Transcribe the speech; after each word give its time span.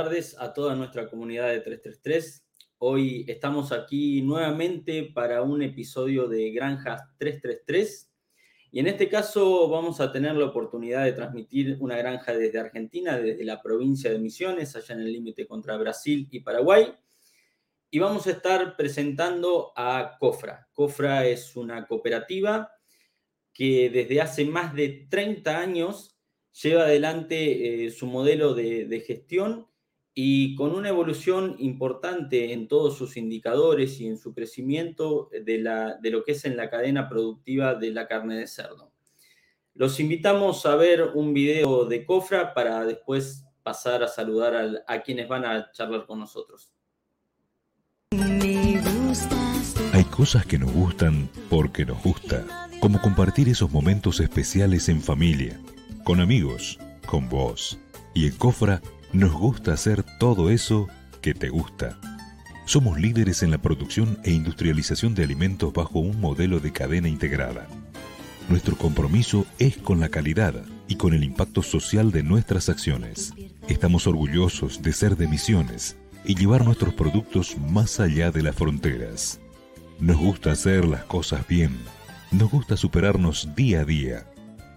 Tardes 0.00 0.34
a 0.38 0.54
toda 0.54 0.74
nuestra 0.74 1.10
comunidad 1.10 1.48
de 1.48 1.60
333. 1.60 2.42
Hoy 2.78 3.26
estamos 3.28 3.70
aquí 3.70 4.22
nuevamente 4.22 5.12
para 5.14 5.42
un 5.42 5.60
episodio 5.60 6.26
de 6.26 6.52
Granjas 6.52 7.02
333 7.18 8.10
y 8.72 8.80
en 8.80 8.86
este 8.86 9.10
caso 9.10 9.68
vamos 9.68 10.00
a 10.00 10.10
tener 10.10 10.36
la 10.36 10.46
oportunidad 10.46 11.04
de 11.04 11.12
transmitir 11.12 11.76
una 11.80 11.98
granja 11.98 12.32
desde 12.32 12.58
Argentina, 12.58 13.18
desde 13.18 13.44
la 13.44 13.60
provincia 13.60 14.10
de 14.10 14.18
Misiones, 14.18 14.74
allá 14.74 14.94
en 14.94 15.02
el 15.02 15.12
límite 15.12 15.46
contra 15.46 15.76
Brasil 15.76 16.26
y 16.30 16.40
Paraguay. 16.40 16.94
Y 17.90 17.98
vamos 17.98 18.26
a 18.26 18.30
estar 18.30 18.78
presentando 18.78 19.74
a 19.76 20.16
COFRA. 20.18 20.66
COFRA 20.72 21.26
es 21.26 21.56
una 21.56 21.86
cooperativa 21.86 22.72
que 23.52 23.90
desde 23.90 24.22
hace 24.22 24.46
más 24.46 24.74
de 24.74 25.08
30 25.10 25.58
años 25.58 26.16
lleva 26.52 26.84
adelante 26.84 27.84
eh, 27.84 27.90
su 27.90 28.06
modelo 28.06 28.54
de, 28.54 29.04
gestión 29.06 29.69
y 30.22 30.54
con 30.54 30.74
una 30.74 30.90
evolución 30.90 31.56
importante 31.60 32.52
en 32.52 32.68
todos 32.68 32.98
sus 32.98 33.16
indicadores 33.16 33.98
y 34.02 34.06
en 34.06 34.18
su 34.18 34.34
crecimiento 34.34 35.30
de, 35.32 35.58
lo 36.10 36.24
que 36.24 36.32
es 36.32 36.44
en 36.44 36.58
la 36.58 36.68
cadena 36.68 37.08
productiva 37.08 37.74
de 37.74 37.90
la 37.90 38.06
carne 38.06 38.36
de 38.36 38.46
cerdo. 38.46 38.92
Los 39.72 39.98
invitamos 39.98 40.66
a 40.66 40.76
ver 40.76 41.12
un 41.14 41.32
video 41.32 41.86
de 41.86 42.04
Cofra 42.04 42.52
para 42.52 42.84
después 42.84 43.46
pasar 43.62 44.02
a 44.02 44.08
saludar 44.08 44.84
a 44.86 45.00
quienes 45.00 45.26
van 45.26 45.46
a 45.46 45.72
charlar 45.72 46.04
con 46.04 46.20
nosotros. 46.20 46.70
Hay 49.94 50.04
cosas 50.04 50.44
que 50.44 50.58
nos 50.58 50.70
gustan 50.70 51.30
porque 51.48 51.86
nos 51.86 52.02
gusta, 52.02 52.68
como 52.78 53.00
compartir 53.00 53.48
esos 53.48 53.70
momentos 53.70 54.20
especiales 54.20 54.90
en 54.90 55.00
familia 55.00 55.58
con 56.04 56.20
amigos, 56.20 56.78
con 57.06 57.26
vos. 57.30 57.78
Y 58.12 58.26
en 58.26 58.36
Cofra 58.36 58.82
nos 59.12 59.32
gusta 59.32 59.72
hacer 59.72 60.04
todo 60.18 60.50
eso 60.50 60.88
que 61.20 61.34
te 61.34 61.48
gusta. 61.48 61.98
Somos 62.64 63.00
líderes 63.00 63.42
en 63.42 63.50
la 63.50 63.58
producción 63.58 64.18
e 64.24 64.30
industrialización 64.30 65.14
de 65.14 65.24
alimentos 65.24 65.72
bajo 65.72 65.98
un 65.98 66.20
modelo 66.20 66.60
de 66.60 66.72
cadena 66.72 67.08
integrada. 67.08 67.66
Nuestro 68.48 68.76
compromiso 68.76 69.46
es 69.58 69.76
con 69.76 70.00
la 70.00 70.08
calidad 70.08 70.54
y 70.88 70.96
con 70.96 71.14
el 71.14 71.24
impacto 71.24 71.62
social 71.62 72.10
de 72.12 72.22
nuestras 72.22 72.68
acciones. 72.68 73.32
Estamos 73.68 74.06
orgullosos 74.06 74.82
de 74.82 74.92
ser 74.92 75.16
de 75.16 75.28
misiones 75.28 75.96
y 76.24 76.34
llevar 76.34 76.64
nuestros 76.64 76.94
productos 76.94 77.56
más 77.58 78.00
allá 78.00 78.30
de 78.30 78.42
las 78.42 78.56
fronteras. 78.56 79.40
Nos 79.98 80.16
gusta 80.16 80.52
hacer 80.52 80.84
las 80.84 81.04
cosas 81.04 81.46
bien. 81.46 81.76
Nos 82.30 82.50
gusta 82.50 82.76
superarnos 82.76 83.48
día 83.54 83.80
a 83.80 83.84
día 83.84 84.26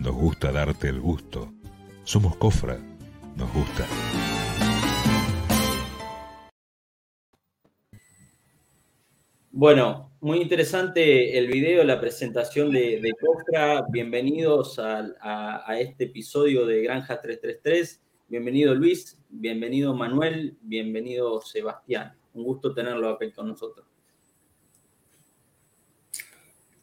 nos 0.03 0.15
gusta 0.15 0.51
darte 0.51 0.89
el 0.89 0.99
gusto. 0.99 1.53
Somos 2.03 2.35
Cofra. 2.35 2.77
Nos 3.37 3.51
gusta. 3.53 3.85
Bueno, 9.55 10.11
muy 10.19 10.41
interesante 10.41 11.37
el 11.37 11.47
video, 11.47 11.83
la 11.83 12.01
presentación 12.01 12.71
de, 12.71 13.13
Cofra. 13.21 13.85
Bienvenidos 13.87 14.79
a, 14.79 15.13
a, 15.21 15.79
este 15.79 16.05
episodio 16.05 16.65
de 16.65 16.81
Granja 16.81 17.21
333. 17.21 18.01
Bienvenido 18.29 18.73
Luis, 18.73 19.15
bienvenido 19.29 19.93
Manuel, 19.93 20.57
bienvenido 20.63 21.39
Sebastián. 21.41 22.15
Un 22.33 22.45
gusto 22.45 22.73
tenerlo 22.73 23.09
aquí 23.09 23.31
con 23.31 23.49
nosotros. 23.49 23.85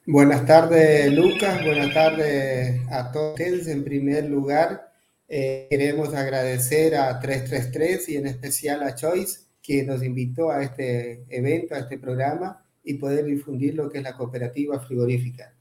Buenas 0.06 0.46
tardes, 0.46 1.12
Lucas. 1.12 1.64
Buenas 1.64 1.92
tardes 1.92 2.80
a 2.88 3.10
todos. 3.10 3.40
En 3.66 3.82
primer 3.82 4.26
lugar, 4.26 4.92
eh, 5.26 5.66
queremos 5.68 6.14
agradecer 6.14 6.94
a 6.94 7.18
333 7.18 8.08
y 8.10 8.16
en 8.16 8.28
especial 8.28 8.84
a 8.84 8.94
Choice, 8.94 9.49
que 9.62 9.84
nos 9.84 10.02
invitó 10.02 10.50
a 10.50 10.62
este 10.62 11.24
evento, 11.28 11.74
a 11.74 11.80
este 11.80 11.98
programa 11.98 12.64
y 12.82 12.94
poder 12.94 13.26
difundir 13.26 13.74
lo 13.74 13.90
que 13.90 13.98
es 13.98 14.04
la 14.04 14.16
cooperativa 14.16 14.80
frigorífica. 14.80 15.54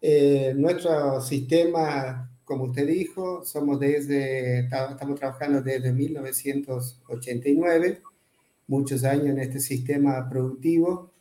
Eh, 0.00 0.54
nuestro 0.56 1.20
sistema, 1.20 2.30
como 2.44 2.64
usted 2.64 2.86
dijo, 2.86 3.44
somos 3.44 3.80
desde, 3.80 4.60
estamos 4.60 5.18
trabajando 5.18 5.62
desde 5.62 5.92
1989, 5.92 8.02
muchos 8.66 9.04
años 9.04 9.26
en 9.26 9.40
este 9.40 9.60
sistema 9.60 10.26
productivo 10.28 11.12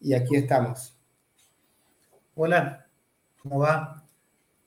y 0.00 0.14
aquí 0.14 0.36
estamos. 0.36 0.96
Hola, 2.36 2.86
¿cómo 3.42 3.58
va? 3.58 4.06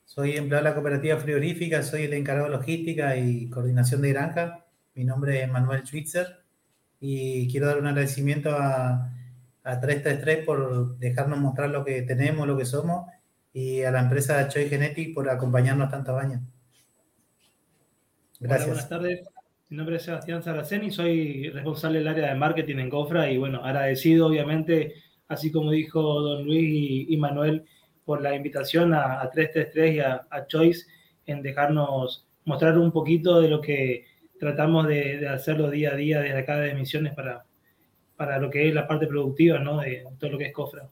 Soy 0.04 0.36
empleado 0.36 0.64
de 0.64 0.70
la 0.70 0.74
cooperativa 0.74 1.18
frigorífica, 1.18 1.82
soy 1.82 2.02
el 2.02 2.12
encargado 2.14 2.50
de 2.50 2.56
logística 2.56 3.16
y 3.16 3.48
coordinación 3.50 4.02
de 4.02 4.10
granja. 4.10 4.64
Mi 4.94 5.04
nombre 5.04 5.42
es 5.42 5.50
Manuel 5.50 5.84
Schwitzer 5.84 6.37
y 7.00 7.50
quiero 7.50 7.66
dar 7.66 7.78
un 7.78 7.86
agradecimiento 7.86 8.50
a, 8.50 9.12
a 9.64 9.80
333 9.80 10.44
por 10.44 10.98
dejarnos 10.98 11.38
mostrar 11.38 11.70
lo 11.70 11.84
que 11.84 12.02
tenemos, 12.02 12.46
lo 12.46 12.56
que 12.56 12.64
somos 12.64 13.06
y 13.52 13.82
a 13.82 13.90
la 13.90 14.00
empresa 14.00 14.48
Choi 14.48 14.68
Genetics 14.68 15.14
por 15.14 15.28
acompañarnos 15.28 15.90
tantos 15.90 16.16
años. 16.20 16.40
Gracias. 18.40 18.68
buenas 18.68 18.88
tardes. 18.88 19.28
Mi 19.68 19.76
nombre 19.76 19.96
es 19.96 20.02
Sebastián 20.02 20.42
Saraceni, 20.42 20.90
soy 20.90 21.50
responsable 21.50 21.98
del 21.98 22.08
área 22.08 22.28
de 22.28 22.34
marketing 22.34 22.76
en 22.76 22.88
Cofra 22.88 23.30
y 23.30 23.36
bueno, 23.36 23.62
agradecido 23.62 24.28
obviamente 24.28 24.94
así 25.28 25.52
como 25.52 25.70
dijo 25.70 26.00
don 26.00 26.44
Luis 26.44 27.06
y, 27.08 27.16
Manuel, 27.18 27.64
por 28.04 28.22
la 28.22 28.34
invitación 28.34 28.94
a, 28.94 29.28
333 29.30 29.94
y 29.94 30.00
a, 30.00 30.46
Choice 30.46 30.86
en 31.26 31.42
dejarnos 31.42 32.26
mostrar 32.46 32.78
un 32.78 32.90
poquito 32.90 33.40
de 33.40 33.48
lo 33.48 33.60
que 33.60 34.06
tratamos 34.38 34.86
de, 34.86 35.28
hacerlo 35.28 35.70
día 35.70 35.92
a 35.92 35.96
día 35.96 36.20
desde 36.20 36.38
acá 36.38 36.58
de 36.58 36.74
Misiones 36.74 37.14
para, 37.14 37.44
para 38.16 38.38
lo 38.38 38.50
que 38.50 38.68
es 38.68 38.74
la 38.74 38.86
parte 38.86 39.06
productiva, 39.06 39.58
¿no? 39.58 39.80
De 39.80 40.04
todo 40.18 40.30
lo 40.30 40.38
que 40.38 40.46
es 40.46 40.52
COFRA. 40.52 40.88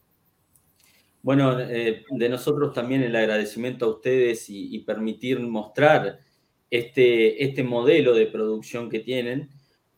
Bueno, 1.22 1.58
eh, 1.58 2.04
de 2.08 2.28
nosotros 2.28 2.72
también 2.72 3.02
el 3.02 3.16
agradecimiento 3.16 3.86
a 3.86 3.90
ustedes 3.90 4.46
y, 4.48 4.78
permitir 4.80 5.40
mostrar 5.40 6.20
este, 6.70 7.42
este 7.42 7.64
modelo 7.64 8.14
de 8.14 8.26
producción 8.26 8.88
que 8.88 9.00
tienen, 9.00 9.50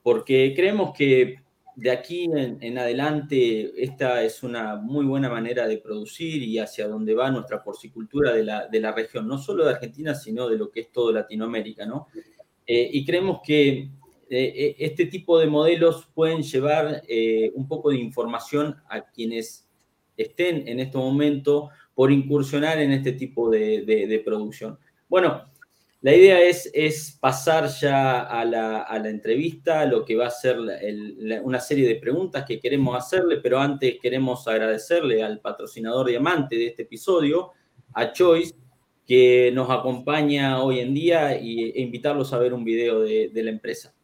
porque 0.02 0.54
creemos 0.56 0.96
que 0.96 1.42
de 1.78 1.92
aquí 1.92 2.28
en, 2.34 2.76
adelante, 2.76 3.72
esta 3.80 4.24
es 4.24 4.42
una 4.42 4.74
muy 4.74 5.06
buena 5.06 5.28
manera 5.28 5.68
de 5.68 5.78
producir 5.78 6.42
y 6.42 6.58
hacia 6.58 6.88
donde 6.88 7.14
va 7.14 7.30
nuestra 7.30 7.62
porcicultura 7.62 8.32
de 8.32 8.42
la, 8.80 8.92
región, 8.92 9.28
no 9.28 9.38
solo 9.38 9.64
de 9.64 9.74
Argentina, 9.74 10.12
sino 10.12 10.48
de 10.48 10.58
lo 10.58 10.72
que 10.72 10.80
es 10.80 10.90
todo 10.90 11.12
Latinoamérica, 11.12 11.86
¿no? 11.86 12.08
Eh, 12.70 12.90
y 12.92 13.04
creemos 13.06 13.40
que 13.42 13.68
eh, 13.68 13.88
eh, 14.28 14.76
este 14.78 15.06
tipo 15.06 15.38
de 15.38 15.46
modelos 15.46 16.06
pueden 16.14 16.42
llevar 16.42 17.02
un 17.54 17.66
poco 17.66 17.88
de 17.88 17.96
información 17.96 18.76
a 18.90 19.00
quienes 19.00 19.66
estén 20.18 20.68
en 20.68 20.78
este 20.78 20.98
momento 20.98 21.70
por 21.94 22.12
incursionar 22.12 22.78
en 22.78 22.92
este 22.92 23.12
tipo 23.12 23.48
de, 23.48 24.22
producción. 24.24 24.78
Bueno, 25.08 25.50
la 26.02 26.14
idea 26.14 26.40
es, 26.42 26.70
es 26.74 27.16
pasar 27.18 27.68
ya 27.68 28.20
a 28.20 28.44
la, 28.44 28.82
a 28.82 28.98
la, 28.98 29.08
entrevista, 29.08 29.86
lo 29.86 30.04
que 30.04 30.14
va 30.14 30.26
a 30.26 30.30
ser 30.30 30.58
una 31.42 31.58
serie 31.58 31.88
de 31.88 31.96
preguntas 31.96 32.44
que 32.44 32.60
queremos 32.60 32.96
hacerle, 32.96 33.38
pero 33.38 33.58
antes 33.58 33.96
queremos 34.00 34.46
agradecerle 34.46 35.22
al 35.22 35.40
patrocinador 35.40 36.08
diamante 36.08 36.56
de 36.56 36.66
este 36.66 36.82
episodio, 36.82 37.52
a 37.94 38.12
Choice, 38.12 38.54
que 39.08 39.50
nos 39.54 39.70
acompaña 39.70 40.62
hoy 40.62 40.80
en 40.80 40.94
día 40.94 41.40
y, 41.40 41.70
e 41.70 41.80
invitarlos 41.80 42.32
a 42.34 42.38
ver 42.38 42.52
un 42.52 42.62
video 42.62 43.00
de, 43.00 43.30
de 43.30 43.42
la 43.42 43.50
empresa. 43.50 43.94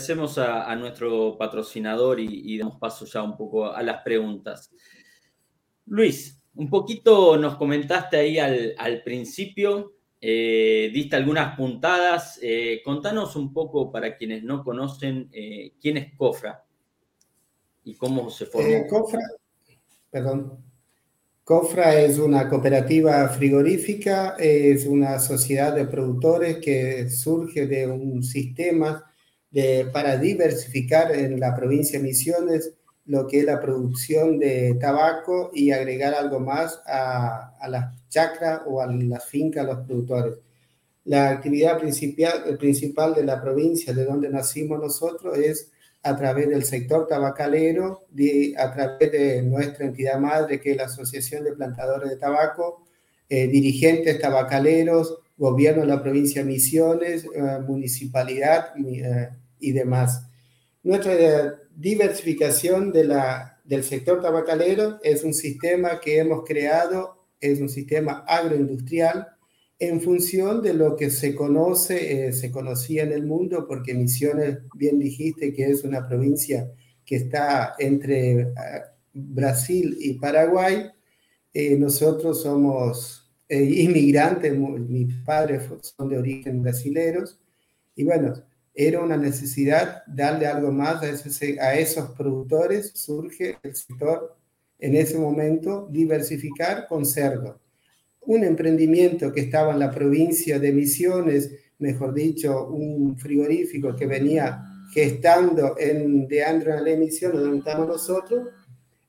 Agradecemos 0.00 0.38
a, 0.38 0.74
nuestro 0.76 1.36
patrocinador 1.36 2.20
y, 2.20 2.56
damos 2.56 2.78
paso 2.78 3.04
ya 3.04 3.22
un 3.22 3.36
poco 3.36 3.66
a 3.66 3.82
las 3.82 4.02
preguntas. 4.02 4.70
Luis, 5.86 6.42
un 6.54 6.70
poquito 6.70 7.36
nos 7.36 7.56
comentaste 7.56 8.16
ahí 8.16 8.38
al, 8.38 9.02
principio, 9.02 9.92
eh, 10.18 10.90
diste 10.94 11.16
algunas 11.16 11.54
puntadas. 11.54 12.38
Eh, 12.42 12.80
contanos 12.82 13.36
un 13.36 13.52
poco 13.52 13.92
para 13.92 14.16
quienes 14.16 14.42
no 14.42 14.64
conocen 14.64 15.28
eh, 15.32 15.74
quién 15.80 15.98
es 15.98 16.16
Cofra 16.16 16.64
y 17.84 17.94
cómo 17.94 18.30
se 18.30 18.46
formó. 18.46 18.86
Cofra, 21.44 22.00
es 22.00 22.18
una 22.18 22.48
cooperativa 22.48 23.28
frigorífica, 23.28 24.36
es 24.38 24.86
una 24.86 25.18
sociedad 25.18 25.74
de 25.74 25.84
productores 25.84 26.58
que 26.58 27.10
surge 27.10 27.66
de 27.66 27.86
un 27.88 28.22
sistema 28.22 29.09
para 29.92 30.16
diversificar 30.16 31.10
en 31.12 31.40
la 31.40 31.54
provincia 31.56 31.98
de 31.98 32.04
Misiones 32.04 32.72
lo 33.06 33.26
que 33.26 33.40
es 33.40 33.44
la 33.44 33.60
producción 33.60 34.38
de 34.38 34.76
tabaco 34.80 35.50
y 35.52 35.72
agregar 35.72 36.14
algo 36.14 36.38
más 36.38 36.80
a, 36.86 37.56
a 37.60 37.68
las 37.68 38.08
chacras 38.08 38.60
o 38.66 38.80
a 38.80 38.86
las 38.86 39.24
fincas 39.24 39.66
de 39.66 39.72
los 39.72 39.84
productores. 39.84 40.34
La 41.04 41.30
actividad 41.30 41.78
principal, 41.78 42.56
principal 42.58 43.14
de 43.14 43.24
la 43.24 43.42
provincia 43.42 43.92
de 43.92 44.04
donde 44.04 44.28
nacimos 44.28 44.78
nosotros 44.78 45.36
es 45.38 45.72
a 46.02 46.16
través 46.16 46.48
del 46.48 46.64
sector 46.64 47.06
tabacalero, 47.06 48.06
a 48.56 48.72
través 48.72 49.12
de 49.12 49.42
nuestra 49.42 49.86
entidad 49.86 50.18
madre, 50.18 50.60
que 50.60 50.72
es 50.72 50.76
la 50.76 50.84
Asociación 50.84 51.44
de 51.44 51.52
Plantadores 51.52 52.10
de 52.10 52.16
Tabaco, 52.16 52.84
eh, 53.28 53.46
dirigentes 53.48 54.18
tabacaleros, 54.18 55.18
gobierno 55.36 55.82
de 55.82 55.88
la 55.88 56.02
provincia 56.02 56.42
de 56.42 56.48
Misiones, 56.48 57.24
eh, 57.24 57.58
municipalidad, 57.66 58.72
eh, 58.78 59.28
y 59.60 59.72
demás. 59.72 60.26
Nuestra 60.82 61.60
diversificación 61.76 62.92
de 62.92 63.04
la, 63.04 63.60
del 63.64 63.84
sector 63.84 64.20
tabacalero 64.20 64.98
es 65.02 65.24
un 65.24 65.34
sistema 65.34 66.00
que 66.00 66.18
hemos 66.18 66.44
creado, 66.44 67.26
es 67.40 67.60
un 67.60 67.68
sistema 67.68 68.24
agroindustrial 68.26 69.28
en 69.80 70.02
función 70.02 70.62
de 70.62 70.74
lo 70.74 70.94
que 70.94 71.10
se 71.10 71.34
conoce, 71.34 72.28
eh, 72.28 72.32
se 72.34 72.50
conocía 72.50 73.02
en 73.02 73.12
el 73.12 73.24
mundo, 73.24 73.66
porque 73.66 73.94
Misiones, 73.94 74.58
bien 74.74 74.98
dijiste 74.98 75.54
que 75.54 75.64
es 75.64 75.84
una 75.84 76.06
provincia 76.06 76.70
que 77.04 77.16
está 77.16 77.74
entre 77.78 78.40
eh, 78.40 78.46
Brasil 79.14 79.96
y 79.98 80.14
Paraguay. 80.18 80.90
Eh, 81.52 81.76
nosotros 81.76 82.42
somos 82.42 83.16
inmigrantes, 83.48 84.56
mis 84.56 85.12
padres 85.24 85.64
son 85.80 86.08
de 86.08 86.18
origen 86.18 86.62
brasileños, 86.62 87.40
y 87.96 88.04
bueno, 88.04 88.34
era 88.74 89.00
una 89.00 89.16
necesidad 89.16 90.02
darle 90.06 90.46
algo 90.46 90.70
más 90.70 91.02
a, 91.02 91.74
esos 91.74 92.10
productores, 92.10 92.92
surge 92.94 93.58
el 93.62 93.74
sector 93.74 94.36
en 94.78 94.94
ese 94.96 95.18
momento 95.18 95.88
diversificar 95.90 96.86
con 96.88 97.04
cerdo. 97.04 97.60
Un 98.22 98.44
emprendimiento 98.44 99.32
que 99.32 99.40
estaba 99.40 99.72
en 99.72 99.80
la 99.80 99.90
provincia 99.90 100.58
de 100.58 100.72
Misiones, 100.72 101.50
mejor 101.78 102.14
dicho, 102.14 102.68
un 102.68 103.18
frigorífico 103.18 103.94
que 103.96 104.06
venía 104.06 104.62
gestando 104.92 105.76
en 105.78 106.26
de 106.26 106.44
Andrea 106.44 106.80
la 106.80 106.90
emisión 106.90 107.32
donde 107.32 107.58
estamos 107.58 107.88
nosotros, 107.88 108.48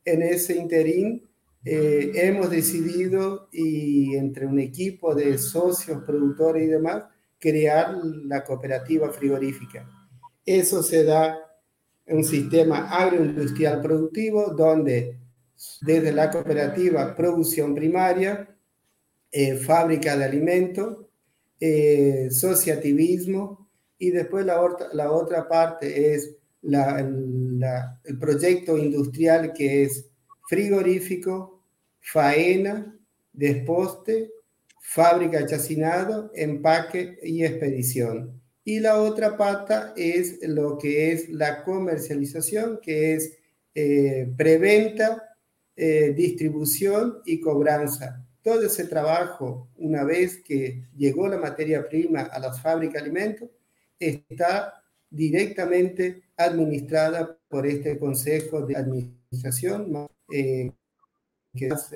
en 0.03 0.21
ese 0.21 0.55
interín 0.55 1.23
eh, 1.63 2.11
hemos 2.15 2.49
decidido 2.49 3.47
y 3.51 4.15
entre 4.15 4.47
un 4.47 4.59
equipo 4.59 5.13
de 5.13 5.37
socios, 5.37 6.03
productores 6.03 6.63
y 6.63 6.67
demás, 6.67 7.03
crear 7.41 7.97
la 8.25 8.43
cooperativa 8.43 9.09
frigorífica. 9.09 9.89
Eso 10.45 10.83
se 10.83 11.03
da 11.03 11.39
en 12.05 12.17
un 12.17 12.23
sistema 12.23 12.87
agroindustrial 12.89 13.81
productivo 13.81 14.53
donde 14.53 15.17
desde 15.81 16.11
la 16.13 16.29
cooperativa 16.29 17.15
producción 17.15 17.73
primaria, 17.75 18.47
eh, 19.31 19.55
fábrica 19.55 20.15
de 20.15 20.25
alimentos, 20.25 20.97
eh, 21.59 22.27
asociativismo 22.29 23.69
y 23.97 24.11
después 24.11 24.45
la, 24.45 24.61
otra, 24.61 24.87
la 24.93 25.11
otra 25.11 25.47
parte 25.47 26.13
es 26.13 26.35
el 26.63 28.19
proyecto 28.19 28.77
industrial 28.77 29.53
que 29.53 29.83
es 29.83 30.05
frigorífico, 30.47 31.63
faena, 31.99 32.95
desposte 33.33 34.31
fábrica 34.93 35.45
chacinado, 35.45 36.31
empaque 36.35 37.17
y 37.23 37.45
expedición. 37.45 38.41
Y 38.65 38.81
la 38.81 39.01
otra 39.01 39.37
pata 39.37 39.93
es 39.95 40.39
lo 40.41 40.77
que 40.77 41.13
es 41.13 41.29
la 41.29 41.63
comercialización, 41.63 42.79
que 42.81 43.13
es 43.13 43.37
eh, 43.73 44.29
preventa, 44.35 45.37
eh, 45.77 46.13
distribución 46.13 47.19
y 47.25 47.39
cobranza. 47.39 48.25
Todo 48.41 48.65
ese 48.65 48.83
trabajo, 48.83 49.69
una 49.77 50.03
vez 50.03 50.41
que 50.43 50.83
llegó 50.97 51.29
la 51.29 51.37
materia 51.37 51.87
prima 51.87 52.23
a 52.23 52.39
las 52.39 52.61
fábricas 52.61 52.95
de 52.95 52.99
alimentos, 52.99 53.49
está 53.97 54.73
directamente 55.09 56.23
administrada 56.35 57.37
por 57.47 57.65
este 57.65 57.97
Consejo 57.97 58.65
de 58.65 58.75
Administración, 58.75 60.07
eh, 60.33 60.69
que 61.55 61.67
es 61.67 61.93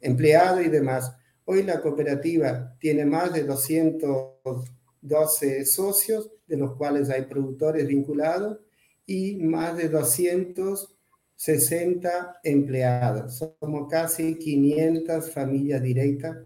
empleado 0.00 0.60
y 0.60 0.68
demás. 0.68 1.14
Hoy 1.44 1.62
la 1.62 1.80
cooperativa 1.80 2.76
tiene 2.78 3.04
más 3.04 3.32
de 3.32 3.44
212 3.44 5.64
socios, 5.64 6.30
de 6.46 6.56
los 6.56 6.76
cuales 6.76 7.10
hay 7.10 7.22
productores 7.22 7.84
vinculados, 7.86 8.58
y 9.06 9.36
más 9.36 9.76
de 9.76 9.88
260 9.88 12.40
empleados. 12.44 13.44
Somos 13.60 13.88
casi 13.90 14.38
500 14.38 15.30
familias 15.30 15.82
directas 15.82 16.36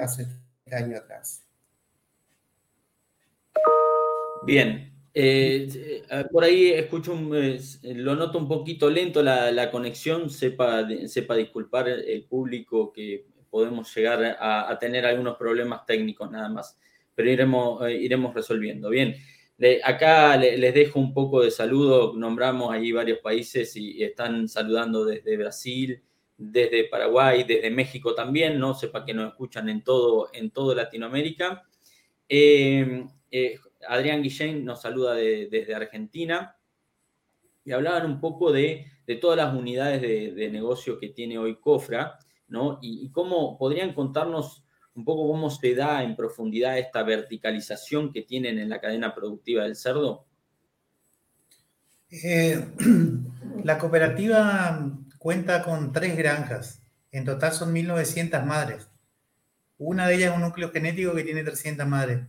hace 0.00 0.26
años 0.70 1.00
atrás. 1.00 1.42
Bien, 4.44 4.95
eh, 5.18 6.04
eh, 6.10 6.24
por 6.30 6.44
ahí 6.44 6.72
escucho, 6.72 7.18
eh, 7.34 7.58
lo 7.94 8.14
noto 8.14 8.36
un 8.36 8.46
poquito 8.46 8.90
lento 8.90 9.22
la, 9.22 9.70
conexión, 9.70 10.28
sepa, 10.28 10.86
sepa 11.08 11.34
disculpar 11.36 11.88
el 11.88 12.24
público 12.24 12.92
que 12.92 13.24
podemos 13.48 13.94
llegar 13.96 14.36
a, 14.38 14.78
tener 14.78 15.06
algunos 15.06 15.38
problemas 15.38 15.86
técnicos 15.86 16.30
nada 16.30 16.50
más, 16.50 16.78
pero 17.14 17.30
iremos, 17.30 17.90
iremos 17.90 18.34
resolviendo. 18.34 18.90
Bien, 18.90 19.16
acá 19.84 20.36
les 20.36 20.74
dejo 20.74 21.00
un 21.00 21.14
poco 21.14 21.40
de 21.40 21.50
saludo, 21.50 22.12
nombramos 22.14 22.70
ahí 22.70 22.92
varios 22.92 23.20
países 23.20 23.74
y, 23.74 24.04
están 24.04 24.48
saludando 24.48 25.06
desde 25.06 25.38
Brasil, 25.38 26.02
desde 26.36 26.84
Paraguay, 26.90 27.44
desde 27.44 27.70
México 27.70 28.14
también, 28.14 28.58
¿no? 28.58 28.74
Sepa 28.74 29.02
que 29.06 29.14
nos 29.14 29.28
escuchan 29.30 29.70
en 29.70 29.82
todo, 29.82 30.28
en 30.34 30.50
todo 30.50 30.74
Latinoamérica. 30.74 31.62
Adrián 33.88 34.22
Guillén 34.22 34.64
nos 34.64 34.82
saluda 34.82 35.14
desde 35.14 35.74
Argentina 35.74 36.56
y 37.64 37.72
hablaban 37.72 38.06
un 38.06 38.20
poco 38.20 38.52
de, 38.52 38.86
todas 39.20 39.36
las 39.36 39.54
unidades 39.54 40.00
de, 40.00 40.50
negocio 40.50 40.98
que 40.98 41.08
tiene 41.08 41.36
hoy 41.36 41.56
Cofra, 41.56 42.18
¿no? 42.48 42.78
Y, 42.80 43.10
cómo 43.10 43.58
podrían 43.58 43.92
contarnos 43.92 44.62
un 44.94 45.04
poco 45.04 45.26
cómo 45.26 45.50
se 45.50 45.74
da 45.74 46.02
en 46.02 46.16
profundidad 46.16 46.78
esta 46.78 47.02
verticalización 47.02 48.12
que 48.12 48.22
tienen 48.22 48.58
en 48.58 48.68
la 48.68 48.80
cadena 48.80 49.14
productiva 49.14 49.64
del 49.64 49.76
cerdo. 49.76 50.26
Eh, 52.10 52.64
la 53.64 53.78
cooperativa 53.78 54.90
cuenta 55.18 55.62
con 55.62 55.92
tres 55.92 56.16
granjas. 56.16 56.82
En 57.10 57.24
total 57.24 57.52
son 57.52 57.74
1.900 57.74 58.44
madres. 58.44 58.88
Una 59.78 60.06
de 60.06 60.14
ellas 60.14 60.30
es 60.30 60.36
un 60.36 60.42
núcleo 60.42 60.70
genético 60.70 61.14
que 61.14 61.24
tiene 61.24 61.42
300 61.42 61.86
madres. 61.86 62.20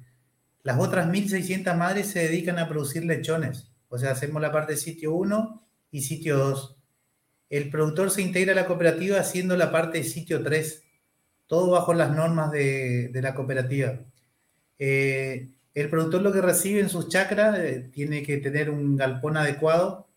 Las 0.67 0.79
otras 0.81 1.07
1.600 1.07 1.77
madres 1.77 2.07
se 2.07 2.19
dedican 2.19 2.59
a 2.59 2.67
producir 2.67 3.05
lechones. 3.05 3.71
O 3.87 3.97
sea, 3.97 4.11
hacemos 4.11 4.41
la 4.41 4.51
parte 4.51 4.73
de 4.73 4.77
sitio 4.77 5.13
1 5.13 5.65
y 5.91 6.01
sitio 6.01 6.37
2. 6.37 6.77
El 7.49 7.69
productor 7.69 8.11
se 8.11 8.21
integra 8.21 8.51
a 8.51 8.55
la 8.55 8.65
cooperativa 8.65 9.17
haciendo 9.17 9.55
la 9.55 9.71
parte 9.71 9.99
de 9.99 10.03
sitio 10.03 10.43
3. 10.43 10.83
Todo 11.45 11.71
bajo 11.71 11.93
las 11.93 12.13
normas 12.13 12.51
de, 12.51 13.09
la 13.13 13.33
cooperativa. 13.33 14.01
Eh, 14.77 15.51
el 15.73 15.89
productor 15.89 16.21
lo 16.21 16.33
que 16.33 16.41
recibe 16.41 16.81
en 16.81 16.89
sus 16.89 17.07
chacras 17.07 17.57
eh, 17.59 17.89
tiene 17.93 18.21
que 18.23 18.35
tener 18.35 18.69
un 18.69 18.97
galpón 18.97 19.37
adecuado 19.37 20.09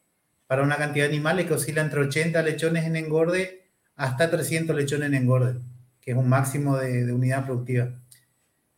para 0.48 0.64
una 0.64 0.78
cantidad 0.78 1.04
de 1.04 1.14
animales 1.14 1.46
que 1.46 1.54
oscila 1.54 1.80
entre 1.80 2.00
80 2.00 2.42
lechones 2.42 2.86
en 2.86 2.96
engorde 2.96 3.68
hasta 3.94 4.28
300 4.28 4.74
lechones 4.74 5.06
en 5.10 5.14
engorde, 5.14 5.60
que 6.00 6.10
es 6.10 6.16
un 6.16 6.28
máximo 6.28 6.76
de 6.76 7.12
unidad 7.12 7.46
productiva. 7.46 7.92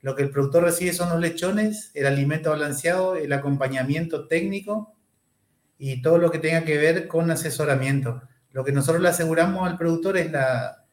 Lo 0.03 0.17
que 0.17 0.25
el 0.25 0.31
productor 0.31 0.65
recibe 0.65 0.93
son 0.93 1.11
los 1.11 1.21
lechones, 1.21 1.93
el 1.95 2.07
alimento 2.07 2.51
balanceado, 2.51 3.15
el 3.15 3.33
acompañamiento 3.33 4.27
técnico 4.27 4.97
y 5.79 6.03
todo 6.03 6.19
lo 6.19 6.31
que 6.33 6.41
tenga 6.41 6.65
que 6.65 6.77
ver 6.77 7.07
con 7.07 7.31
asesoramiento. 7.31 8.21
Lo 8.51 8.65
que 8.65 8.73
nosotros 8.73 9.01
le 9.01 9.09
aseguramos 9.09 9.69
al 9.69 9.79
productor 9.79 10.17
es 10.17 10.31
la, 10.33 10.87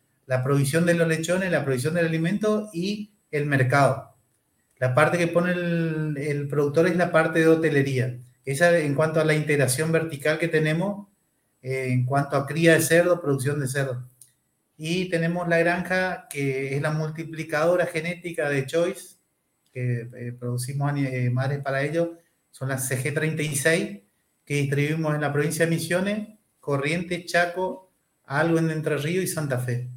provisión 0.44 0.86
de 0.86 0.94
los 0.94 1.08
lechones, 1.08 1.52
la 1.52 1.66
provisión 1.66 1.96
del 1.96 2.06
alimento 2.06 2.70
y 2.72 3.12
el 3.32 3.48
mercado. 3.48 4.16
La 4.78 4.94
parte 4.94 5.18
que 5.18 5.28
pone 5.28 5.52
el, 5.52 6.48
productor 6.48 6.88
es 6.88 6.96
la 6.96 7.12
parte 7.12 7.40
de 7.40 7.48
hotelería. 7.48 8.20
Esa 8.46 8.78
en 8.78 8.94
cuanto 8.94 9.20
a 9.20 9.26
la 9.26 9.34
integración 9.34 9.92
vertical 9.92 10.38
que 10.38 10.48
tenemos, 10.48 11.08
eh, 11.64 11.88
en 11.90 12.06
cuanto 12.06 12.38
a 12.38 12.46
cría 12.46 12.74
de 12.74 12.82
cerdo, 12.82 13.22
producción 13.22 13.60
de 13.60 13.68
cerdo. 13.68 14.08
Y 14.82 15.10
tenemos 15.10 15.46
la 15.50 15.58
granja 15.58 16.28
que 16.30 16.74
es 16.74 16.82
la 16.82 16.92
multiplicadora 16.92 17.86
genética 17.86 18.48
de 18.48 18.66
Choice, 18.66 19.18
que 19.74 20.08
eh, 20.16 20.32
producimos 20.40 20.94
eh, 20.96 21.30
madres 21.30 21.60
para 21.60 21.84
ellos, 21.84 22.12
son 22.50 22.70
las 22.70 22.90
CG36, 22.90 24.02
que 24.46 24.54
distribuimos 24.54 25.16
en 25.16 25.20
la 25.20 25.34
provincia 25.34 25.66
de 25.66 25.72
Misiones, 25.72 26.30
Corrientes, 26.62 27.26
Chaco, 27.26 27.92
algo 28.24 28.58
en 28.58 28.72
Entre 28.72 28.96
Ríos 28.96 29.26
y 29.26 29.28
Santa 29.28 29.60
Fe. 29.60 29.90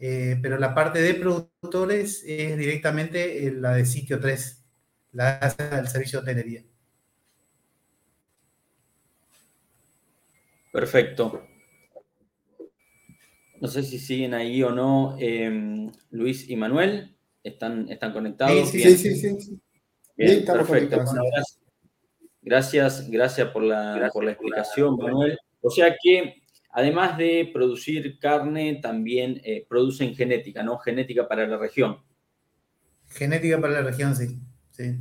Eh, 0.00 0.36
pero 0.42 0.58
la 0.58 0.74
parte 0.74 1.00
de 1.00 1.14
productores 1.14 2.24
es 2.26 2.58
directamente 2.58 3.52
la 3.52 3.74
de 3.74 3.86
sitio 3.86 4.18
3, 4.18 4.64
la 5.12 5.54
del 5.56 5.86
servicio 5.86 6.20
de 6.20 6.32
hotelería. 6.32 6.64
Perfecto. 10.72 11.49
No 13.60 13.68
sé 13.68 13.82
si 13.82 13.98
siguen 13.98 14.34
ahí 14.34 14.62
o 14.62 14.70
no 14.70 15.16
em, 15.18 15.90
Luis 16.10 16.48
y 16.48 16.56
Manuel. 16.56 17.14
¿Están, 17.42 17.88
están 17.90 18.12
conectados? 18.12 18.70
Sí, 18.70 18.80
sí, 18.80 18.96
sí, 18.96 19.40
sí, 19.40 19.60
Bien, 20.16 20.44
perfecto. 20.44 21.02
gracias. 22.42 23.08
gracias, 23.10 23.48
por 23.48 23.62
la, 23.62 24.10
por 24.12 24.24
la 24.24 24.32
explicación, 24.32 24.96
Manuel. 24.96 25.38
O 25.62 25.70
sea 25.70 25.96
que, 26.02 26.42
además 26.70 27.16
de 27.16 27.50
producir 27.52 28.18
carne, 28.18 28.80
también 28.82 29.40
eh, 29.44 29.64
producen 29.68 30.14
genética, 30.14 30.62
¿no? 30.62 30.78
Genética 30.78 31.26
para 31.28 31.46
la 31.46 31.56
región. 31.56 31.98
Genética 33.08 33.60
para 33.60 33.74
la 33.74 33.82
región, 33.82 34.14
sí. 34.14 34.38
sí. 34.70 34.96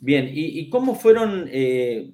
Bien, 0.00 0.28
¿y, 0.32 0.68
cómo 0.68 0.94
fueron 0.94 1.48
eh, 1.50 2.12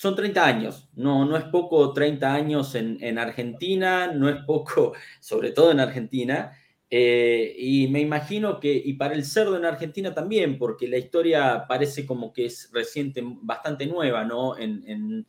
son 0.00 0.16
30 0.16 0.46
años, 0.46 0.88
no, 0.94 1.26
no 1.26 1.36
es 1.36 1.44
poco 1.44 1.92
30 1.92 2.32
años 2.32 2.74
en, 2.74 3.18
Argentina, 3.18 4.06
no 4.06 4.30
es 4.30 4.36
poco, 4.46 4.94
sobre 5.20 5.50
todo 5.50 5.72
en 5.72 5.80
Argentina, 5.80 6.52
eh, 6.88 7.54
y 7.58 7.86
me 7.88 8.00
imagino 8.00 8.58
que, 8.60 8.72
y 8.72 8.94
para 8.94 9.12
el 9.12 9.26
cerdo 9.26 9.58
en 9.58 9.66
Argentina 9.66 10.14
también, 10.14 10.56
porque 10.56 10.88
la 10.88 10.96
historia 10.96 11.66
parece 11.68 12.06
como 12.06 12.32
que 12.32 12.46
es 12.46 12.70
reciente, 12.72 13.22
bastante 13.42 13.84
nueva, 13.84 14.24
¿no? 14.24 14.56
En, 14.56 15.26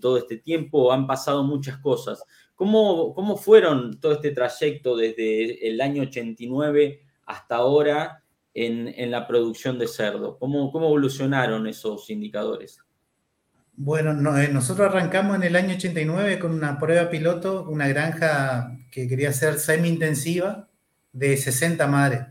todo 0.00 0.16
este 0.16 0.36
tiempo 0.36 0.92
han 0.92 1.08
pasado 1.08 1.42
muchas 1.42 1.78
cosas. 1.78 2.22
¿Cómo, 2.54 3.14
¿Cómo 3.14 3.36
fueron 3.36 3.98
todo 3.98 4.12
este 4.12 4.30
trayecto 4.30 4.96
desde 4.96 5.66
el 5.66 5.80
año 5.80 6.02
89 6.02 7.00
hasta 7.26 7.56
ahora 7.56 8.22
en, 8.54 9.10
la 9.10 9.26
producción 9.26 9.76
de 9.76 9.88
cerdo? 9.88 10.38
¿Cómo, 10.38 10.70
¿Cómo 10.70 10.86
evolucionaron 10.86 11.66
esos 11.66 12.08
indicadores? 12.10 12.83
Bueno, 13.76 14.38
eh, 14.38 14.48
nosotros 14.48 14.88
arrancamos 14.88 15.36
en 15.36 15.42
el 15.42 15.56
año 15.56 15.74
89 15.74 16.38
con 16.38 16.52
una 16.52 16.78
prueba 16.78 17.10
piloto, 17.10 17.68
una 17.68 17.88
granja 17.88 18.78
que 18.92 19.08
quería 19.08 19.32
ser 19.32 19.58
semi-intensiva 19.58 20.68
de 21.12 21.36
60 21.36 21.86
madres. 21.88 22.26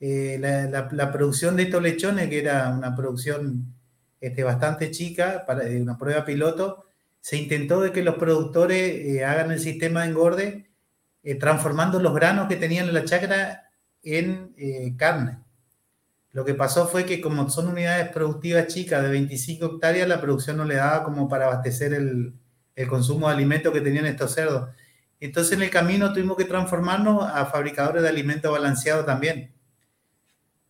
Eh, 0.00 0.38
la, 0.38 1.12
producción 1.12 1.56
de 1.56 1.64
estos 1.64 1.82
lechones, 1.82 2.28
que 2.28 2.40
era 2.40 2.68
una 2.68 2.94
producción 2.94 3.74
este, 4.20 4.44
bastante 4.44 4.90
chica, 4.90 5.44
para 5.46 5.64
una 5.64 5.96
prueba 5.96 6.24
piloto, 6.24 6.84
se 7.20 7.38
intentó 7.38 7.80
de 7.80 7.92
que 7.92 8.02
los 8.02 8.16
productores 8.16 9.06
eh, 9.06 9.24
hagan 9.24 9.52
el 9.52 9.60
sistema 9.60 10.02
de 10.02 10.08
engorde 10.08 10.70
transformando 11.38 12.00
los 12.00 12.14
granos 12.14 12.48
que 12.48 12.56
tenían 12.56 12.88
en 12.88 12.94
la 12.94 13.04
chacra 13.04 13.70
en 14.02 14.96
carne. 14.96 15.38
Lo 16.32 16.46
que 16.46 16.54
pasó 16.54 16.88
fue 16.88 17.04
que 17.04 17.20
como 17.20 17.48
son 17.50 17.68
unidades 17.68 18.08
productivas 18.08 18.66
chicas 18.66 19.02
de 19.02 19.10
25 19.10 19.66
hectáreas, 19.66 20.08
la 20.08 20.20
producción 20.20 20.56
no 20.56 20.64
le 20.64 20.76
daba 20.76 21.04
como 21.04 21.28
para 21.28 21.44
abastecer 21.44 21.92
el, 21.92 22.34
consumo 22.88 23.28
de 23.28 23.34
alimentos 23.34 23.72
que 23.72 23.82
tenían 23.82 24.06
estos 24.06 24.32
cerdos. 24.32 24.70
Entonces 25.20 25.52
en 25.52 25.62
el 25.62 25.70
camino 25.70 26.12
tuvimos 26.12 26.36
que 26.36 26.46
transformarnos 26.46 27.22
a 27.22 27.46
fabricadores 27.46 28.02
de 28.02 28.08
alimentos 28.08 28.50
balanceados 28.50 29.04
también. 29.04 29.52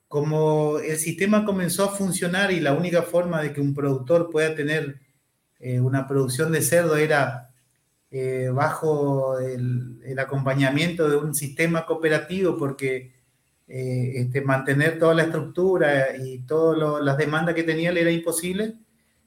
Como 0.09 0.78
el 0.78 0.99
sistema 0.99 1.45
comenzó 1.45 1.85
a 1.85 1.92
funcionar 1.92 2.50
y 2.50 2.61
la 2.61 2.75
única 2.75 3.02
forma 3.02 3.40
de 3.40 3.52
que 3.52 3.61
un 3.61 3.73
productor 3.73 4.31
pueda 4.31 4.54
tener 4.54 5.00
eh, 5.61 5.81
una 5.81 6.07
producción 6.09 6.52
de 6.52 6.61
cerdo 6.61 6.97
era 6.97 7.50
eh, 8.11 8.50
bajo 8.52 9.38
el, 9.38 10.00
el, 10.04 10.19
acompañamiento 10.19 11.09
de 11.09 11.16
un 11.16 11.35
sistema 11.35 11.87
cooperativo, 11.87 12.59
porque 12.59 13.22
eh, 13.75 14.21
este, 14.21 14.43
mantener 14.43 14.99
toda 14.99 15.14
la 15.14 15.23
estructura 15.23 16.14
y 16.14 16.41
todas 16.41 17.02
las 17.02 17.17
demandas 17.17 17.55
que 17.55 17.62
tenía 17.62 17.91
le 17.91 18.02
era 18.02 18.11
imposible, 18.11 18.75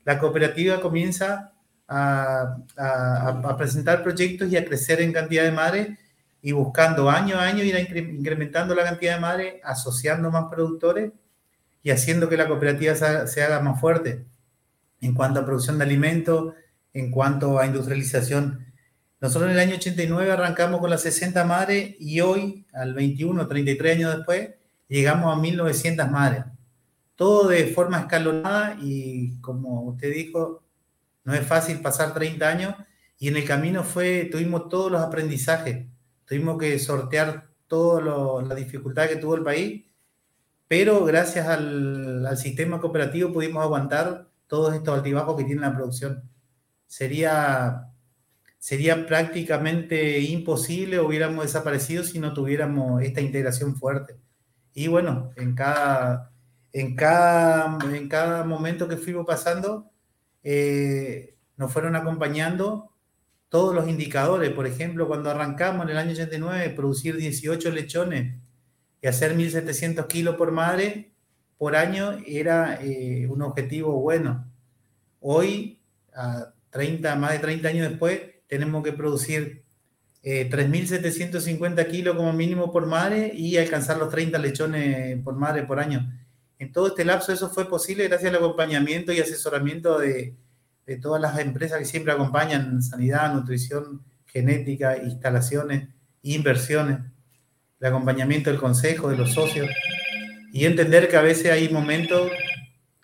la 0.03 0.19
cooperativa 0.19 0.79
comienza 0.79 1.51
a, 1.87 2.57
presentar 3.57 4.03
proyectos 4.03 4.47
y 4.51 4.55
a 4.55 4.63
crecer 4.63 5.01
en 5.01 5.13
cantidad 5.13 5.45
de 5.45 5.51
madres 5.51 5.97
y 6.43 6.51
buscando 6.51 7.09
año 7.09 7.37
a 7.37 7.45
año 7.45 7.63
ir 7.63 7.75
incrementando 7.75 8.75
la 8.75 8.83
cantidad 8.83 9.15
de 9.15 9.21
madres, 9.21 9.55
asociando 9.63 10.29
más 10.29 10.45
productores 10.51 11.11
y 11.81 11.89
haciendo 11.89 12.29
que 12.29 12.37
la 12.37 12.47
cooperativa 12.47 12.93
se, 12.93 13.41
haga 13.41 13.61
más 13.61 13.81
fuerte. 13.81 14.25
En 15.01 15.15
cuanto 15.15 15.39
a 15.39 15.45
producción 15.45 15.79
de 15.79 15.85
alimentos, 15.85 16.53
en 16.93 17.09
cuanto 17.09 17.57
a 17.57 17.65
industrialización 17.65 18.63
nosotros 19.25 19.49
en 19.49 19.57
el 19.57 19.59
año 19.59 19.77
89 19.77 20.31
arrancamos 20.31 20.79
con 20.79 20.91
las 20.91 21.01
60 21.01 21.43
madres 21.45 21.95
y 21.99 22.21
hoy, 22.21 22.67
al 22.71 22.93
21, 22.93 23.47
33 23.47 23.97
años 23.97 24.15
después, 24.17 24.51
llegamos 24.87 25.35
a 25.35 25.39
1900 25.39 26.11
madres. 26.11 26.45
Todo 27.15 27.47
de 27.47 27.65
forma 27.65 28.01
escalonada 28.01 28.77
y 28.79 29.39
como 29.41 29.81
usted 29.85 30.13
dijo, 30.13 30.63
no 31.23 31.33
es 31.33 31.43
fácil 31.43 31.81
pasar 31.81 32.13
30 32.13 32.47
años 32.47 32.75
y 33.17 33.29
en 33.29 33.37
el 33.37 33.45
camino 33.45 33.83
fue, 33.83 34.29
tuvimos 34.31 34.69
todos 34.69 34.91
los 34.91 35.01
aprendizajes, 35.01 35.87
tuvimos 36.25 36.59
que 36.59 36.77
sortear 36.77 37.47
toda 37.65 38.43
la 38.43 38.53
dificultad 38.53 39.09
que 39.09 39.15
tuvo 39.15 39.33
el 39.33 39.43
país, 39.43 39.85
pero 40.67 41.03
gracias 41.03 41.47
al, 41.47 42.27
al 42.27 42.37
sistema 42.37 42.79
cooperativo 42.79 43.33
pudimos 43.33 43.63
aguantar 43.63 44.27
todos 44.45 44.75
estos 44.75 44.95
altibajos 44.95 45.35
que 45.35 45.45
tiene 45.45 45.61
la 45.61 45.73
producción. 45.73 46.29
Sería 46.85 47.89
sería 48.65 49.05
prácticamente 49.05 50.21
imposible, 50.21 50.99
hubiéramos 50.99 51.45
desaparecido 51.45 52.03
si 52.03 52.17
no 52.17 52.33
tuviéramos 52.33 53.03
esta 53.03 53.21
integración 53.21 53.75
fuerte. 53.75 54.15
Y 54.73 54.87
bueno, 54.87 55.29
en 55.35 55.53
cada, 55.53 56.31
en 56.73 56.95
cada, 56.95 57.77
en 57.95 58.09
cada 58.09 58.43
momento 58.43 58.87
que 58.87 58.97
fuimos 58.97 59.27
pasando, 59.27 59.91
eh, 60.41 61.35
nos 61.57 61.71
fueron 61.71 61.95
acompañando 61.95 62.89
todos 63.49 63.75
los 63.75 63.87
indicadores. 63.87 64.49
Por 64.49 64.65
ejemplo, 64.65 65.07
cuando 65.07 65.29
arrancamos 65.29 65.83
en 65.83 65.91
el 65.91 65.97
año 65.99 66.13
89, 66.13 66.71
producir 66.71 67.17
18 67.17 67.69
lechones 67.69 68.35
y 68.99 69.05
hacer 69.05 69.37
1.700 69.37 70.07
kilos 70.07 70.37
por 70.37 70.51
madre 70.51 71.11
por 71.59 71.75
año 71.75 72.17
era 72.25 72.79
eh, 72.81 73.27
un 73.29 73.43
objetivo 73.43 74.01
bueno. 74.01 74.51
Hoy, 75.19 75.83
a 76.15 76.51
30, 76.71 77.15
más 77.15 77.33
de 77.33 77.39
30 77.39 77.67
años 77.67 77.89
después, 77.89 78.34
tenemos 78.47 78.83
que 78.83 78.93
producir 78.93 79.65
3.750 80.25 81.79
eh, 81.79 81.87
kilos 81.87 82.15
como 82.15 82.33
mínimo 82.33 82.71
por 82.71 82.87
madre 82.87 83.31
y 83.35 83.57
alcanzar 83.57 83.97
los 83.97 84.09
30 84.09 84.39
lechones 84.39 85.23
por 85.23 85.35
madre 85.35 85.63
por 85.63 85.79
año. 85.79 86.11
En 86.57 86.71
todo 86.71 86.87
este 86.87 87.05
lapso 87.05 87.31
eso 87.31 87.49
fue 87.49 87.69
posible 87.69 88.07
gracias 88.07 88.29
al 88.31 88.37
acompañamiento 88.37 89.13
y 89.13 89.19
asesoramiento 89.19 89.99
de, 89.99 90.35
de 90.87 90.97
todas 90.97 91.21
las 91.21 91.37
empresas 91.39 91.77
que 91.77 91.85
siempre 91.85 92.11
acompañan 92.11 92.81
sanidad, 92.81 93.33
nutrición, 93.33 94.03
genética, 94.25 94.97
instalaciones, 94.97 95.89
inversiones, 96.23 96.99
el 97.79 97.87
acompañamiento 97.87 98.49
del 98.49 98.59
consejo, 98.59 99.09
de 99.09 99.17
los 99.17 99.33
socios 99.33 99.69
y 100.51 100.65
entender 100.65 101.07
que 101.07 101.17
a 101.17 101.21
veces 101.21 101.51
hay 101.51 101.69
momentos 101.69 102.31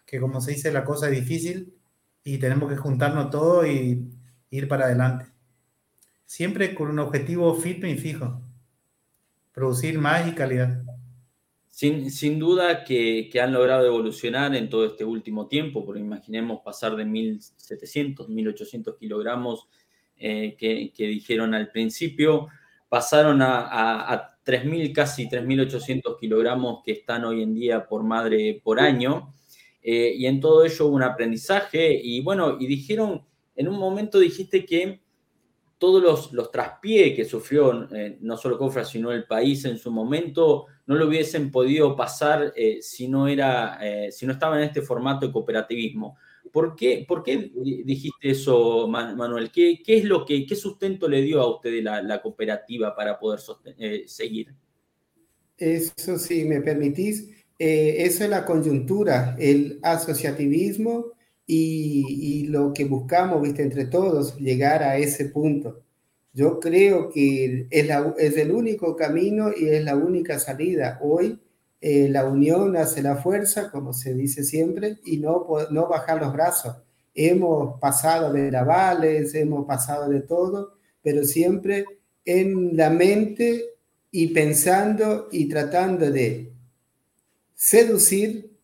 que 0.07 0.19
como 0.19 0.41
se 0.41 0.51
dice 0.51 0.71
la 0.71 0.83
cosa 0.83 1.07
es 1.07 1.11
difícil 1.11 1.75
y 2.23 2.39
tenemos 2.39 2.67
que 2.67 2.77
juntarnos 2.77 3.29
todos 3.29 3.67
y 3.67 4.09
ir 4.49 4.67
para 4.67 4.85
adelante 4.85 5.30
siempre 6.31 6.73
con 6.73 6.89
un 6.89 6.99
objetivo 6.99 7.53
firme 7.55 7.91
y 7.91 7.97
fijo, 7.97 8.39
producir 9.51 9.99
más 9.99 10.25
y 10.29 10.31
calidad. 10.31 10.81
Sin, 11.67 12.09
sin 12.09 12.39
duda 12.39 12.85
que, 12.85 13.27
que, 13.29 13.41
han 13.41 13.51
logrado 13.51 13.85
evolucionar 13.85 14.55
en 14.55 14.69
todo 14.69 14.85
este 14.85 15.03
último 15.03 15.49
tiempo, 15.49 15.85
porque 15.85 15.99
imaginemos 15.99 16.61
pasar 16.63 16.95
de 16.95 17.03
1.700, 17.03 18.29
1.800 18.29 18.97
kilogramos 18.97 19.67
eh, 20.15 20.55
que, 20.57 20.93
que, 20.95 21.07
dijeron 21.07 21.53
al 21.53 21.69
principio, 21.69 22.47
pasaron 22.87 23.41
a, 23.41 23.67
a, 23.67 24.13
a 24.13 24.37
3.000, 24.45 24.93
casi 24.93 25.27
3.800 25.27 26.17
kilogramos 26.17 26.81
que 26.85 26.93
están 26.93 27.25
hoy 27.25 27.43
en 27.43 27.53
día 27.53 27.85
por 27.85 28.03
madre 28.03 28.61
por 28.63 28.79
año. 28.79 29.33
Eh, 29.81 30.13
y 30.15 30.27
en 30.27 30.39
todo 30.39 30.63
ello 30.63 30.85
hubo 30.85 30.95
un 30.95 31.03
aprendizaje 31.03 31.93
y 31.93 32.21
bueno, 32.21 32.55
y 32.57 32.67
dijeron, 32.67 33.21
en 33.53 33.67
un 33.67 33.77
momento 33.77 34.17
dijiste 34.17 34.65
que 34.65 35.01
todos 35.81 35.99
los, 36.03 36.31
los 36.31 36.51
traspiés 36.51 37.15
que 37.15 37.25
sufrió 37.25 37.89
eh, 37.91 38.19
no 38.21 38.37
solo 38.37 38.55
Cofra, 38.55 38.85
sino 38.85 39.11
el 39.11 39.25
país 39.25 39.65
en 39.65 39.79
su 39.79 39.89
momento, 39.89 40.67
no 40.85 40.93
lo 40.93 41.07
hubiesen 41.07 41.49
podido 41.49 41.95
pasar 41.95 42.53
si, 42.81 43.07
no 43.07 43.27
era, 43.27 43.79
si 44.11 44.27
no 44.27 44.33
estaba 44.33 44.57
en 44.57 44.65
este 44.65 44.83
formato 44.83 45.25
de 45.25 45.33
cooperativismo. 45.33 46.17
¿Por 46.51 46.75
qué, 46.75 47.03
por 47.07 47.23
qué 47.23 47.51
dijiste 47.83 48.29
eso, 48.29 48.87
Manuel? 48.87 49.49
¿Qué, 49.51 49.81
¿Qué, 49.83 49.97
es 49.97 50.03
lo 50.03 50.23
que, 50.23 50.45
qué 50.45 50.55
sustento 50.55 51.09
le 51.09 51.23
dio 51.23 51.41
a 51.41 51.49
usted 51.49 51.81
la, 51.81 52.21
cooperativa 52.21 52.95
para 52.95 53.17
poder 53.17 53.39
seguir? 54.05 54.53
Eso 55.57 56.19
sí, 56.19 56.43
me 56.45 56.61
permitís. 56.61 57.29
Eh, 57.63 58.05
esa 58.05 58.23
es 58.23 58.29
la 58.31 58.43
coyuntura, 58.43 59.35
el 59.37 59.79
asociativismo 59.83 61.11
y, 61.53 62.47
lo 62.47 62.73
que 62.73 62.85
buscamos, 62.85 63.41
viste, 63.41 63.61
entre 63.61 63.85
todos, 63.85 64.37
llegar 64.37 64.83
a 64.83 64.97
ese 64.97 65.25
punto. 65.25 65.81
Yo 66.33 66.59
creo 66.59 67.09
que 67.09 67.67
es, 67.69 67.89
es 68.17 68.37
el 68.37 68.51
único 68.51 68.95
camino 68.95 69.51
y 69.55 69.67
es 69.67 69.83
la 69.83 69.95
única 69.97 70.39
salida. 70.39 70.99
Hoy 71.01 71.39
eh, 71.81 72.07
la 72.09 72.25
unión 72.25 72.77
hace 72.77 73.01
la 73.01 73.17
fuerza, 73.17 73.69
como 73.69 73.91
se 73.93 74.13
dice 74.13 74.43
siempre, 74.43 74.99
y 75.03 75.17
no, 75.17 75.45
no 75.71 75.87
bajar 75.89 76.21
los 76.21 76.31
brazos. 76.31 76.77
Hemos 77.13 77.79
pasado 77.81 78.31
de 78.31 78.49
navales, 78.49 79.35
hemos 79.35 79.65
pasado 79.65 80.09
de 80.09 80.21
todo, 80.21 80.77
pero 81.01 81.25
siempre 81.25 81.85
en 82.23 82.77
la 82.77 82.89
mente 82.89 83.65
y 84.09 84.27
pensando 84.27 85.27
y 85.31 85.49
tratando 85.49 86.09
de 86.11 86.53
seducir, 87.55 88.57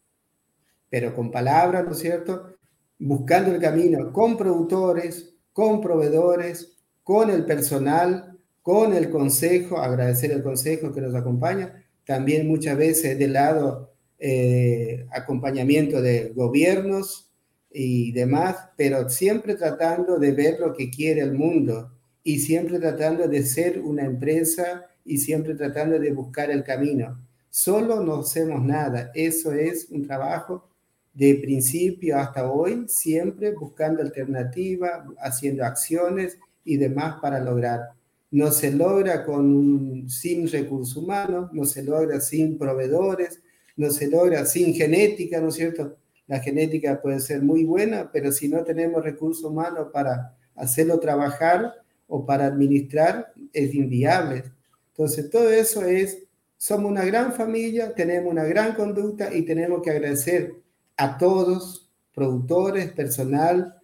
pero 0.90 1.14
con 1.14 1.32
palabras, 1.32 1.84
¿no 1.86 1.92
es 1.92 2.00
cierto? 2.00 2.57
Buscando 3.00 3.54
el 3.54 3.62
camino 3.62 4.12
con 4.12 4.38
productores, 4.38 5.34
con 5.54 5.82
proveedores, 5.82 6.78
con 7.04 7.30
el 7.30 7.46
personal, 7.46 8.38
con 8.62 8.94
el 8.94 9.10
consejo, 9.10 9.78
agradecer 9.78 10.32
el 10.32 10.44
consejo 10.44 10.92
que 10.92 11.02
nos 11.02 11.16
acompaña, 11.16 11.86
también 12.06 12.48
muchas 12.48 12.78
veces 12.78 13.18
del 13.18 13.34
lado 13.34 13.94
eh, 14.20 15.06
acompañamiento 15.12 16.02
de 16.02 16.32
gobiernos 16.36 17.30
y 17.72 18.12
demás, 18.14 18.58
pero 18.76 19.10
siempre 19.10 19.56
tratando 19.56 20.18
de 20.18 20.32
ver 20.32 20.60
lo 20.60 20.74
que 20.74 20.90
quiere 20.90 21.22
el 21.22 21.34
mundo 21.34 21.92
y 22.24 22.40
siempre 22.40 22.80
tratando 22.80 23.28
de 23.28 23.44
ser 23.44 23.80
una 23.80 24.06
empresa 24.06 24.86
y 25.06 25.20
siempre 25.20 25.56
tratando 25.56 26.00
de 26.00 26.12
buscar 26.12 26.50
el 26.52 26.64
camino. 26.64 27.26
Solo 27.50 28.04
no 28.04 28.22
hacemos 28.22 28.62
nada. 28.64 29.12
Eso 29.14 29.54
es 29.54 29.88
un 29.90 30.06
trabajo 30.06 30.67
de 31.18 31.34
principio 31.42 32.16
hasta 32.16 32.52
hoy, 32.52 32.86
siempre 32.88 33.52
buscando 33.52 34.04
alternativas, 34.04 35.02
haciendo 35.20 35.66
acciones 35.66 36.38
y 36.64 36.78
demás 36.78 37.16
para 37.20 37.40
lograr. 37.40 37.90
No 38.30 38.52
se 38.52 38.72
logra 38.72 39.26
con, 39.26 40.08
sin 40.08 40.48
recursos 40.48 40.96
humanos, 40.96 41.50
no 41.54 41.66
se 41.66 41.84
logra 41.84 42.22
sin 42.22 42.60
proveedores, 42.60 43.42
no 43.76 43.90
se 43.90 44.08
logra 44.08 44.46
sin 44.46 44.76
genética, 44.76 45.42
¿no 45.42 45.48
es 45.48 45.56
cierto? 45.56 45.98
La 46.28 46.40
genética 46.40 47.02
puede 47.02 47.20
ser 47.20 47.42
muy 47.42 47.64
buena, 47.64 48.12
pero 48.12 48.32
si 48.32 48.48
no 48.48 48.64
tenemos 48.64 49.04
recursos 49.04 49.44
humanos 49.44 49.88
para 49.92 50.36
hacerlo 50.56 51.00
trabajar 51.00 51.74
o 52.08 52.28
para 52.28 52.46
administrar, 52.46 53.34
es 53.54 53.74
inviable. 53.74 54.44
Entonces, 54.90 55.32
todo 55.32 55.50
eso 55.50 55.84
es, 55.84 56.20
somos 56.58 56.92
una 56.92 57.06
gran 57.06 57.34
familia, 57.34 57.96
tenemos 57.96 58.32
una 58.32 58.44
gran 58.44 58.76
conducta 58.76 59.34
y 59.34 59.42
tenemos 59.42 59.82
que 59.82 59.90
agradecer 59.90 60.67
a 60.98 61.18
todos, 61.18 61.90
productores, 62.14 62.92
personal, 62.92 63.76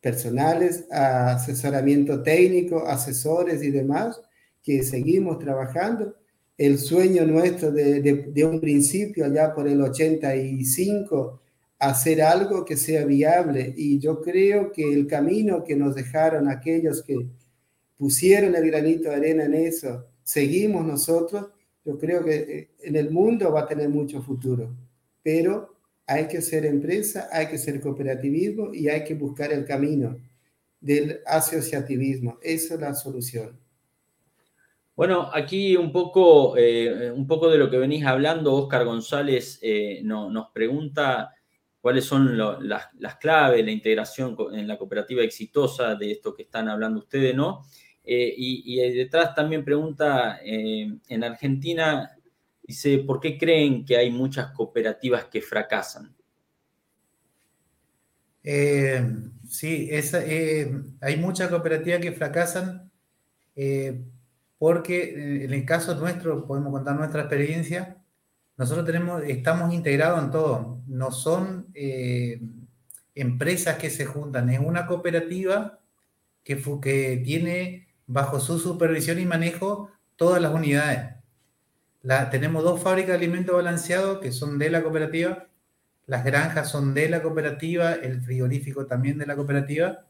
personales, 0.00 0.86
asesoramiento 0.90 2.22
técnico, 2.22 2.86
asesores 2.86 3.62
y 3.62 3.70
demás, 3.70 4.20
que 4.62 4.82
seguimos 4.82 5.38
trabajando. 5.38 6.14
El 6.56 6.78
sueño 6.78 7.26
nuestro 7.26 7.72
de, 7.72 8.00
de, 8.00 8.44
un 8.44 8.60
principio, 8.60 9.24
allá 9.24 9.54
por 9.54 9.66
el 9.66 9.80
85, 9.80 11.40
hacer 11.78 12.22
algo 12.22 12.64
que 12.64 12.76
sea 12.76 13.04
viable. 13.04 13.74
Y 13.76 13.98
yo 13.98 14.20
creo 14.20 14.70
que 14.70 14.92
el 14.92 15.06
camino 15.06 15.64
que 15.64 15.76
nos 15.76 15.94
dejaron 15.94 16.48
aquellos 16.48 17.02
que 17.02 17.26
pusieron 17.96 18.54
el 18.54 18.70
granito 18.70 19.10
de 19.10 19.16
arena 19.16 19.44
en 19.44 19.54
eso, 19.54 20.06
seguimos 20.22 20.86
nosotros, 20.86 21.48
yo 21.84 21.98
creo 21.98 22.24
que 22.24 22.34
eh, 22.34 22.70
en 22.82 22.96
el 22.96 23.10
mundo 23.10 23.52
va 23.52 23.60
a 23.60 23.66
tener 23.66 23.88
mucho 23.88 24.22
futuro, 24.22 24.74
pero 25.22 25.69
hay 26.10 26.26
que 26.26 26.42
ser 26.42 26.66
empresa, 26.66 27.28
hay 27.30 27.46
que 27.46 27.56
ser 27.56 27.80
cooperativismo 27.80 28.74
y 28.74 28.88
hay 28.88 29.04
que 29.04 29.14
buscar 29.14 29.52
el 29.52 29.64
camino 29.64 30.16
del 30.80 31.20
asociativismo. 31.24 32.40
Esa 32.42 32.74
es 32.74 32.80
la 32.80 32.94
solución. 32.94 33.56
Bueno, 34.96 35.30
aquí 35.32 35.76
un 35.76 35.92
poco, 35.92 36.56
eh, 36.56 37.12
un 37.12 37.28
poco 37.28 37.48
de 37.48 37.58
lo 37.58 37.70
que 37.70 37.78
venís 37.78 38.04
hablando, 38.04 38.54
Oscar 38.54 38.84
González 38.84 39.60
eh, 39.62 40.00
nos 40.02 40.50
pregunta 40.50 41.32
cuáles 41.80 42.06
son 42.06 42.36
las, 42.36 42.88
las, 42.98 43.16
claves, 43.18 43.64
la 43.64 43.70
integración 43.70 44.36
en 44.52 44.66
la 44.66 44.76
cooperativa 44.78 45.22
exitosa 45.22 45.94
de 45.94 46.10
esto 46.10 46.34
que 46.34 46.42
están 46.42 46.68
hablando 46.68 46.98
ustedes, 46.98 47.36
¿no? 47.36 47.62
Eh, 48.02 48.34
y, 48.36 48.76
detrás 48.94 49.32
también 49.32 49.64
pregunta, 49.64 50.40
en 50.42 51.22
Argentina, 51.22 52.10
dice, 52.70 52.98
¿por 52.98 53.20
qué 53.20 53.36
creen 53.36 53.84
que 53.84 53.96
hay 53.96 54.10
muchas 54.10 54.52
cooperativas 54.52 55.24
que 55.24 55.42
fracasan? 55.42 56.14
Eh, 58.42 59.04
sí, 59.48 59.90
hay 61.00 61.16
muchas 61.16 61.50
cooperativas 61.50 62.00
que 62.00 62.12
fracasan 62.12 62.90
porque 64.58 65.44
en 65.44 65.52
el 65.52 65.64
caso 65.64 65.94
nuestro, 65.96 66.46
podemos 66.46 66.72
contar 66.72 66.96
nuestra 66.96 67.22
experiencia, 67.22 67.96
nosotros 68.56 68.86
tenemos, 68.86 69.22
estamos 69.24 69.74
integrados 69.74 70.22
en 70.22 70.30
todo, 70.30 70.80
no 70.86 71.10
son 71.10 71.66
empresas 73.14 73.76
que 73.76 73.90
se 73.90 74.06
juntan, 74.06 74.48
es 74.48 74.60
una 74.60 74.86
cooperativa 74.86 75.80
que 76.42 77.22
tiene 77.24 77.88
bajo 78.06 78.40
su 78.40 78.58
supervisión 78.58 79.18
y 79.18 79.26
manejo 79.26 79.90
todas 80.16 80.42
las 80.42 80.52
unidades. 80.52 81.19
La, 82.02 82.30
tenemos 82.30 82.64
dos 82.64 82.82
fábricas 82.82 83.10
de 83.10 83.16
alimentos 83.16 83.54
balanceados 83.54 84.20
que 84.20 84.32
son 84.32 84.58
de 84.58 84.70
la 84.70 84.82
cooperativa, 84.82 85.46
las 86.06 86.24
granjas 86.24 86.70
son 86.70 86.94
de 86.94 87.08
la 87.08 87.22
cooperativa, 87.22 87.92
el 87.92 88.20
frigorífico 88.22 88.86
también 88.86 89.18
de 89.18 89.26
la 89.26 89.36
cooperativa, 89.36 90.06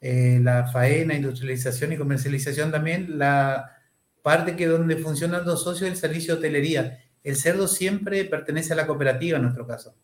eh, 0.00 0.40
la 0.42 0.66
faena, 0.66 1.14
industrialización 1.14 1.92
y 1.92 1.96
comercialización 1.96 2.72
también, 2.72 3.18
la 3.18 3.76
parte 4.22 4.56
que 4.56 4.66
donde 4.66 4.96
funcionan 4.96 5.46
los 5.46 5.62
socios 5.62 5.88
el 5.88 5.96
servicio 5.96 6.34
de 6.34 6.38
hotelería. 6.40 6.98
El 7.22 7.36
cerdo 7.36 7.68
siempre 7.68 8.24
pertenece 8.24 8.72
a 8.72 8.76
la 8.76 8.86
cooperativa 8.86 9.36
en 9.36 9.44
nuestro 9.44 9.66
caso. 9.66 9.94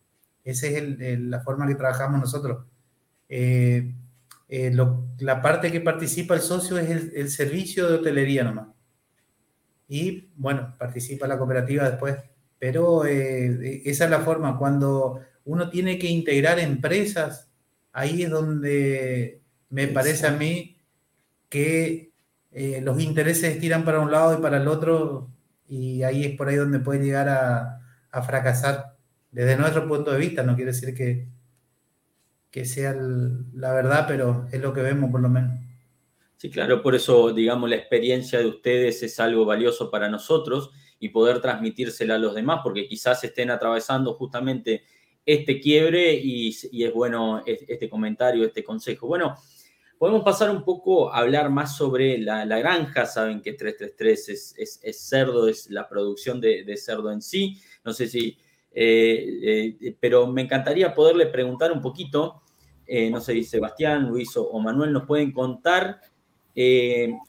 Esa 0.44 0.68
es 0.68 1.20
la 1.20 1.40
forma 1.40 1.66
que 1.66 1.74
trabajamos 1.74 2.20
nosotros. 2.20 2.64
Eh, 3.28 3.92
eh, 4.48 4.72
la 5.18 5.42
parte 5.42 5.70
que 5.70 5.80
participa 5.80 6.34
el 6.34 6.40
socio 6.40 6.78
es 6.78 6.88
el, 7.12 7.28
servicio 7.28 7.88
de 7.88 7.96
hotelería 7.96 8.44
nomás. 8.44 8.68
Y 9.88 10.31
bueno, 10.37 10.74
participa 10.79 11.27
la 11.27 11.38
cooperativa 11.38 11.88
después. 11.88 12.16
Pero 12.59 13.07
eh, 13.07 13.83
esa 13.85 14.05
es 14.05 14.11
la 14.11 14.20
forma. 14.20 14.59
Cuando 14.59 15.20
uno 15.44 15.70
tiene 15.70 15.98
que 15.98 16.09
integrar 16.09 16.59
empresas, 16.59 17.51
ahí 17.92 18.22
es 18.22 18.31
donde 18.31 19.42
me 19.70 19.88
parece 19.88 20.27
a 20.27 20.33
mí 20.33 20.77
que 21.48 22.12
eh, 22.53 22.81
los 22.83 23.01
intereses 23.01 23.59
tiran 23.61 23.85
para 23.85 24.01
un 24.01 24.11
lado 24.11 24.38
y 24.38 24.42
para 24.42 24.59
el 24.59 24.68
otro, 24.68 25.31
y 25.66 26.03
ahí 26.03 26.24
es 26.24 26.37
por 26.37 26.48
ahí 26.48 26.57
donde 26.57 26.81
puede 26.81 27.05
llegar 27.05 27.29
a, 27.29 27.81
a 28.11 28.22
fracasar. 28.22 28.96
Desde 29.31 29.57
nuestro 29.57 29.87
punto 29.88 30.12
de 30.12 30.18
vista, 30.18 30.42
no 30.42 30.57
quiere 30.57 30.72
decir 30.72 30.94
que, 30.94 31.29
que 32.51 32.64
sea 32.64 32.94
la 32.94 33.72
verdad, 33.72 34.07
pero 34.09 34.46
es 34.53 34.61
lo 34.61 34.72
que 34.72 34.83
vemos 34.83 35.11
por 35.11 35.20
lo 35.20 35.29
menos. 35.29 35.59
Sí, 36.38 36.51
claro, 36.51 36.81
por 36.81 36.94
eso, 36.94 37.33
digamos, 37.33 37.68
la 37.68 37.74
experiencia 37.74 38.38
de 38.38 38.46
ustedes 38.46 39.03
es 39.03 39.18
algo 39.18 39.44
valioso 39.44 39.90
para 39.90 40.09
nosotros 40.09 40.70
y 41.01 41.09
poder 41.09 41.40
transmitírsela 41.40 42.14
a 42.14 42.18
los 42.18 42.33
demás, 42.33 42.61
porque 42.62 42.87
quizás 42.87 43.22
estén 43.24 43.51
atravesando 43.51 44.14
justamente 44.14 44.85
este 45.27 45.61
quiebre 45.61 46.14
y, 46.14 46.48
es 46.48 46.94
bueno 46.94 47.42
este 47.44 47.88
comentario, 47.88 48.44
este 48.44 48.62
consejo. 48.62 49.09
Bueno, 49.09 49.35
podemos 49.98 50.22
pasar 50.22 50.48
un 50.51 50.62
poco 50.62 51.12
a 51.12 51.18
hablar 51.18 51.51
más 51.51 51.77
sobre 51.77 52.18
la, 52.18 52.44
granja. 52.44 53.05
Saben 53.05 53.42
que 53.42 53.55
333 53.55 54.29
es, 54.29 54.81
es, 54.81 55.09
cerdo, 55.09 55.48
es 55.48 55.68
la 55.70 55.88
producción 55.88 56.40
de, 56.40 56.77
cerdo 56.77 57.11
en 57.11 57.20
sí. 57.20 57.61
No 57.85 57.92
sé 57.92 58.07
si 58.07 58.38
eh, 58.70 59.77
eh, 59.81 59.96
pero 59.98 60.29
me 60.29 60.42
encantaría 60.42 60.94
poderle 60.94 61.27
preguntar 61.27 61.72
un 61.72 61.81
poquito, 61.81 62.42
eh, 62.87 63.11
no 63.11 63.20
sé 63.20 63.33
si 63.33 63.44
Sebastián, 63.44 64.09
Luis 64.09 64.35
o, 64.37 64.59
Manuel 64.61 64.92
nos 64.92 65.05
pueden 65.05 65.33
contar 65.33 66.01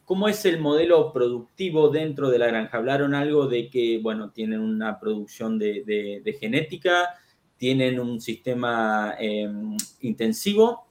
cómo 0.06 0.28
es 0.28 0.44
el 0.46 0.60
modelo 0.60 1.14
productivo 1.14 1.90
dentro 1.90 2.30
de 2.30 2.40
la 2.40 2.48
granja. 2.48 2.78
Hablaron 2.78 3.14
algo 3.14 3.48
de 3.48 3.70
que, 3.70 4.00
bueno, 4.02 4.32
tienen 4.32 4.60
una 4.60 5.00
producción 5.00 5.60
de, 5.60 6.38
genética, 6.40 7.10
tienen 7.58 8.00
un 8.00 8.20
sistema 8.22 9.16
intensivo, 10.02 10.88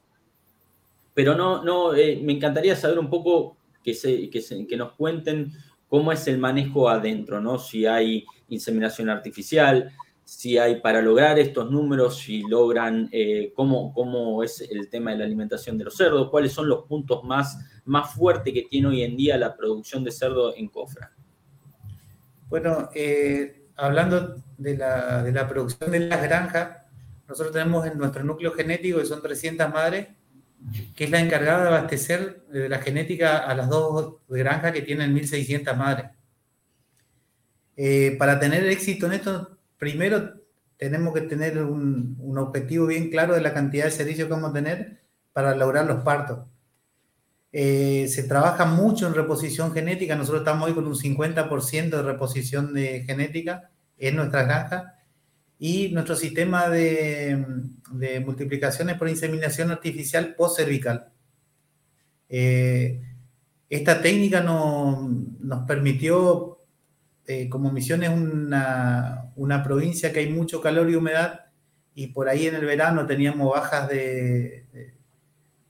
pero 1.15 1.35
no, 1.35 1.65
no, 1.65 1.95
eh, 1.95 2.21
me 2.23 2.35
encantaría 2.35 2.77
saber 2.77 2.99
un 2.99 3.11
poco 3.11 3.57
que, 3.83 3.93
se, 3.95 4.31
que, 4.31 4.41
que 4.69 4.77
nos 4.77 4.93
cuenten 4.93 5.51
cómo 5.89 6.13
es 6.13 6.29
el 6.29 6.39
manejo 6.39 6.89
adentro, 6.89 7.41
¿no? 7.41 7.59
Si 7.59 7.87
hay 7.87 8.25
inseminación 8.49 9.11
artificial, 9.11 9.91
si 10.29 10.59
hay 10.59 10.83
para 10.83 11.01
lograr 11.01 11.39
estos 11.39 11.71
números, 11.71 12.19
si 12.19 12.43
logran, 12.43 13.09
eh, 13.13 13.51
cómo, 13.57 13.95
cómo, 13.95 14.43
es 14.43 14.61
el 14.61 14.91
tema 14.91 15.13
de 15.13 15.17
la 15.17 15.25
alimentación 15.25 15.79
de 15.79 15.85
los 15.85 15.97
cerdos, 15.97 16.29
cuáles 16.29 16.53
son 16.53 16.69
los 16.69 16.85
puntos 16.85 17.25
más, 17.25 17.59
más 17.87 18.13
fuertes 18.13 18.53
que 18.53 18.67
tiene 18.69 18.89
hoy 18.89 19.03
en 19.03 19.17
día 19.17 19.39
la 19.39 19.57
producción 19.57 20.05
de 20.05 20.13
cerdo 20.13 20.55
en 20.55 20.69
Cofra. 20.69 21.15
Bueno, 22.51 22.91
eh, 22.95 23.69
hablando 23.77 24.45
de 24.59 24.77
la, 24.77 25.23
de 25.23 25.33
la, 25.33 25.49
producción 25.49 25.91
de 25.91 26.01
las 26.01 26.23
granjas, 26.23 26.77
nosotros 27.27 27.55
tenemos 27.55 27.87
en 27.87 27.97
nuestro 27.97 28.23
núcleo 28.23 28.53
genético, 28.53 28.99
que 28.99 29.07
son 29.07 29.23
300 29.23 29.73
madres, 29.73 30.09
que 30.95 31.05
es 31.05 31.11
la 31.11 31.21
encargada 31.21 31.63
de 31.63 31.69
abastecer 31.69 32.45
de 32.49 32.69
la 32.69 32.81
genética 32.81 33.39
a 33.39 33.55
las 33.55 33.71
dos 33.71 34.17
granjas 34.29 34.73
que 34.73 34.83
tienen 34.83 35.17
1.600 35.17 35.75
madres. 35.75 36.11
Eh, 37.79 38.15
para 38.19 38.39
tener 38.39 38.67
éxito 38.67 39.07
en 39.07 39.15
esto, 39.15 39.58
primero 39.79 40.35
tenemos 40.77 41.15
que 41.15 41.23
tener 41.23 41.63
un, 41.63 42.17
objetivo 42.37 42.87
bien 42.87 43.11
claro 43.11 43.35
de 43.35 43.41
la 43.41 43.55
cantidad 43.55 43.85
de 43.85 43.91
servicios 43.91 44.29
que 44.29 44.35
vamos 44.35 44.51
a 44.51 44.55
tener 44.55 45.01
para 45.33 45.57
lograr 45.57 45.87
los 45.87 46.03
partos. 46.03 46.47
Eh, 47.51 48.07
se 48.09 48.25
trabaja 48.25 48.67
mucho 48.67 49.07
en 49.07 49.15
reposición 49.15 49.73
genética, 49.73 50.15
nosotros 50.15 50.43
estamos 50.43 50.69
hoy 50.69 50.75
con 50.75 50.87
un 50.87 50.95
50% 50.95 51.91
de 51.91 52.03
reposición 52.03 52.75
de 52.75 53.05
genética 53.05 53.71
en 53.97 54.17
nuestra 54.17 54.45
granja 54.45 54.95
y 55.59 55.89
nuestro 55.89 56.15
sistema 56.15 56.69
de, 56.69 57.45
multiplicaciones 58.25 58.97
por 58.97 59.09
inseminación 59.09 59.71
artificial 59.71 60.35
post-cervical. 60.37 61.09
Eh, 62.29 63.03
esta 63.69 64.01
técnica 64.01 64.43
nos 64.43 65.67
permitió 65.67 66.58
eh, 67.29 67.51
como 67.51 67.71
Misión 67.71 68.03
es 68.03 68.09
una, 68.09 69.31
una, 69.37 69.63
provincia 69.63 70.15
que 70.15 70.21
hay 70.21 70.33
mucho 70.33 70.63
calor 70.63 70.89
y 70.89 70.95
humedad, 70.95 71.41
y 71.95 72.07
por 72.07 72.27
ahí 72.27 72.47
en 72.47 72.55
el 72.55 72.65
verano 72.65 73.05
teníamos 73.05 73.53
bajas 73.53 73.87
de, 73.87 74.65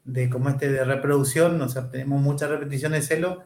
de, 0.05 0.31
como 0.31 0.51
este 0.51 0.71
de 0.71 0.85
reproducción, 0.85 1.61
o 1.61 1.68
sea, 1.68 1.90
tenemos 1.90 2.23
muchas 2.23 2.49
repeticiones 2.49 3.09
de 3.09 3.16
celo. 3.16 3.42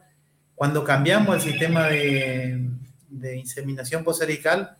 Cuando 0.53 0.83
cambiamos 0.83 1.37
el 1.37 1.41
sistema 1.41 1.87
de, 1.87 2.69
de 3.09 3.35
inseminación 3.35 4.03
poserical, 4.03 4.77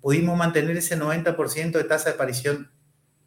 pudimos 0.00 0.38
mantener 0.38 0.74
ese 0.78 0.98
90% 0.98 1.72
de 1.72 1.84
tasa 1.84 2.08
de 2.08 2.14
aparición. 2.14 2.70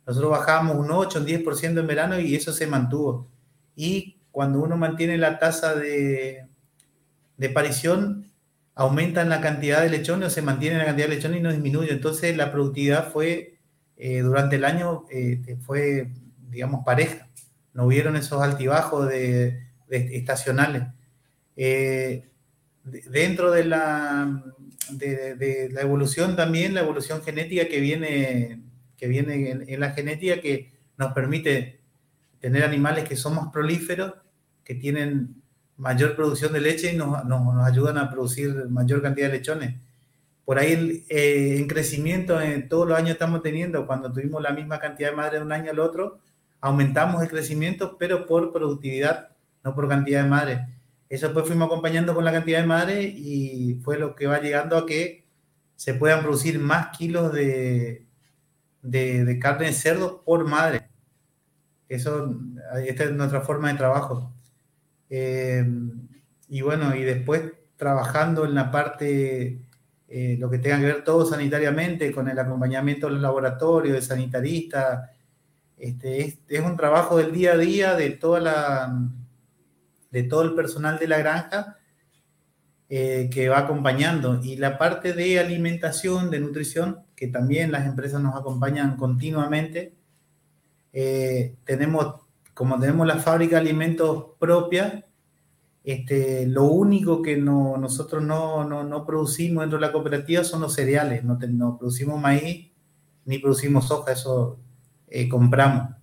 Nosotros 0.08 0.32
bajábamos 0.32 0.78
un 0.78 0.90
8, 0.90 1.20
un 1.20 1.28
10% 1.28 1.80
en 1.80 1.86
verano 1.86 2.20
y 2.20 2.34
eso 2.34 2.54
se 2.54 2.66
mantuvo. 2.66 3.30
Y 3.76 4.18
cuando 4.32 4.64
uno 4.64 4.78
mantiene 4.78 5.20
la 5.20 5.38
tasa 5.38 5.76
de, 5.76 6.48
de 7.38 7.48
aparición, 7.48 8.33
aumentan 8.76 9.30
la 9.30 9.42
cantidad 9.42 9.82
de 9.82 9.90
lechones 9.90 10.28
o 10.28 10.30
se 10.30 10.42
mantiene 10.42 10.78
la 10.78 10.86
cantidad 10.86 11.08
de 11.08 11.16
lechones 11.16 11.40
y 11.40 11.44
no 11.44 11.52
disminuye. 11.52 11.92
Entonces 11.92 12.36
la 12.36 12.52
productividad 12.52 13.12
fue, 13.12 13.58
eh, 13.98 14.20
durante 14.20 14.56
el 14.56 14.66
año, 14.66 15.06
eh, 15.12 15.58
fue, 15.62 16.12
digamos, 16.50 16.84
pareja. 16.84 17.30
No 17.74 17.86
hubieron 17.86 18.16
esos 18.16 18.42
altibajos 18.42 19.08
de, 19.10 19.64
estacionales. 19.90 20.84
Eh, 21.56 22.30
dentro 22.84 23.52
de 23.52 23.66
la, 23.66 24.44
de, 24.90 25.70
la 25.72 25.82
evolución 25.82 26.36
también, 26.36 26.74
la 26.74 26.82
evolución 26.82 27.22
genética 27.24 27.68
que 27.68 27.80
viene, 27.80 28.62
que 28.98 29.08
viene 29.08 29.52
en, 29.68 29.80
la 29.80 29.92
genética 29.92 30.42
que 30.42 30.74
nos 30.98 31.14
permite 31.14 31.80
tener 32.40 32.64
animales 32.64 33.08
que 33.08 33.16
son 33.16 33.36
más 33.36 33.52
prolíferos, 33.52 34.14
que 34.64 34.76
tienen 34.76 35.43
mayor 35.78 36.16
producción 36.16 36.54
de 36.54 36.62
leche 36.62 36.94
y 36.94 36.98
nos, 36.98 37.26
nos, 37.26 37.66
ayudan 37.66 37.98
a 37.98 38.10
producir 38.10 38.70
mayor 38.70 39.02
cantidad 39.02 39.28
de 39.28 39.38
lechones. 39.38 39.76
Por 40.46 40.60
ahí 40.60 41.06
eh, 41.10 41.58
en 41.58 41.68
crecimiento 41.68 42.40
en 42.42 42.68
todos 42.68 42.88
los 42.88 42.98
años 42.98 43.12
estamos 43.12 43.42
teniendo, 43.42 43.88
cuando 43.88 44.12
tuvimos 44.12 44.42
la 44.42 44.52
misma 44.52 44.80
cantidad 44.80 45.12
de 45.12 45.16
madres 45.16 45.40
de 45.40 45.46
un 45.46 45.52
año 45.52 45.72
al 45.72 45.80
otro, 45.80 46.20
aumentamos 46.62 47.22
el 47.24 47.30
crecimiento, 47.30 47.98
pero 47.98 48.26
por 48.26 48.52
productividad, 48.52 49.30
no 49.64 49.74
por 49.76 49.88
cantidad 49.88 50.24
de 50.24 50.30
madres. 50.30 50.60
Eso 51.10 51.32
pues 51.34 51.46
fuimos 51.46 51.68
acompañando 51.68 52.16
con 52.16 52.26
la 52.26 52.32
cantidad 52.32 52.62
de 52.62 52.68
madres 52.68 53.14
y 53.16 53.80
fue 53.84 53.98
lo 53.98 54.16
que 54.16 54.28
va 54.28 54.42
llegando 54.42 54.78
a 54.78 54.86
que 54.86 55.26
se 55.76 55.94
puedan 55.94 56.22
producir 56.22 56.60
más 56.60 56.98
kilos 56.98 57.34
de, 57.34 58.06
de, 58.82 59.26
de 59.26 59.40
carne 59.40 59.68
de 59.68 59.74
cerdo 59.74 60.24
por 60.24 60.46
madre. 60.48 60.88
Eso, 61.88 62.36
esta 62.86 63.04
es 63.04 63.12
nuestra 63.12 63.42
forma 63.42 63.72
de 63.72 63.78
trabajo. 63.78 64.34
Eh, 65.16 65.64
y 66.50 66.62
bueno, 66.62 66.96
y 66.96 67.04
después 67.04 67.44
trabajando 67.76 68.46
en 68.46 68.56
la 68.56 68.72
parte, 68.72 69.62
eh, 70.08 70.38
lo 70.40 70.50
que 70.50 70.58
tenga 70.58 70.80
que 70.80 70.88
ver 70.88 71.04
todo 71.04 71.24
sanitariamente, 71.24 72.12
con 72.12 72.28
el 72.30 72.40
acompañamiento 72.40 73.06
de 73.06 73.14
los 73.14 73.22
laboratorios, 73.22 73.94
de 73.94 74.02
sanitaristas. 74.02 75.12
Este, 75.78 76.26
es, 76.48 76.62
un 76.62 76.76
trabajo 76.76 77.18
del 77.18 77.32
día 77.32 77.54
a 77.54 77.58
día 77.58 77.94
de, 77.94 78.10
toda 78.10 78.40
la, 78.40 79.08
de 80.10 80.24
todo 80.24 80.42
el 80.42 80.56
personal 80.56 80.98
de 80.98 81.08
la 81.08 81.20
granja 81.20 81.78
eh, 82.90 83.30
que 83.32 83.50
va 83.50 83.60
acompañando. 83.60 84.44
Y 84.44 84.56
la 84.56 84.80
parte 84.80 85.14
de 85.14 85.40
alimentación, 85.40 86.32
de 86.32 86.40
nutrición, 86.40 87.04
que 87.16 87.28
también 87.28 87.72
las 87.72 87.86
empresas 87.86 88.20
nos 88.20 88.36
acompañan 88.36 88.98
continuamente. 88.98 89.94
tenemos 90.92 92.23
como 92.54 92.80
tenemos 92.80 93.08
la 93.08 93.18
fábrica 93.18 93.56
de 93.56 93.62
alimentos 93.62 94.26
propia, 94.40 95.06
este, 95.84 96.48
lo 96.48 96.66
único 96.66 97.22
que 97.22 97.36
no, 97.36 97.78
nosotros 97.78 98.24
no, 98.24 98.64
no, 98.64 98.84
no, 98.84 99.06
producimos 99.06 99.64
dentro 99.64 99.80
de 99.80 99.86
la 99.86 99.92
cooperativa 99.92 100.44
son 100.44 100.62
los 100.62 100.74
cereales, 100.74 101.24
no, 101.24 101.38
no 101.50 101.78
producimos 101.78 102.22
maíz 102.22 102.72
ni 103.26 103.40
producimos 103.40 103.88
soja, 103.88 104.14
eso 104.14 104.60
eh, 105.08 105.28
compramos. 105.28 105.96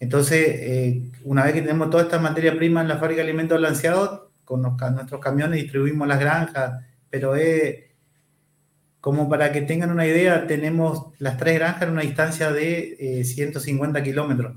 Entonces, 0.00 0.46
eh, 0.48 1.10
una 1.24 1.44
vez 1.44 1.54
que 1.54 1.62
tenemos 1.62 1.90
toda 1.90 2.02
esta 2.02 2.18
materia 2.18 2.56
prima 2.56 2.82
en 2.82 2.88
la 2.88 2.98
fábrica 2.98 3.22
de 3.22 3.28
alimentos 3.28 3.56
balanceados, 3.56 4.22
con 4.44 4.62
nuestros 4.62 5.20
camiones 5.20 5.62
distribuimos 5.62 6.06
las 6.06 6.20
granjas, 6.20 6.84
pero 7.08 7.34
es 7.34 7.76
como 9.00 9.28
para 9.28 9.52
que 9.52 9.62
tengan 9.62 9.90
una 9.90 10.06
idea, 10.06 10.46
tenemos 10.46 11.06
las 11.18 11.38
tres 11.38 11.58
granjas 11.58 11.84
en 11.84 11.90
una 11.90 12.02
distancia 12.02 12.52
de 12.52 13.22
150 13.24 13.98
eh, 13.98 14.02
kilómetros 14.02 14.56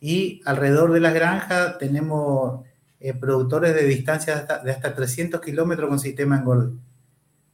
y 0.00 0.40
alrededor 0.44 0.92
de 0.92 1.00
las 1.00 1.14
granjas 1.14 1.78
tenemos 1.78 2.64
eh, 3.00 3.14
productores 3.14 3.74
de 3.74 3.84
distancia 3.84 4.44
de 4.64 4.70
hasta, 4.70 4.94
300 4.94 5.40
kilómetros 5.40 5.88
con 5.88 5.98
sistema 5.98 6.36
engorde. 6.36 6.72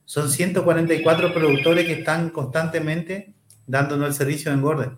Son 0.04 0.30
144 0.30 1.32
productores 1.32 1.86
que 1.86 1.94
están 1.94 2.30
constantemente 2.30 3.34
dándonos 3.66 4.08
el 4.08 4.14
servicio 4.14 4.50
de 4.50 4.58
engorde. 4.58 4.90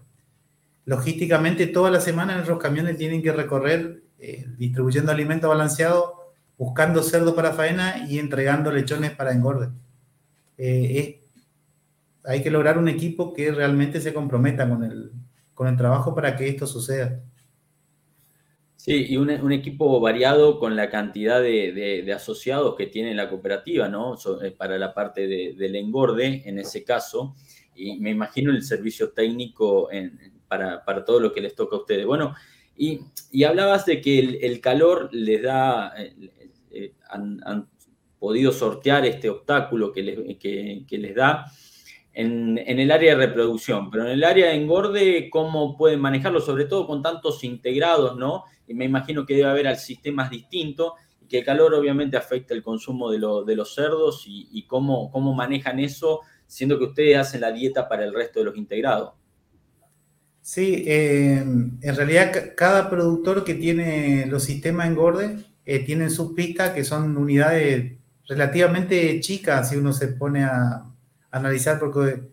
Logísticamente, 0.85 1.67
toda 1.67 1.91
la 1.91 2.01
semana 2.01 2.35
nuestros 2.35 2.59
camiones 2.59 2.97
tienen 2.97 3.23
que 3.23 3.33
recorrer 3.33 4.03
eh, 4.19 4.47
distribuyendo 4.57 5.13
alimentos 5.13 5.49
balanceados, 5.49 6.11
buscando 6.59 7.03
cerdo 7.03 7.35
para 7.35 7.53
faena 7.53 8.07
y 8.09 8.19
entregando 8.19 8.73
lechones 8.73 9.13
para 9.13 9.33
engorde. 9.33 9.69
Eh, 10.59 11.23
hay 12.25 12.43
que 12.43 12.51
lograr 12.51 12.79
un 12.79 12.89
equipo 12.89 13.33
que 13.33 13.53
realmente 13.53 14.01
se 14.01 14.13
comprometa 14.13 14.69
con 14.69 14.83
el, 14.83 15.13
con 15.55 15.69
el 15.69 15.77
trabajo 15.77 16.15
para 16.15 16.37
que 16.37 16.49
esto 16.49 16.67
suceda. 16.67 17.21
Sí, 18.87 19.05
y 19.09 19.17
un, 19.17 19.51
equipo 19.51 19.99
variado 19.99 20.61
con 20.61 20.77
la 20.77 20.89
cantidad 20.89 21.43
de, 21.43 22.09
asociados 22.15 22.77
que 22.77 22.87
tiene 22.87 23.17
la 23.17 23.29
cooperativa, 23.29 23.89
¿no? 23.89 24.17
Eh, 24.41 24.53
para 24.53 24.79
la 24.79 24.95
parte 24.95 25.27
del 25.27 25.75
engorde, 25.75 26.45
en 26.47 26.61
ese 26.61 26.85
caso, 26.85 27.35
y 27.75 27.99
me 27.99 28.11
imagino 28.11 28.53
el 28.53 28.63
servicio 28.63 29.11
técnico 29.11 29.89
para, 30.47 31.05
todo 31.05 31.19
lo 31.19 31.33
que 31.33 31.41
les 31.41 31.57
toca 31.57 31.75
a 31.75 31.81
ustedes. 31.81 32.07
Bueno, 32.07 32.37
y, 32.77 33.01
hablabas 33.43 33.87
de 33.87 34.01
que 34.01 34.21
el, 34.21 34.61
calor 34.61 35.09
les 35.11 35.43
da, 35.43 35.93
eh, 35.99 36.15
eh, 36.71 36.93
han, 37.09 37.69
podido 38.21 38.53
sortear 38.53 39.05
este 39.05 39.29
obstáculo 39.29 39.91
que 39.91 40.03
les, 40.05 40.39
que, 40.39 40.87
les 40.91 41.15
da. 41.17 41.47
En, 42.13 42.57
en, 42.57 42.79
el 42.79 42.93
área 42.93 43.17
de 43.17 43.27
reproducción, 43.27 43.91
pero 43.91 44.05
en 44.05 44.13
el 44.13 44.23
área 44.23 44.47
de 44.47 44.55
engorde, 44.55 45.29
¿cómo 45.29 45.77
pueden 45.77 45.99
manejarlo? 46.01 46.41
Sobre 46.41 46.67
todo 46.67 46.87
con 46.87 47.03
tantos 47.03 47.43
integrados, 47.43 48.17
¿no? 48.17 48.45
Y 48.67 48.75
me 48.75 48.85
imagino 48.85 49.25
que 49.25 49.35
debe 49.35 49.49
haber 49.49 49.75
sistemas 49.77 50.31
distintos 50.31 50.93
y 51.21 51.27
que 51.27 51.39
el 51.39 51.45
calor 51.45 51.75
obviamente 51.75 52.17
afecta 52.17 52.55
el 52.55 52.63
consumo 52.63 53.11
de, 53.11 53.19
los 53.19 53.75
cerdos 53.75 54.25
y, 54.27 54.67
cómo, 54.67 55.11
cómo 55.11 55.35
manejan 55.35 55.79
eso, 55.81 56.21
siendo 56.47 56.79
que 56.79 56.85
ustedes 56.85 57.19
hacen 57.19 57.41
la 57.41 57.53
dieta 57.53 57.89
para 57.89 58.05
el 58.05 58.15
resto 58.15 58.41
de 58.41 58.47
los 58.47 58.57
integrados. 58.57 59.15
Sí, 60.41 60.85
eh, 60.87 61.39
en 61.39 61.97
realidad 61.97 62.33
cada 62.57 62.89
productor 62.89 63.43
que 63.43 63.55
tiene 63.55 64.27
los 64.27 64.45
sistemas 64.45 64.87
engorde 64.87 65.39
eh, 65.65 65.81
tienen 65.81 66.09
sus 66.09 66.35
pistas 66.35 66.71
que 66.71 66.85
son 66.85 67.17
unidades 67.17 67.99
relativamente 68.29 69.19
chicas 69.19 69.71
si 69.71 69.77
uno 69.77 69.93
se 69.93 70.07
pone 70.07 70.45
a, 70.45 70.85
analizar 71.33 71.79
porque 71.79 72.29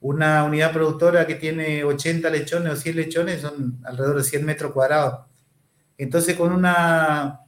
una 0.00 0.44
unidad 0.44 0.72
productora 0.72 1.26
que 1.26 1.36
tiene 1.36 1.84
80 1.84 2.28
lechones 2.30 2.72
o 2.72 2.76
100 2.76 2.96
lechones 2.96 3.40
son 3.40 3.80
alrededor 3.84 4.18
de 4.18 4.24
100 4.24 4.44
metros 4.44 4.72
cuadrados. 4.72 5.26
Entonces 5.98 6.36
con 6.36 6.52
una 6.52 7.40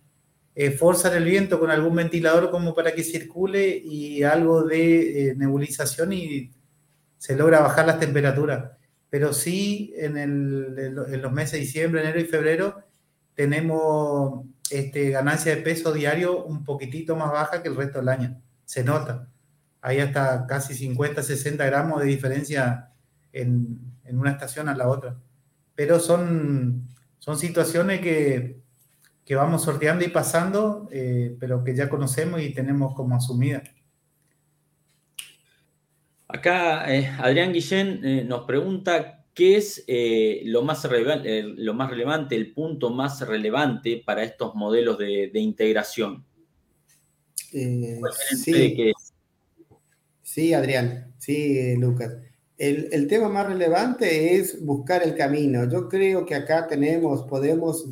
eh, 0.55 0.71
fuerza 0.71 1.11
del 1.11 1.25
viento, 1.25 1.61
con 1.61 1.71
algún 1.71 1.95
ventilador 1.95 2.51
como 2.51 2.75
para 2.75 2.93
que 2.93 3.05
circule 3.05 3.77
y 3.77 4.23
algo 4.23 4.65
de 4.65 5.29
eh, 5.29 5.35
nebulización 5.37 6.13
y 6.13 6.51
se 7.17 7.37
logra 7.37 7.61
bajar 7.61 7.87
las 7.87 8.01
temperaturas. 8.01 8.73
Pero 9.11 9.33
sí 9.33 9.93
en, 9.97 10.75
los 11.23 11.33
meses 11.33 11.53
de 11.53 11.59
diciembre, 11.61 12.01
enero 12.01 12.21
y 12.21 12.25
febrero 12.25 12.83
tenemos 13.35 14.47
este, 14.71 15.11
ganancia 15.11 15.55
de 15.55 15.63
peso 15.63 15.93
diario 15.93 16.45
un 16.45 16.65
poquitito 16.65 17.15
más 17.15 17.31
baja 17.31 17.63
que 17.63 17.69
el 17.69 17.77
resto 17.77 17.99
del 17.99 18.09
año. 18.09 18.43
Se 18.65 18.83
nota. 18.83 19.29
Hay 19.81 20.01
hasta 20.01 20.47
casi 20.47 20.75
50, 20.75 21.23
60 21.23 21.65
gramos 21.67 22.01
de 22.01 22.09
diferencia 22.09 22.91
en, 23.33 23.79
en 24.05 24.19
una 24.19 24.33
estación 24.33 24.69
a 24.69 24.75
la 24.75 24.89
otra. 24.89 25.17
Pero 25.75 26.01
son, 26.01 26.89
son 27.29 27.39
situaciones 27.39 28.01
que, 28.01 28.63
que 29.23 29.35
vamos 29.35 29.63
sorteando 29.63 30.03
y 30.03 30.09
pasando, 30.09 30.89
eh, 30.91 31.37
pero 31.39 31.63
que 31.63 31.77
ya 31.77 31.91
conocemos 31.91 32.41
y 32.41 32.55
tenemos 32.55 32.95
como 32.95 33.15
asumidas. 33.15 33.69
Acá 36.27 36.91
eh, 36.91 37.07
Adrián 37.19 37.53
Guillén 37.53 38.01
eh, 38.03 38.25
nos 38.25 38.47
pregunta 38.47 39.27
¿Qué 39.35 39.59
es 39.59 39.85
eh, 39.87 40.41
lo, 40.47 40.63
más 40.63 40.83
eh, 40.87 41.43
lo 41.45 41.75
más 41.75 41.91
relevante, 41.91 42.35
el 42.35 42.55
punto 42.55 42.89
más 42.89 43.21
relevante 43.21 44.03
para 44.03 44.25
estos 44.25 44.55
modelos 44.55 44.97
de, 44.97 45.31
integración? 45.35 46.25
Eh, 47.53 48.01
sí. 48.35 48.95
sí, 50.23 50.55
Adrián, 50.55 51.15
sí, 51.19 51.77
Lucas. 51.77 52.15
El, 52.59 52.89
el, 52.93 53.07
tema 53.07 53.29
más 53.29 53.47
relevante 53.47 54.35
es 54.35 54.63
buscar 54.65 55.03
el 55.03 55.15
camino. 55.15 55.71
Yo 55.71 55.89
creo 55.89 56.27
que 56.27 56.35
acá 56.35 56.67
tenemos, 56.67 57.23
podemos, 57.23 57.87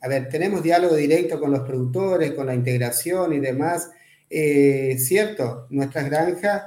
a 0.00 0.08
ver, 0.08 0.28
tenemos 0.28 0.62
diálogo 0.62 0.94
directo 0.94 1.40
con 1.40 1.50
los 1.50 1.60
productores, 1.60 2.32
con 2.32 2.46
la 2.46 2.54
integración 2.54 3.32
y 3.32 3.40
demás. 3.40 3.90
cierto, 4.28 5.66
nuestras 5.70 6.04
granjas 6.04 6.62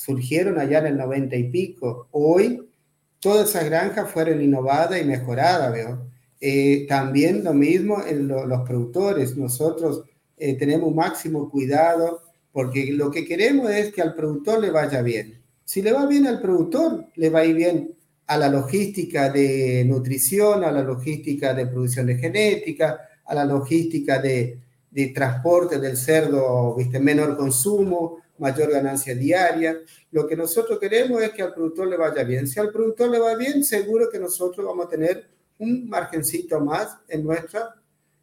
surgieron 0.00 0.58
allá 0.58 0.78
en 0.78 0.86
el 0.86 0.96
90 0.98 1.36
y 1.36 1.44
pico. 1.50 2.08
Hoy 2.10 2.70
todas 3.20 3.50
esas 3.50 3.66
granjas 3.66 4.10
fueron 4.10 4.42
innovadas 4.42 5.00
y 5.00 5.04
mejoradas, 5.04 5.72
¿veo? 5.72 6.06
Eh, 6.40 6.86
también 6.88 7.44
lo 7.44 7.52
mismo 7.52 8.02
en 8.04 8.26
los 8.26 8.62
productores. 8.66 9.36
Nosotros 9.36 10.04
eh, 10.38 10.54
tenemos 10.54 10.94
máximo 10.94 11.50
cuidado 11.50 12.22
porque 12.52 12.92
lo 12.92 13.10
que 13.10 13.24
queremos 13.24 13.70
es 13.70 13.92
que 13.92 14.02
al 14.02 14.14
productor 14.14 14.60
le 14.60 14.70
vaya 14.70 15.02
bien. 15.02 15.40
Si 15.64 15.82
le 15.82 15.92
va 15.92 16.06
bien 16.06 16.26
al 16.26 16.40
productor, 16.40 17.06
le 17.14 17.30
va 17.30 17.40
a 17.40 17.44
ir 17.44 17.54
bien 17.54 17.94
a 18.26 18.36
la 18.36 18.48
logística 18.48 19.28
de 19.28 19.84
nutrición, 19.86 20.64
a 20.64 20.70
la 20.70 20.82
logística 20.82 21.54
de 21.54 21.66
producción 21.66 22.06
de 22.06 22.16
genética, 22.16 23.08
a 23.24 23.34
la 23.34 23.44
logística 23.44 24.18
de, 24.20 24.58
transporte 25.14 25.78
del 25.78 25.96
cerdo, 25.96 26.74
viste, 26.74 26.98
menor 26.98 27.36
consumo, 27.36 28.18
mayor 28.38 28.72
ganancia 28.72 29.14
diaria. 29.14 29.78
Lo 30.10 30.26
que 30.26 30.36
nosotros 30.36 30.78
queremos 30.78 31.22
es 31.22 31.30
que 31.30 31.42
al 31.42 31.54
productor 31.54 31.88
le 31.88 31.96
vaya 31.96 32.24
bien. 32.24 32.46
Si 32.48 32.58
al 32.58 32.72
productor 32.72 33.10
le 33.10 33.18
va 33.18 33.36
bien, 33.36 33.62
seguro 33.64 34.08
que 34.10 34.18
nosotros 34.18 34.66
vamos 34.66 34.86
a 34.86 34.88
tener 34.88 35.28
un 35.58 35.88
margencito 35.88 36.60
más 36.60 36.98
en 37.08 37.24
nuestra 37.24 37.74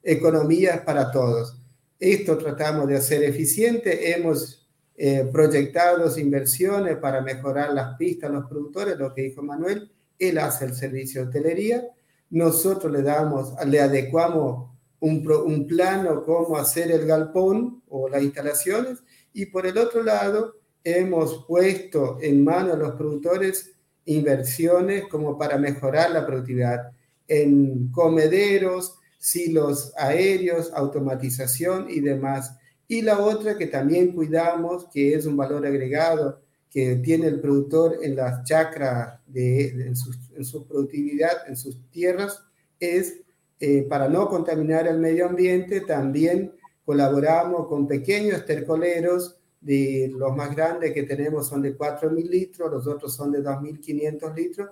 economía 0.03 0.83
para 0.83 1.11
todos. 1.11 1.57
Esto 1.99 2.37
tratamos 2.37 2.87
de 2.87 2.97
hacer 2.97 3.23
eficiente. 3.23 4.11
Hemos 4.15 4.67
eh, 4.95 5.27
proyectado 5.31 6.17
inversiones 6.17 6.97
para 6.97 7.21
mejorar 7.21 7.73
las 7.73 7.97
pistas 7.97 8.29
a 8.29 8.33
los 8.33 8.47
productores, 8.47 8.97
lo 8.97 9.13
que 9.13 9.23
dijo 9.23 9.41
Manuel. 9.41 9.91
Él 10.19 10.37
hace 10.37 10.65
el 10.65 10.73
servicio 10.73 11.21
de 11.21 11.27
hotelería. 11.27 11.83
Nosotros 12.29 12.91
le 12.91 13.01
damos, 13.01 13.53
le 13.65 13.79
adecuamos 13.79 14.71
un, 14.99 15.27
un 15.45 15.67
plano 15.67 16.23
cómo 16.23 16.57
hacer 16.57 16.91
el 16.91 17.05
galpón 17.05 17.83
o 17.89 18.09
las 18.09 18.21
instalaciones 18.23 18.99
y 19.37 19.45
por 19.45 19.67
el 19.67 19.77
otro 19.77 20.01
lado, 20.01 20.55
hemos 20.83 21.45
puesto 21.45 22.17
en 22.21 22.43
manos 22.43 22.73
a 22.73 22.77
los 22.77 22.91
productores 22.93 23.75
inversiones 24.05 25.05
como 25.07 25.37
para 25.37 25.59
mejorar 25.59 26.09
la 26.09 26.25
productividad 26.25 26.91
en 27.27 27.91
comederos, 27.91 28.97
silos 29.27 29.91
aéreos, 29.97 30.71
automatización 30.73 31.87
y 31.89 31.99
demás. 31.99 32.57
Y 32.87 33.01
la 33.01 33.19
otra 33.19 33.57
que 33.57 33.67
también 33.67 34.13
cuidamos, 34.13 34.87
que 34.91 35.13
es 35.13 35.25
un 35.25 35.35
valor 35.35 35.65
agregado 35.65 36.41
que 36.69 36.95
tiene 36.95 37.27
el 37.27 37.41
productor 37.41 37.99
en 38.01 38.15
las 38.15 38.43
chacras, 38.45 39.19
de, 39.27 39.67
en, 39.87 39.95
su, 39.95 40.65
productividad, 40.65 41.47
en 41.47 41.57
sus 41.57 41.89
tierras, 41.89 42.41
es 42.79 43.21
eh, 43.59 43.83
para 43.89 44.07
no 44.07 44.29
contaminar 44.29 44.87
el 44.87 44.99
medio 44.99 45.25
ambiente, 45.25 45.81
también 45.81 46.53
colaboramos 46.85 47.67
con 47.67 47.87
pequeños 47.87 48.37
estercoleros, 48.37 49.37
de 49.59 50.09
los 50.15 50.35
más 50.35 50.55
grandes 50.55 50.93
que 50.93 51.03
tenemos 51.03 51.47
son 51.47 51.63
de 51.63 51.77
4.000 51.77 52.29
litros, 52.29 52.71
los 52.71 52.87
otros 52.87 53.13
son 53.13 53.31
de 53.31 53.43
2.500 53.43 54.35
litros, 54.35 54.69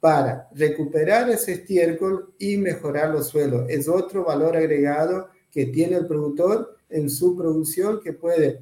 para 0.00 0.48
recuperar 0.54 1.30
ese 1.30 1.52
estiércol 1.52 2.34
y 2.38 2.56
mejorar 2.56 3.10
los 3.10 3.28
suelos. 3.28 3.66
Es 3.68 3.88
otro 3.88 4.24
valor 4.24 4.56
agregado 4.56 5.28
que 5.50 5.66
tiene 5.66 5.96
el 5.96 6.06
productor 6.06 6.76
en 6.88 7.10
su 7.10 7.36
producción 7.36 8.00
que 8.00 8.12
puede 8.12 8.60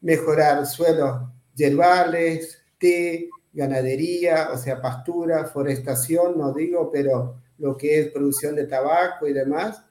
mejorar 0.00 0.66
suelos 0.66 1.22
yerbales, 1.54 2.62
té, 2.78 3.28
ganadería, 3.52 4.50
o 4.52 4.58
sea, 4.58 4.80
pastura, 4.80 5.46
forestación, 5.46 6.36
no 6.36 6.52
digo, 6.52 6.90
pero 6.92 7.40
lo 7.58 7.76
que 7.76 8.00
es 8.00 8.08
producción 8.10 8.54
de 8.54 8.66
tabaco 8.66 9.26
y 9.26 9.32
demás, 9.32 9.82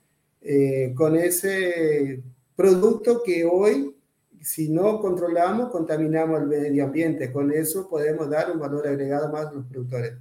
eh, 0.41 0.93
con 0.95 1.15
ese 1.15 2.21
producto 2.55 3.23
que 3.23 3.43
hoy, 3.43 3.95
si 4.41 4.69
no 4.69 4.99
controlamos, 4.99 5.71
contaminamos 5.71 6.41
el 6.41 6.47
medio 6.47 6.85
ambiente. 6.85 7.31
Con 7.31 7.51
eso 7.51 7.89
podemos 7.89 8.29
dar 8.29 8.51
un 8.51 8.59
valor 8.59 8.87
agregado 8.87 9.31
más 9.31 9.47
a 9.47 9.53
los 9.53 9.65
productores. 9.65 10.13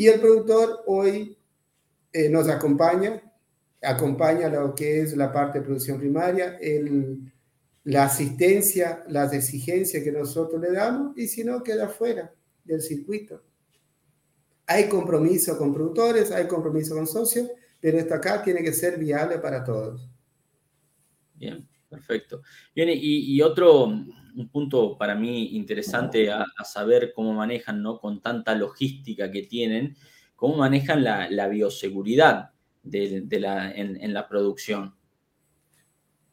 Y 0.00 0.08
el 0.08 0.18
productor 0.18 0.82
hoy 0.86 1.36
eh, 2.10 2.30
nos 2.30 2.48
acompaña, 2.48 3.22
acompaña 3.82 4.48
lo 4.48 4.74
que 4.74 5.02
es 5.02 5.14
la 5.14 5.30
parte 5.30 5.58
de 5.58 5.64
producción 5.66 5.98
primaria, 5.98 6.56
el, 6.58 7.30
la 7.84 8.04
asistencia, 8.04 9.04
las 9.08 9.34
exigencias 9.34 10.02
que 10.02 10.10
nosotros 10.10 10.58
le 10.58 10.72
damos, 10.72 11.18
y 11.18 11.28
si 11.28 11.44
no, 11.44 11.62
queda 11.62 11.86
fuera 11.86 12.32
del 12.64 12.80
circuito. 12.80 13.42
Hay 14.64 14.88
compromiso 14.88 15.58
con 15.58 15.74
productores, 15.74 16.30
hay 16.30 16.48
compromiso 16.48 16.94
con 16.94 17.06
socios, 17.06 17.50
pero 17.78 17.98
esto 17.98 18.14
acá 18.14 18.42
tiene 18.42 18.62
que 18.62 18.72
ser 18.72 18.98
viable 18.98 19.38
para 19.38 19.62
todos. 19.62 20.08
Bien, 21.34 21.68
perfecto. 21.90 22.40
Bien, 22.74 22.88
y, 22.90 23.42
otro 23.42 23.88
un 24.36 24.48
punto 24.48 24.96
para 24.96 25.14
mí 25.14 25.56
interesante 25.56 26.30
a, 26.30 26.44
saber 26.64 27.12
cómo 27.14 27.32
manejan, 27.32 27.82
¿no? 27.82 27.98
Con 27.98 28.20
tanta 28.20 28.54
logística 28.54 29.30
que 29.30 29.42
tienen, 29.42 29.96
cómo 30.36 30.56
manejan 30.56 31.04
la, 31.04 31.48
bioseguridad 31.48 32.50
de, 32.82 33.26
la, 33.40 33.70
en, 33.72 34.14
la 34.14 34.28
producción. 34.28 34.94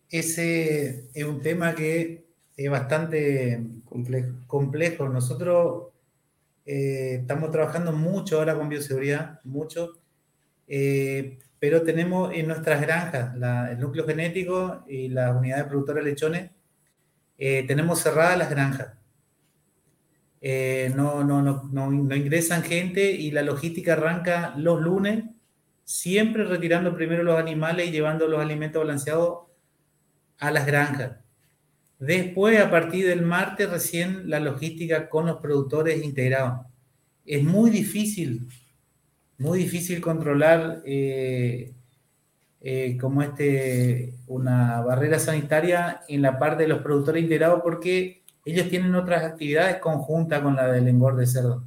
Ese 0.09 1.09
es 1.13 1.23
un 1.23 1.41
tema 1.41 1.75
que 1.75 2.27
es 2.55 2.69
bastante 2.69 3.65
complejo. 3.85 4.33
complejo. 4.47 5.09
Nosotros 5.09 5.93
eh, 6.65 7.19
estamos 7.21 7.51
trabajando 7.51 7.91
mucho 7.91 8.39
ahora 8.39 8.55
con 8.55 8.69
bioseguridad, 8.69 9.39
mucho. 9.43 9.93
Eh, 10.67 11.39
pero 11.59 11.81
tenemos 11.81 12.33
en 12.33 12.47
nuestras 12.47 12.81
granjas, 12.81 13.33
el 13.71 13.79
núcleo 13.79 14.05
genético 14.05 14.83
y 14.87 15.09
la 15.09 15.31
unidad 15.31 15.57
de 15.57 15.63
productora 15.65 16.01
de 16.01 16.09
lechones, 16.11 16.51
eh, 17.37 17.65
tenemos 17.67 18.01
cerradas 18.01 18.37
las 18.37 18.49
granjas. 18.49 18.93
Eh, 20.41 20.91
no, 20.95 21.23
no, 21.23 21.41
no, 21.41 21.63
no, 21.71 22.15
ingresan 22.15 22.63
gente 22.63 23.11
y 23.11 23.31
la 23.31 23.41
logística 23.41 23.93
arranca 23.93 24.53
los 24.57 24.81
lunes, 24.81 25.23
siempre 25.83 26.43
retirando 26.43 26.95
primero 26.95 27.23
los 27.23 27.39
animales 27.39 27.87
y 27.87 27.91
llevando 27.91 28.27
los 28.27 28.39
alimentos 28.39 28.81
balanceados 28.81 29.47
a 30.37 30.51
las 30.51 30.65
granjas. 30.65 31.17
Después, 31.99 32.59
a 32.59 32.69
partir 32.69 33.07
del 33.07 33.23
martes, 33.23 33.69
recién 33.69 34.29
la 34.29 34.39
logística 34.39 35.09
con 35.09 35.25
los 35.25 35.37
productores 35.37 36.03
integrados. 36.03 36.67
Es 37.25 37.43
muy 37.43 37.71
difícil 37.71 38.47
muy 39.37 39.59
difícil 39.59 40.01
controlar 40.01 40.81
eh, 40.85 41.73
eh, 42.61 42.97
como 42.99 43.21
este, 43.21 44.13
una 44.27 44.81
barrera 44.81 45.19
sanitaria 45.19 46.01
en 46.07 46.21
la 46.21 46.39
parte 46.39 46.63
de 46.63 46.69
los 46.69 46.81
productores 46.81 47.23
integrados 47.23 47.61
porque 47.63 48.23
ellos 48.45 48.69
tienen 48.69 48.95
otras 48.95 49.23
actividades 49.23 49.77
conjuntas 49.77 50.41
con 50.41 50.55
la 50.55 50.71
del 50.71 50.87
engorde 50.87 51.21
de 51.21 51.27
cerdo. 51.27 51.63